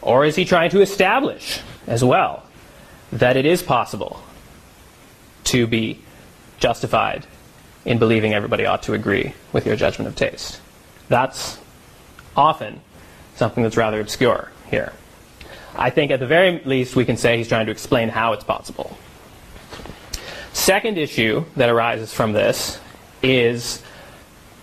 Or 0.00 0.24
is 0.24 0.36
he 0.36 0.46
trying 0.46 0.70
to 0.70 0.80
establish 0.80 1.60
as 1.86 2.02
well 2.02 2.42
that 3.12 3.36
it 3.36 3.44
is 3.44 3.62
possible 3.62 4.22
to 5.44 5.66
be 5.66 6.00
justified 6.60 7.26
in 7.84 7.98
believing 7.98 8.32
everybody 8.32 8.64
ought 8.64 8.82
to 8.84 8.94
agree 8.94 9.34
with 9.52 9.66
your 9.66 9.76
judgment 9.76 10.08
of 10.08 10.16
taste? 10.16 10.58
That's 11.10 11.58
often 12.34 12.80
something 13.36 13.62
that's 13.62 13.76
rather 13.76 14.00
obscure 14.00 14.50
here. 14.70 14.94
I 15.76 15.90
think 15.90 16.10
at 16.10 16.20
the 16.20 16.26
very 16.26 16.62
least 16.64 16.96
we 16.96 17.04
can 17.04 17.18
say 17.18 17.36
he's 17.36 17.48
trying 17.48 17.66
to 17.66 17.72
explain 17.72 18.08
how 18.08 18.32
it's 18.32 18.44
possible. 18.44 18.96
Second 20.54 20.96
issue 20.96 21.44
that 21.56 21.68
arises 21.68 22.14
from 22.14 22.32
this 22.32 22.80
is 23.22 23.82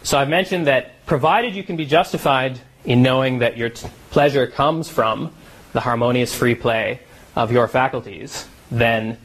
so 0.03 0.17
I've 0.17 0.29
mentioned 0.29 0.67
that 0.67 1.05
provided 1.05 1.53
you 1.53 1.63
can 1.63 1.75
be 1.75 1.85
justified 1.85 2.59
in 2.85 3.01
knowing 3.01 3.39
that 3.39 3.57
your 3.57 3.69
t- 3.69 3.87
pleasure 4.09 4.47
comes 4.47 4.87
from 4.87 5.33
the 5.73 5.81
harmonious 5.81 6.33
free 6.33 6.55
play 6.55 7.01
of 7.35 7.51
your 7.51 7.67
faculties, 7.67 8.47
then 8.71 9.17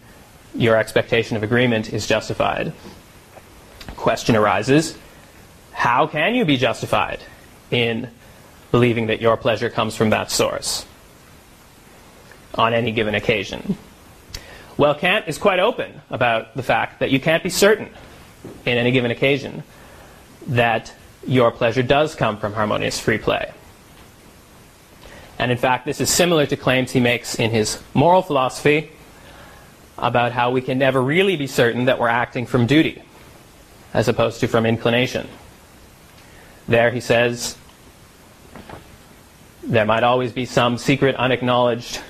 your 0.54 0.76
expectation 0.76 1.36
of 1.36 1.42
agreement 1.42 1.92
is 1.92 2.06
justified. 2.06 2.72
Question 3.96 4.36
arises 4.36 4.98
how 5.72 6.06
can 6.06 6.34
you 6.34 6.44
be 6.44 6.56
justified 6.56 7.20
in 7.70 8.08
believing 8.70 9.06
that 9.06 9.20
your 9.20 9.36
pleasure 9.36 9.70
comes 9.70 9.96
from 9.96 10.10
that 10.10 10.30
source 10.30 10.84
on 12.54 12.74
any 12.74 12.92
given 12.92 13.14
occasion? 13.14 13.76
Well, 14.76 14.94
Kant 14.94 15.28
is 15.28 15.38
quite 15.38 15.60
open 15.60 16.00
about 16.10 16.56
the 16.56 16.62
fact 16.62 17.00
that 17.00 17.10
you 17.10 17.20
can't 17.20 17.42
be 17.42 17.50
certain 17.50 17.88
in 18.66 18.78
any 18.78 18.90
given 18.90 19.10
occasion 19.10 19.62
that 20.46 20.92
your 21.26 21.50
pleasure 21.50 21.82
does 21.82 22.14
come 22.14 22.36
from 22.36 22.52
harmonious 22.52 22.98
free 22.98 23.18
play. 23.18 23.52
And 25.38 25.50
in 25.50 25.58
fact, 25.58 25.86
this 25.86 26.00
is 26.00 26.10
similar 26.10 26.46
to 26.46 26.56
claims 26.56 26.92
he 26.92 27.00
makes 27.00 27.34
in 27.34 27.50
his 27.50 27.82
moral 27.94 28.22
philosophy 28.22 28.90
about 29.98 30.32
how 30.32 30.50
we 30.50 30.60
can 30.60 30.78
never 30.78 31.00
really 31.00 31.36
be 31.36 31.46
certain 31.46 31.86
that 31.86 31.98
we're 31.98 32.08
acting 32.08 32.46
from 32.46 32.66
duty 32.66 33.02
as 33.94 34.08
opposed 34.08 34.40
to 34.40 34.48
from 34.48 34.66
inclination. 34.66 35.28
There 36.66 36.90
he 36.90 37.00
says 37.00 37.56
there 39.62 39.84
might 39.84 40.02
always 40.02 40.32
be 40.32 40.44
some 40.44 40.78
secret, 40.78 41.14
unacknowledged 41.16 42.00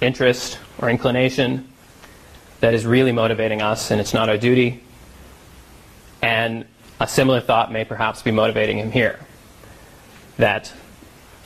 interest 0.00 0.58
or 0.78 0.88
inclination 0.88 1.68
that 2.60 2.74
is 2.74 2.86
really 2.86 3.12
motivating 3.12 3.62
us, 3.62 3.90
and 3.90 4.00
it's 4.00 4.14
not 4.14 4.28
our 4.28 4.36
duty. 4.36 4.82
And 6.22 6.66
a 7.00 7.06
similar 7.06 7.40
thought 7.40 7.72
may 7.72 7.84
perhaps 7.84 8.22
be 8.22 8.30
motivating 8.30 8.78
him 8.78 8.90
here. 8.90 9.18
That 10.36 10.72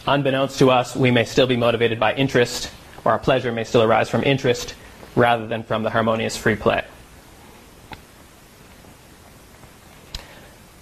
unbeknownst 0.06 0.58
to 0.58 0.70
us, 0.70 0.96
we 0.96 1.10
may 1.10 1.24
still 1.24 1.46
be 1.46 1.56
motivated 1.56 2.00
by 2.00 2.14
interest, 2.14 2.70
or 3.04 3.12
our 3.12 3.18
pleasure 3.18 3.52
may 3.52 3.64
still 3.64 3.82
arise 3.82 4.08
from 4.08 4.22
interest 4.24 4.74
rather 5.14 5.46
than 5.46 5.62
from 5.62 5.82
the 5.82 5.90
harmonious 5.90 6.36
free 6.36 6.56
play. 6.56 6.84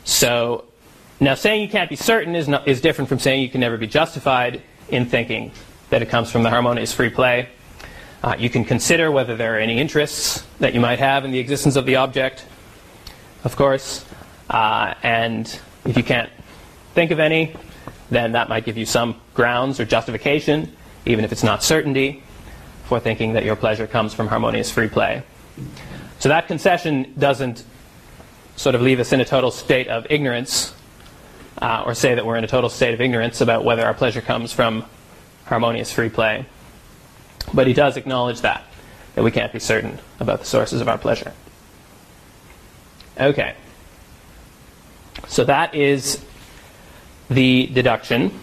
So, 0.04 0.64
now 1.18 1.34
saying 1.34 1.62
you 1.62 1.68
can't 1.68 1.90
be 1.90 1.96
certain 1.96 2.34
is, 2.34 2.48
not, 2.48 2.66
is 2.66 2.80
different 2.80 3.08
from 3.08 3.18
saying 3.18 3.42
you 3.42 3.48
can 3.48 3.60
never 3.60 3.76
be 3.76 3.86
justified 3.86 4.62
in 4.88 5.06
thinking 5.06 5.52
that 5.90 6.02
it 6.02 6.08
comes 6.08 6.30
from 6.30 6.42
the 6.42 6.50
harmonious 6.50 6.92
free 6.92 7.10
play. 7.10 7.48
Uh, 8.22 8.36
you 8.38 8.50
can 8.50 8.64
consider 8.64 9.10
whether 9.10 9.36
there 9.36 9.56
are 9.56 9.58
any 9.58 9.78
interests 9.78 10.44
that 10.58 10.74
you 10.74 10.80
might 10.80 10.98
have 10.98 11.24
in 11.24 11.30
the 11.30 11.38
existence 11.38 11.76
of 11.76 11.86
the 11.86 11.96
object, 11.96 12.44
of 13.44 13.56
course. 13.56 14.04
Uh, 14.48 14.94
and 15.02 15.60
if 15.84 15.96
you 15.96 16.02
can't 16.02 16.30
think 16.94 17.10
of 17.10 17.20
any, 17.20 17.54
then 18.10 18.32
that 18.32 18.48
might 18.48 18.64
give 18.64 18.76
you 18.76 18.86
some 18.86 19.20
grounds 19.34 19.78
or 19.78 19.84
justification, 19.84 20.74
even 21.06 21.24
if 21.24 21.32
it's 21.32 21.44
not 21.44 21.62
certainty, 21.62 22.22
for 22.84 22.98
thinking 22.98 23.34
that 23.34 23.44
your 23.44 23.56
pleasure 23.56 23.86
comes 23.86 24.12
from 24.12 24.26
harmonious 24.26 24.70
free 24.70 24.88
play. 24.88 25.22
So 26.18 26.28
that 26.28 26.48
concession 26.48 27.14
doesn't 27.16 27.64
sort 28.56 28.74
of 28.74 28.82
leave 28.82 29.00
us 29.00 29.12
in 29.12 29.20
a 29.20 29.24
total 29.24 29.50
state 29.50 29.88
of 29.88 30.06
ignorance, 30.10 30.74
uh, 31.62 31.84
or 31.86 31.94
say 31.94 32.14
that 32.14 32.26
we're 32.26 32.36
in 32.36 32.44
a 32.44 32.48
total 32.48 32.68
state 32.68 32.92
of 32.92 33.00
ignorance 33.00 33.40
about 33.40 33.64
whether 33.64 33.84
our 33.84 33.94
pleasure 33.94 34.20
comes 34.20 34.52
from 34.52 34.84
harmonious 35.46 35.92
free 35.92 36.08
play. 36.08 36.44
But 37.54 37.66
he 37.66 37.72
does 37.72 37.96
acknowledge 37.96 38.40
that, 38.42 38.64
that 39.14 39.22
we 39.22 39.30
can't 39.30 39.52
be 39.52 39.60
certain 39.60 39.98
about 40.18 40.40
the 40.40 40.46
sources 40.46 40.80
of 40.80 40.88
our 40.88 40.98
pleasure. 40.98 41.32
Okay. 43.18 43.54
So 45.28 45.44
that 45.44 45.74
is 45.74 46.24
the 47.28 47.66
deduction. 47.68 48.38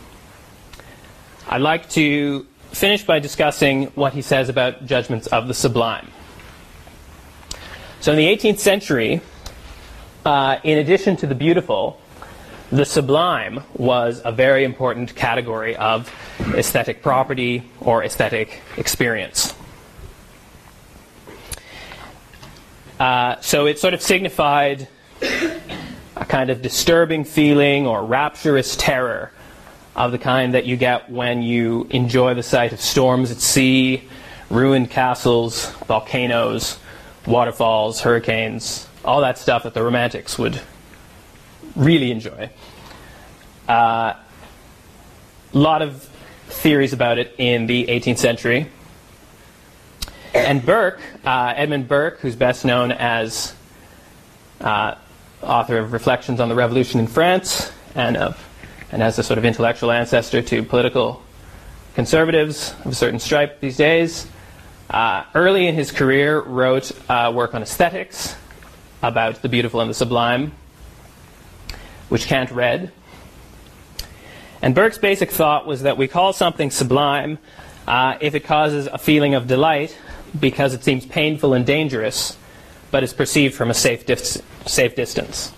I'd 1.50 1.62
like 1.62 1.90
to 1.92 2.46
finish 2.72 3.06
by 3.06 3.20
discussing 3.20 3.86
what 3.96 4.14
he 4.14 4.22
says 4.22 4.50
about 4.50 4.86
judgments 4.86 5.28
of 5.28 5.48
the 5.48 5.54
sublime. 5.54 6.10
So 8.00 8.12
in 8.12 8.18
the 8.18 8.28
18th 8.28 8.60
century, 8.60 9.22
uh, 10.26 10.60
in 10.64 10.78
addition 10.78 11.18
to 11.18 11.28
the 11.28 11.36
beautiful, 11.36 12.00
the 12.72 12.86
sublime 12.86 13.64
was 13.76 14.22
a 14.24 14.32
very 14.32 14.64
important 14.66 15.16
category 15.16 15.76
of 15.78 16.14
aesthetic 16.54 17.02
property 17.02 17.64
or 17.80 18.04
aesthetic 18.04 18.62
experience. 18.76 19.57
Uh, 23.00 23.40
so 23.42 23.68
it 23.68 23.80
sort 23.80 23.94
of 23.94 24.02
signified 24.02 24.88
a 25.22 26.26
kind 26.28 26.50
of 26.50 26.62
disturbing 26.62 27.24
feeling 27.24 27.86
or 27.86 28.04
rapturous 28.04 28.76
terror 28.76 29.32
of 29.96 30.12
the 30.12 30.18
kind 30.18 30.54
that 30.54 30.66
you 30.66 30.78
get 30.78 31.10
when 31.10 31.42
you 31.42 31.88
enjoy 31.90 32.34
the 32.34 32.44
sight 32.44 32.74
of 32.74 32.80
storms 32.80 33.32
at 33.32 33.38
sea, 33.38 34.04
ruined 34.50 34.90
castles, 34.90 35.72
volcanoes, 35.88 36.80
waterfalls, 37.26 38.02
hurricanes, 38.02 38.88
all 39.04 39.22
that 39.22 39.38
stuff 39.38 39.64
that 39.64 39.74
the 39.74 39.84
Romantics 39.84 40.38
would 40.38 40.62
really 41.76 42.12
enjoy. 42.12 42.50
Uh, 43.68 44.14
a 45.54 45.58
lot 45.58 45.82
of 45.82 46.04
theories 46.48 46.94
about 46.94 47.18
it 47.18 47.34
in 47.38 47.68
the 47.68 47.86
18th 47.88 48.18
century. 48.18 48.68
And 50.38 50.66
Burke, 50.66 51.00
uh, 51.26 51.54
Edmund 51.56 51.88
Burke, 51.88 52.20
who's 52.20 52.36
best 52.36 52.64
known 52.64 52.92
as 52.92 53.56
uh, 54.62 54.96
author 55.42 55.78
of 55.78 55.92
Reflections 55.92 56.40
on 56.40 56.48
the 56.48 56.56
Revolution 56.56 57.00
in 57.00 57.08
France 57.08 57.72
and, 57.96 58.16
of, 58.16 58.48
and 58.92 59.02
as 59.02 59.20
a 59.20 59.24
sort 59.24 59.40
of 59.40 59.46
intellectual 59.46 59.92
ancestor 59.92 60.42
to 60.44 60.64
political 60.64 61.22
conservatives 61.96 62.74
of 62.86 62.92
a 62.92 62.96
certain 62.96 63.20
stripe 63.20 63.60
these 63.60 63.78
days, 63.78 64.28
uh, 64.90 65.24
early 65.36 65.68
in 65.68 65.76
his 65.76 65.92
career 65.92 66.40
wrote 66.40 66.92
work 67.10 67.54
on 67.56 67.62
aesthetics 67.62 68.36
about 69.02 69.42
the 69.42 69.50
beautiful 69.50 69.82
and 69.82 69.90
the 69.90 69.96
sublime, 69.96 70.54
which 72.10 72.28
Kant 72.28 72.52
read. 72.52 72.92
And 74.62 74.74
Burke's 74.74 74.98
basic 74.98 75.32
thought 75.32 75.68
was 75.68 75.82
that 75.82 75.98
we 75.98 76.08
call 76.08 76.32
something 76.32 76.72
sublime 76.72 77.40
uh, 77.88 78.18
if 78.22 78.36
it 78.36 78.42
causes 78.42 78.88
a 78.88 78.98
feeling 78.98 79.34
of 79.34 79.48
delight 79.48 79.98
because 80.40 80.74
it 80.74 80.84
seems 80.84 81.06
painful 81.06 81.54
and 81.54 81.66
dangerous, 81.66 82.38
but 82.92 83.04
is 83.04 83.14
perceived 83.14 83.56
from 83.56 83.70
a 83.70 83.74
safe, 83.74 84.06
dis- 84.06 84.42
safe 84.66 84.96
distance. 84.96 85.54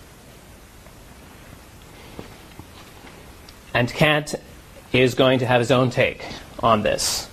And 3.74 3.90
Kant 3.90 4.36
is 4.92 5.14
going 5.14 5.40
to 5.40 5.46
have 5.46 5.60
his 5.60 5.72
own 5.72 5.90
take 5.90 6.26
on 6.62 6.82
this 6.82 7.30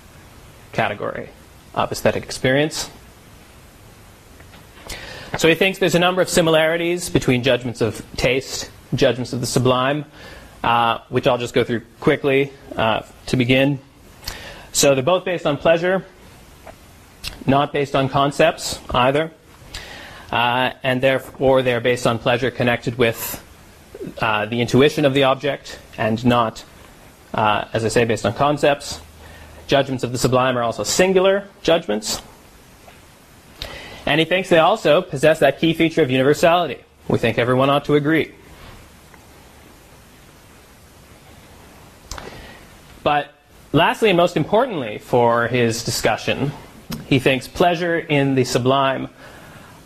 category 0.71 1.29
of 1.73 1.91
aesthetic 1.91 2.23
experience. 2.23 2.89
So 5.37 5.47
he 5.47 5.55
thinks 5.55 5.79
there's 5.79 5.95
a 5.95 5.99
number 5.99 6.21
of 6.21 6.29
similarities 6.29 7.09
between 7.09 7.43
judgments 7.43 7.81
of 7.81 8.03
taste, 8.15 8.71
judgments 8.95 9.33
of 9.33 9.41
the 9.41 9.45
sublime, 9.45 10.05
uh, 10.63 10.99
which 11.09 11.27
I'll 11.27 11.37
just 11.37 11.53
go 11.53 11.63
through 11.63 11.81
quickly 11.99 12.51
uh, 12.75 13.01
to 13.27 13.35
begin. 13.35 13.79
So 14.71 14.95
they're 14.95 15.03
both 15.03 15.25
based 15.25 15.45
on 15.45 15.57
pleasure, 15.57 16.05
not 17.45 17.73
based 17.73 17.95
on 17.95 18.09
concepts 18.09 18.79
either, 18.91 19.31
uh, 20.31 20.71
and 20.83 21.01
therefore 21.01 21.61
they're 21.61 21.81
based 21.81 22.07
on 22.07 22.19
pleasure 22.19 22.51
connected 22.51 22.97
with 22.97 23.43
uh, 24.19 24.45
the 24.45 24.61
intuition 24.61 25.05
of 25.05 25.13
the 25.13 25.23
object 25.23 25.79
and 25.97 26.25
not, 26.25 26.63
uh, 27.33 27.65
as 27.73 27.85
I 27.85 27.87
say, 27.89 28.05
based 28.05 28.25
on 28.25 28.33
concepts. 28.33 29.01
Judgments 29.67 30.03
of 30.03 30.11
the 30.11 30.17
sublime 30.17 30.57
are 30.57 30.63
also 30.63 30.83
singular 30.83 31.47
judgments. 31.61 32.21
And 34.05 34.19
he 34.19 34.25
thinks 34.25 34.47
they 34.47 34.59
also 34.59 35.01
possess 35.01 35.39
that 35.39 35.59
key 35.59 35.73
feature 35.73 36.01
of 36.01 36.09
universality. 36.09 36.83
We 37.09 37.17
think 37.17 37.37
everyone 37.37 37.69
ought 37.69 37.85
to 37.85 37.95
agree. 37.95 38.33
But 43.03 43.33
lastly, 43.71 44.09
and 44.09 44.17
most 44.17 44.37
importantly 44.37 44.97
for 44.97 45.47
his 45.47 45.83
discussion, 45.83 46.51
he 47.07 47.19
thinks 47.19 47.47
pleasure 47.47 47.97
in 47.97 48.35
the 48.35 48.43
sublime 48.43 49.07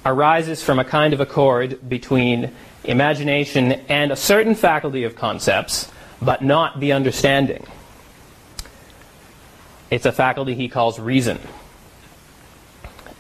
arises 0.05 0.63
from 0.63 0.80
a 0.80 0.84
kind 0.84 1.13
of 1.13 1.19
accord 1.19 1.88
between 1.88 2.51
imagination 2.84 3.74
and 3.88 4.11
a 4.11 4.15
certain 4.15 4.55
faculty 4.55 5.03
of 5.03 5.15
concepts, 5.15 5.91
but 6.19 6.41
not 6.41 6.80
the 6.80 6.91
understanding. 6.91 7.65
It's 9.91 10.05
a 10.05 10.11
faculty 10.11 10.55
he 10.55 10.67
calls 10.67 10.99
reason. 10.99 11.39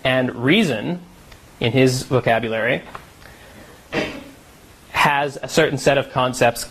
And 0.03 0.35
reason, 0.43 1.01
in 1.59 1.71
his 1.71 2.03
vocabulary, 2.03 2.81
has 4.89 5.37
a 5.43 5.47
certain 5.47 5.77
set 5.77 5.99
of 5.99 6.11
concepts 6.11 6.67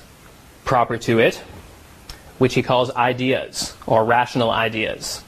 proper 0.65 0.99
to 0.99 1.21
it, 1.21 1.37
which 2.39 2.55
he 2.55 2.63
calls 2.63 2.91
ideas 2.91 3.77
or 3.87 4.05
rational 4.05 4.51
ideas. 4.51 5.23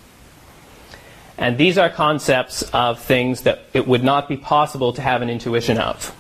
And 1.39 1.59
these 1.59 1.79
are 1.79 1.89
concepts 1.89 2.63
of 2.73 3.01
things 3.01 3.43
that 3.43 3.63
it 3.73 3.87
would 3.87 4.05
not 4.05 4.29
be 4.29 4.37
possible 4.37 4.93
to 4.93 5.03
have 5.03 5.23
an 5.23 5.31
intuition 5.31 5.79
of. 5.79 6.15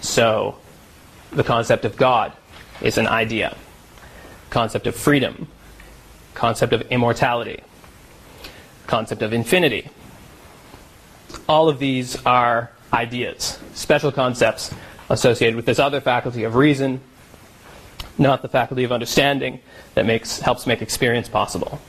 So, 0.00 0.58
the 1.32 1.44
concept 1.44 1.84
of 1.84 1.96
God 1.96 2.32
is 2.80 2.96
an 2.96 3.06
idea. 3.06 3.56
Concept 4.50 4.86
of 4.86 4.94
freedom 4.94 5.48
concept 6.34 6.72
of 6.72 6.82
immortality, 6.82 7.62
concept 8.86 9.22
of 9.22 9.32
infinity. 9.32 9.88
All 11.48 11.68
of 11.68 11.78
these 11.78 12.16
are 12.26 12.70
ideas, 12.92 13.58
special 13.74 14.12
concepts 14.12 14.72
associated 15.08 15.56
with 15.56 15.66
this 15.66 15.78
other 15.78 16.00
faculty 16.00 16.44
of 16.44 16.54
reason, 16.54 17.00
not 18.18 18.42
the 18.42 18.48
faculty 18.48 18.84
of 18.84 18.92
understanding 18.92 19.60
that 19.94 20.06
makes, 20.06 20.40
helps 20.40 20.66
make 20.66 20.82
experience 20.82 21.28
possible. 21.28 21.80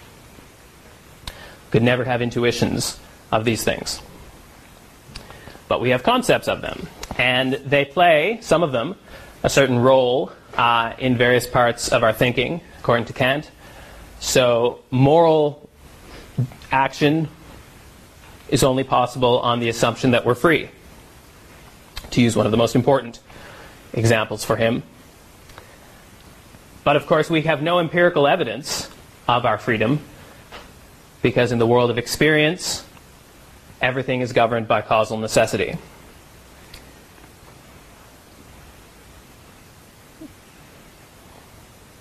Could 1.72 1.84
never 1.84 2.04
have 2.04 2.22
intuitions 2.22 3.00
of 3.32 3.46
these 3.46 3.64
things. 3.64 4.02
But 5.68 5.82
we 5.82 5.90
have 5.90 6.04
concepts 6.04 6.48
of 6.48 6.62
them. 6.62 6.88
And 7.18 7.54
they 7.54 7.86
play, 7.86 8.40
some 8.42 8.64
of 8.64 8.72
them, 8.72 8.96
a 9.44 9.50
certain 9.50 9.80
role 9.80 10.32
uh, 10.56 10.94
in 10.98 11.18
various 11.18 11.48
parts 11.48 11.90
of 11.90 12.04
our 12.04 12.14
thinking, 12.14 12.62
according 12.80 13.06
to 13.06 13.14
Kant. 13.14 13.50
So 14.20 14.80
moral 14.92 15.70
action 16.72 17.28
is 18.50 18.64
only 18.64 18.84
possible 18.84 19.40
on 19.40 19.60
the 19.60 19.70
assumption 19.70 20.12
that 20.12 20.26
we're 20.26 20.36
free. 20.36 20.70
To 22.12 22.22
use 22.22 22.36
one 22.36 22.46
of 22.46 22.52
the 22.52 22.58
most 22.58 22.76
important 22.76 23.20
examples 23.94 24.46
for 24.46 24.56
him. 24.56 24.84
But 26.84 26.96
of 26.96 27.08
course, 27.08 27.30
we 27.30 27.42
have 27.42 27.62
no 27.62 27.80
empirical 27.80 28.28
evidence 28.28 28.90
of 29.28 29.46
our 29.46 29.58
freedom 29.58 30.00
because 31.26 31.52
in 31.52 31.58
the 31.58 31.66
world 31.66 31.90
of 31.90 31.98
experience, 31.98 32.86
everything 33.82 34.22
is 34.22 34.32
governed 34.32 34.68
by 34.68 34.80
causal 34.80 35.18
necessity. 35.18 35.76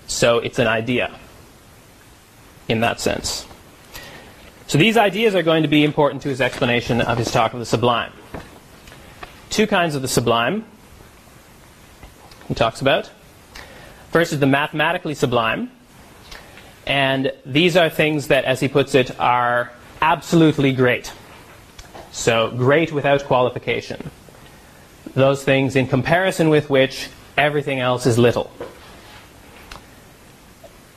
So 0.07 0.41
it's 0.41 0.59
an 0.59 0.67
idea 0.67 1.19
in 2.69 2.81
that 2.81 3.01
sense. 3.01 3.47
So 4.67 4.77
these 4.77 4.99
ideas 4.99 5.35
are 5.35 5.43
going 5.43 5.63
to 5.63 5.71
be 5.71 5.85
important 5.85 6.21
to 6.25 6.29
his 6.29 6.43
explanation 6.43 7.01
of 7.01 7.17
his 7.17 7.31
talk 7.31 7.55
of 7.55 7.59
the 7.61 7.65
sublime. 7.65 8.13
Two 9.49 9.67
kinds 9.67 9.95
of 9.95 10.03
the 10.03 10.09
sublime 10.09 10.67
he 12.47 12.53
talks 12.53 12.83
about. 12.83 13.11
First 14.11 14.35
is 14.35 14.41
the 14.41 14.47
mathematically 14.47 15.15
sublime. 15.15 15.71
And 16.87 17.33
these 17.47 17.77
are 17.77 17.89
things 17.89 18.29
that, 18.29 18.45
as 18.45 18.61
he 18.61 18.69
puts 18.69 18.95
it, 18.95 19.19
are 19.19 19.73
absolutely 20.03 20.73
great. 20.73 21.13
So, 22.13 22.51
great 22.51 22.93
without 22.93 23.25
qualification. 23.25 24.11
Those 25.15 25.43
things 25.45 25.77
in 25.77 25.87
comparison 25.87 26.49
with 26.49 26.71
which 26.71 27.09
everything 27.37 27.81
else 27.81 28.07
is 28.07 28.19
little. 28.19 28.51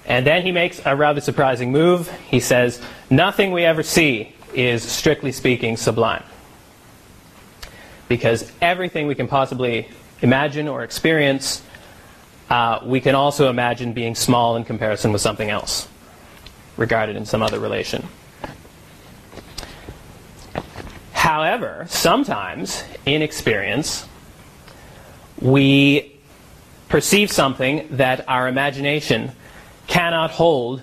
And 0.06 0.26
then 0.26 0.44
he 0.44 0.52
makes 0.52 0.82
a 0.86 0.96
rather 0.96 1.22
surprising 1.22 1.72
move. 1.72 2.10
He 2.30 2.40
says, 2.40 2.82
Nothing 3.10 3.52
we 3.52 3.66
ever 3.66 3.84
see 3.84 4.34
is, 4.54 4.84
strictly 4.84 5.32
speaking, 5.32 5.78
sublime. 5.78 6.24
Because 8.08 8.50
everything 8.62 9.08
we 9.08 9.16
can 9.16 9.28
possibly 9.28 9.90
imagine 10.22 10.68
or 10.68 10.84
experience, 10.84 11.62
uh, 12.50 12.80
we 12.84 13.02
can 13.02 13.16
also 13.16 13.50
imagine 13.50 13.94
being 13.94 14.16
small 14.16 14.56
in 14.56 14.64
comparison 14.64 15.12
with 15.12 15.22
something 15.22 15.50
else, 15.50 15.88
regarded 16.78 17.16
in 17.16 17.26
some 17.26 17.42
other 17.42 17.60
relation. 17.60 18.08
However, 21.14 21.86
sometimes 21.90 22.84
in 23.06 23.22
experience, 23.22 24.08
we 25.42 26.18
perceive 26.88 27.32
something 27.32 27.88
that 27.92 28.28
our 28.30 28.48
imagination 28.48 29.32
cannot 29.88 30.32
hold 30.32 30.82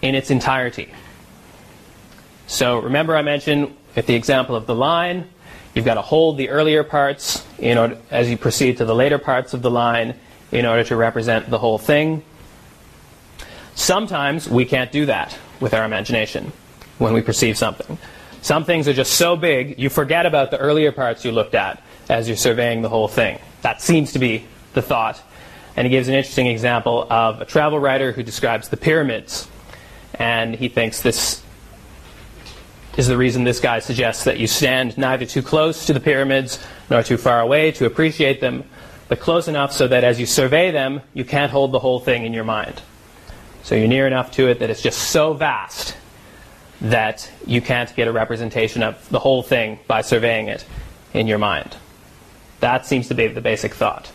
in 0.00 0.14
its 0.14 0.30
entirety. 0.30 0.92
So 2.46 2.78
remember 2.78 3.16
I 3.16 3.22
mentioned 3.22 3.76
with 3.94 4.06
the 4.06 4.14
example 4.14 4.56
of 4.56 4.66
the 4.66 4.74
line, 4.74 5.28
you've 5.74 5.84
got 5.84 5.94
to 5.94 6.02
hold 6.02 6.38
the 6.38 6.48
earlier 6.48 6.84
parts 6.84 7.44
in 7.58 7.78
order, 7.78 7.98
as 8.10 8.30
you 8.30 8.36
proceed 8.36 8.78
to 8.78 8.84
the 8.84 8.94
later 8.94 9.18
parts 9.18 9.54
of 9.54 9.62
the 9.62 9.70
line 9.70 10.14
in 10.52 10.66
order 10.66 10.84
to 10.84 10.96
represent 10.96 11.50
the 11.50 11.58
whole 11.58 11.78
thing. 11.78 12.22
Sometimes 13.74 14.48
we 14.48 14.64
can't 14.64 14.92
do 14.92 15.06
that 15.06 15.36
with 15.60 15.74
our 15.74 15.84
imagination 15.84 16.52
when 16.98 17.12
we 17.12 17.22
perceive 17.22 17.58
something. 17.58 17.98
Some 18.42 18.64
things 18.64 18.86
are 18.86 18.92
just 18.92 19.14
so 19.14 19.34
big, 19.36 19.78
you 19.78 19.88
forget 19.88 20.26
about 20.26 20.50
the 20.50 20.58
earlier 20.58 20.92
parts 20.92 21.24
you 21.24 21.32
looked 21.32 21.54
at 21.54 21.82
as 22.08 22.28
you're 22.28 22.36
surveying 22.36 22.82
the 22.82 22.88
whole 22.88 23.08
thing. 23.08 23.38
That 23.62 23.80
seems 23.80 24.12
to 24.12 24.18
be 24.18 24.46
the 24.74 24.82
thought 24.82 25.20
and 25.76 25.86
he 25.86 25.90
gives 25.90 26.08
an 26.08 26.14
interesting 26.14 26.46
example 26.46 27.06
of 27.10 27.40
a 27.40 27.44
travel 27.44 27.78
writer 27.78 28.12
who 28.12 28.22
describes 28.22 28.68
the 28.68 28.76
pyramids. 28.76 29.48
And 30.14 30.54
he 30.54 30.68
thinks 30.68 31.00
this 31.00 31.42
is 32.96 33.08
the 33.08 33.16
reason 33.16 33.44
this 33.44 33.60
guy 33.60 33.78
suggests 33.78 34.24
that 34.24 34.38
you 34.38 34.46
stand 34.46 34.98
neither 34.98 35.24
too 35.24 35.42
close 35.42 35.86
to 35.86 35.94
the 35.94 36.00
pyramids 36.00 36.58
nor 36.90 37.02
too 37.02 37.16
far 37.16 37.40
away 37.40 37.72
to 37.72 37.86
appreciate 37.86 38.40
them, 38.40 38.64
but 39.08 39.20
close 39.20 39.48
enough 39.48 39.72
so 39.72 39.88
that 39.88 40.04
as 40.04 40.18
you 40.18 40.26
survey 40.26 40.70
them, 40.70 41.02
you 41.14 41.24
can't 41.24 41.50
hold 41.50 41.72
the 41.72 41.78
whole 41.78 42.00
thing 42.00 42.24
in 42.24 42.32
your 42.32 42.44
mind. 42.44 42.80
So 43.62 43.74
you're 43.74 43.88
near 43.88 44.06
enough 44.06 44.32
to 44.32 44.48
it 44.48 44.58
that 44.58 44.70
it's 44.70 44.82
just 44.82 44.98
so 45.10 45.34
vast 45.34 45.96
that 46.80 47.30
you 47.46 47.60
can't 47.60 47.94
get 47.94 48.08
a 48.08 48.12
representation 48.12 48.82
of 48.82 49.08
the 49.08 49.20
whole 49.20 49.42
thing 49.42 49.78
by 49.86 50.02
surveying 50.02 50.48
it 50.48 50.64
in 51.14 51.26
your 51.26 51.38
mind. 51.38 51.76
That 52.60 52.86
seems 52.86 53.08
to 53.08 53.14
be 53.14 53.28
the 53.28 53.40
basic 53.40 53.74
thought. 53.74 54.10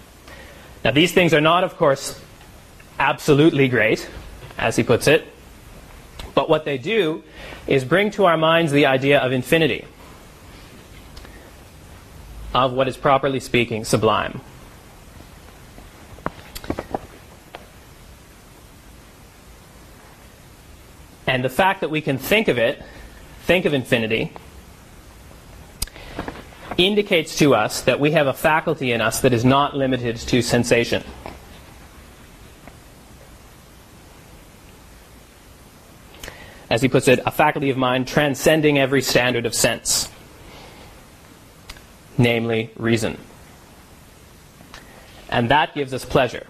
Now, 0.84 0.92
these 0.92 1.14
things 1.14 1.34
are 1.34 1.42
not, 1.42 1.64
of 1.64 1.78
course, 1.78 2.20
absolutely 3.00 3.68
great, 3.68 4.10
as 4.58 4.76
he 4.76 4.84
puts 4.84 5.08
it, 5.08 5.28
but 6.34 6.50
what 6.50 6.66
they 6.66 6.78
do 6.78 7.24
is 7.68 7.86
bring 7.86 8.12
to 8.12 8.26
our 8.26 8.38
minds 8.38 8.72
the 8.72 8.86
idea 8.86 9.20
of 9.20 9.32
infinity, 9.32 9.86
of 12.54 12.74
what 12.74 12.88
is 12.88 12.98
properly 12.98 13.40
speaking 13.40 13.86
sublime. 13.86 14.42
And 21.38 21.46
the 21.46 21.50
fact 21.50 21.82
that 21.82 21.92
we 21.92 22.02
can 22.02 22.18
think 22.18 22.48
of 22.48 22.58
it, 22.58 22.82
think 23.44 23.66
of 23.66 23.74
infinity, 23.76 24.34
indicates 26.80 27.38
to 27.38 27.54
us 27.54 27.82
that 27.82 28.00
we 28.00 28.14
have 28.14 28.26
a 28.26 28.34
faculty 28.34 28.92
in 28.92 29.02
us 29.02 29.22
that 29.22 29.34
is 29.34 29.46
not 29.46 29.78
limited 29.78 30.18
to 30.18 30.42
sensation. 30.42 31.04
As 36.72 36.82
he 36.82 36.88
puts 36.88 37.08
it, 37.08 37.20
a 37.24 37.30
faculty 37.30 37.70
of 37.70 37.78
mind 37.78 38.08
transcending 38.08 38.80
every 38.80 39.04
standard 39.04 39.46
of 39.46 39.54
sense, 39.54 40.10
namely 42.18 42.72
reason. 42.78 43.20
And 45.30 45.52
that 45.52 45.76
gives 45.76 45.94
us 45.94 46.04
pleasure. 46.04 46.48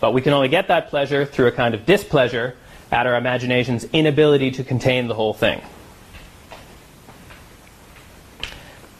But 0.00 0.12
we 0.12 0.20
can 0.20 0.34
only 0.34 0.48
get 0.48 0.68
that 0.68 0.90
pleasure 0.90 1.24
through 1.24 1.46
a 1.46 1.52
kind 1.52 1.74
of 1.74 1.86
displeasure 1.86 2.56
at 2.90 3.06
our 3.06 3.16
imagination's 3.16 3.84
inability 3.92 4.50
to 4.52 4.64
contain 4.64 5.08
the 5.08 5.14
whole 5.14 5.34
thing. 5.34 5.60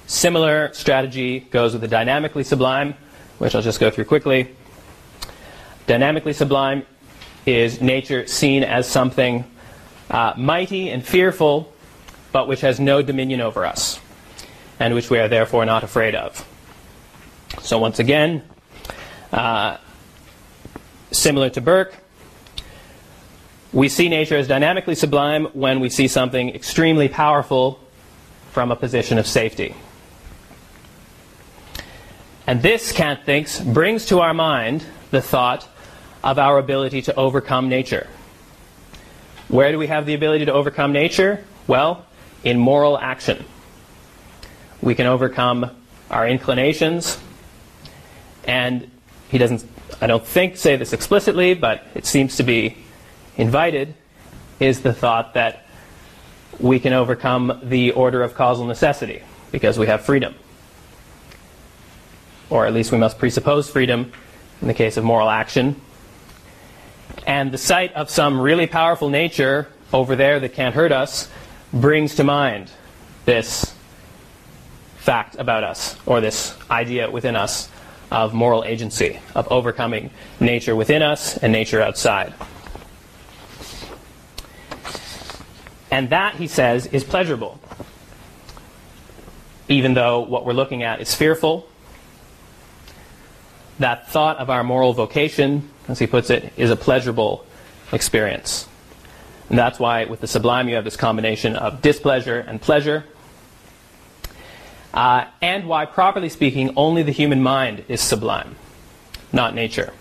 Similar 0.07 0.72
strategy 0.74 1.41
goes 1.41 1.72
with 1.72 1.80
the 1.82 1.89
dynamically 1.89 2.45
sublime, 2.45 2.95
which 3.39 3.55
I'll 3.55 3.62
just 3.62 3.80
go 3.80 3.91
through 3.91 4.05
quickly. 4.05 4.49
Dynamically 5.87 6.32
sublime 6.32 6.87
is 7.47 7.80
nature 7.80 8.26
seen 8.26 8.62
as 8.62 8.89
something 8.89 9.45
uh, 10.11 10.35
mighty 10.37 10.91
and 10.91 11.05
fearful, 11.05 11.72
but 12.32 12.49
which 12.49 12.61
has 12.61 12.78
no 12.78 13.03
dominion 13.03 13.41
over 13.41 13.64
us, 13.64 14.01
and 14.78 14.95
which 14.95 15.11
we 15.11 15.18
are 15.18 15.28
therefore 15.28 15.64
not 15.64 15.82
afraid 15.82 16.14
of. 16.14 16.47
So, 17.61 17.78
once 17.78 17.99
again, 17.99 18.43
uh, 19.32 19.78
similar 21.11 21.51
to 21.51 21.61
Burke, 21.61 21.95
we 23.75 23.89
see 23.89 24.09
nature 24.09 24.37
as 24.37 24.47
dynamically 24.47 24.95
sublime 24.95 25.47
when 25.47 25.81
we 25.81 25.91
see 25.91 26.07
something 26.07 26.55
extremely 26.55 27.09
powerful 27.09 27.81
from 28.53 28.70
a 28.70 28.77
position 28.77 29.18
of 29.18 29.27
safety. 29.27 29.75
And 32.47 32.62
this, 32.62 32.93
Kant 32.93 33.25
thinks, 33.25 33.59
brings 33.59 34.07
to 34.07 34.20
our 34.20 34.33
mind 34.33 34.87
the 35.11 35.20
thought 35.20 35.68
of 36.22 36.39
our 36.39 36.59
ability 36.59 37.03
to 37.03 37.14
overcome 37.16 37.68
nature. 37.68 38.07
Where 39.49 39.72
do 39.72 39.79
we 39.79 39.89
have 39.89 40.07
the 40.07 40.14
ability 40.14 40.45
to 40.45 40.53
overcome 40.53 40.93
nature? 40.93 41.45
Well, 41.66 42.07
in 42.45 42.59
moral 42.61 42.97
action. 42.97 43.45
We 44.83 44.95
can 44.95 45.07
overcome 45.07 45.70
our 46.11 46.29
inclinations, 46.29 47.18
and 48.45 48.89
he 49.31 49.39
doesn't, 49.39 49.64
I 50.01 50.07
don't 50.07 50.25
think, 50.25 50.59
say 50.59 50.77
this 50.77 50.93
explicitly, 50.93 51.55
but 51.55 51.83
it 51.95 52.07
seems 52.07 52.37
to 52.37 52.45
be 52.45 52.84
invited 53.37 53.95
is 54.61 54.82
the 54.82 54.93
thought 54.93 55.35
that 55.35 55.66
we 56.61 56.78
can 56.78 56.93
overcome 56.93 57.61
the 57.62 57.91
order 57.93 58.22
of 58.22 58.35
causal 58.35 58.64
necessity 58.66 59.22
because 59.51 59.78
we 59.78 59.87
have 59.87 60.05
freedom. 60.05 60.35
Or 62.51 62.66
at 62.66 62.72
least 62.72 62.93
we 62.93 62.99
must 62.99 63.18
presuppose 63.18 63.68
freedom 63.68 64.12
in 64.61 64.68
the 64.68 64.74
case 64.74 64.97
of 64.97 65.05
moral 65.05 65.30
action. 65.30 65.80
And 67.26 67.53
the 67.53 67.59
sight 67.59 67.93
of 67.95 68.11
some 68.11 68.41
really 68.41 68.66
powerful 68.66 69.09
nature 69.09 69.68
over 69.93 70.16
there 70.16 70.41
that 70.41 70.53
can't 70.53 70.74
hurt 70.74 70.93
us 70.93 71.30
brings 71.72 72.14
to 72.16 72.24
mind 72.24 72.70
this 73.24 73.74
fact 74.97 75.37
about 75.37 75.64
us, 75.64 75.97
or 76.07 76.20
this 76.20 76.57
idea 76.70 77.11
within 77.11 77.37
us 77.37 77.68
of 78.11 78.32
moral 78.32 78.64
agency, 78.64 79.20
of 79.35 79.47
overcoming 79.51 80.11
nature 80.41 80.74
within 80.74 81.03
us 81.03 81.37
and 81.39 81.53
nature 81.53 81.82
outside. 81.82 82.32
And 85.95 86.11
that, 86.11 86.34
he 86.34 86.49
says, 86.49 86.86
is 86.86 87.05
pleasurable. 87.05 87.61
Even 89.68 89.95
though 89.95 90.22
what 90.22 90.45
we're 90.45 90.53
looking 90.53 90.82
at 90.82 91.01
is 91.01 91.14
fearful, 91.14 91.68
that 93.78 94.09
thought 94.09 94.38
of 94.38 94.51
our 94.51 94.64
moral 94.64 94.92
vocation, 94.92 95.70
as 95.86 96.01
he 96.01 96.09
puts 96.09 96.30
it, 96.30 96.53
is 96.57 96.72
a 96.72 96.74
pleasurable 96.74 97.47
experience. 97.92 98.66
And 99.49 99.57
that's 99.57 99.78
why 99.78 100.07
with 100.07 100.20
the 100.20 100.26
sublime 100.26 100.68
you 100.68 100.74
have 100.74 100.82
this 100.82 100.97
combination 100.97 101.55
of 101.55 101.80
displeasure 101.80 102.40
and 102.40 102.61
pleasure. 102.61 103.05
Uh, 104.92 105.26
and 105.40 105.68
why, 105.68 105.86
properly 105.86 106.28
speaking, 106.28 106.72
only 106.76 107.05
the 107.05 107.12
human 107.12 107.40
mind 107.40 107.84
is 107.86 108.01
sublime, 108.01 108.57
not 109.32 109.55
nature. 109.55 109.92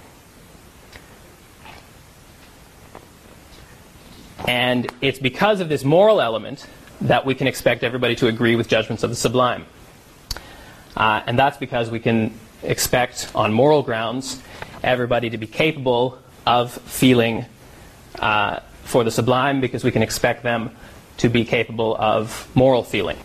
And 4.48 4.92
it's 5.02 5.20
because 5.20 5.60
of 5.60 5.70
this 5.70 5.84
moral 5.84 6.22
element 6.22 6.66
that 7.02 7.26
we 7.26 7.36
can 7.36 7.48
expect 7.48 7.84
everybody 7.84 8.16
to 8.16 8.28
agree 8.28 8.56
with 8.56 8.68
judgments 8.68 9.04
of 9.04 9.10
the 9.10 9.16
sublime. 9.16 9.66
Uh, 10.96 11.22
and 11.26 11.38
that's 11.40 11.58
because 11.58 11.90
we 11.90 12.00
can 12.00 12.38
expect, 12.62 13.32
on 13.36 13.54
moral 13.54 13.82
grounds, 13.82 14.42
everybody 14.84 15.30
to 15.30 15.38
be 15.38 15.48
capable 15.48 16.18
of 16.46 16.72
feeling 16.72 17.46
uh, 18.20 18.60
for 18.84 19.04
the 19.04 19.12
sublime 19.12 19.62
because 19.62 19.84
we 19.84 19.92
can 19.92 20.02
expect 20.02 20.44
them 20.44 20.72
to 21.18 21.30
be 21.30 21.46
capable 21.46 21.96
of 21.98 22.50
moral 22.56 22.84
feeling. 22.84 23.18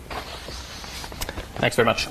Thanks 1.57 1.77
very 1.77 1.87
much. 1.87 2.09